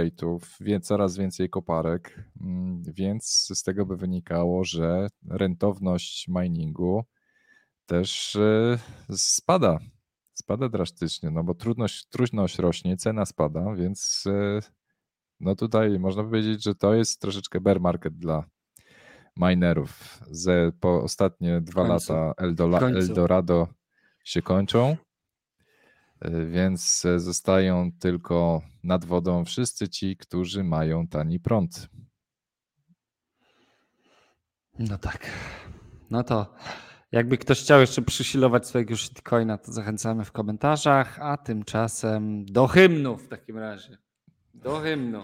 więc 0.62 0.88
coraz 0.88 1.18
więcej 1.18 1.50
koparek, 1.50 2.24
mm, 2.41 2.84
więc 2.84 3.48
z 3.54 3.64
tego 3.64 3.86
by 3.86 3.98
wynikało, 3.98 4.64
że 4.64 5.08
rentowność 5.30 6.28
miningu 6.28 7.04
też 7.86 8.36
e, 8.36 8.80
spada 9.12 9.80
spada 10.38 10.70
drastycznie, 10.70 11.32
no 11.32 11.43
bo 11.43 11.54
trudność, 11.54 12.06
trudność 12.06 12.60
rośnie, 12.60 12.98
cena 12.98 13.26
spada, 13.26 13.76
więc 13.76 14.24
e, 14.28 14.60
no 15.39 15.56
tutaj 15.56 16.00
można 16.00 16.24
powiedzieć, 16.24 16.64
że 16.64 16.76
to 16.76 16.93
jest 16.93 17.22
troszeczkę 17.22 17.62
bear 17.62 17.82
market 17.82 18.18
dla 18.18 18.43
minerów. 19.40 20.20
Ze, 20.32 20.72
po 20.80 21.04
ostatnie 21.04 21.62
dwa 21.62 21.84
lata 21.84 22.34
Eldorado 22.38 23.68
się 24.24 24.42
kończą, 24.42 24.98
e, 26.22 26.46
więc 26.46 27.04
zostają 27.18 27.92
tylko 28.00 28.62
nad 28.84 29.06
wodą 29.06 29.46
wszyscy 29.46 29.90
ci, 29.90 30.18
którzy 30.18 30.64
mają 30.64 31.08
tani 31.08 31.40
prąd. 31.40 31.90
No 34.80 34.98
tak. 34.98 35.32
No 36.10 36.24
to 36.24 36.54
jakby 37.12 37.38
ktoś 37.38 37.62
chciał 37.62 37.82
jeszcze 37.82 38.02
przysilować 38.02 38.68
swojego 38.68 38.96
shitcoina, 38.96 39.58
to 39.58 39.72
zachęcamy 39.72 40.26
w 40.26 40.32
komentarzach, 40.32 41.20
a 41.22 41.38
tymczasem 41.38 42.46
do 42.46 42.68
hymnu 42.68 43.18
w 43.18 43.28
takim 43.28 43.58
razie. 43.58 43.98
Do 44.54 44.80
hymnu. 44.80 45.24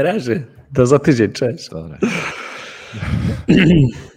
Na 0.00 0.12
razie. 0.12 0.42
Do 0.72 0.86
za 0.86 0.98
tydzień. 0.98 1.32
Cześć. 1.32 1.68
Dobra. 1.68 1.98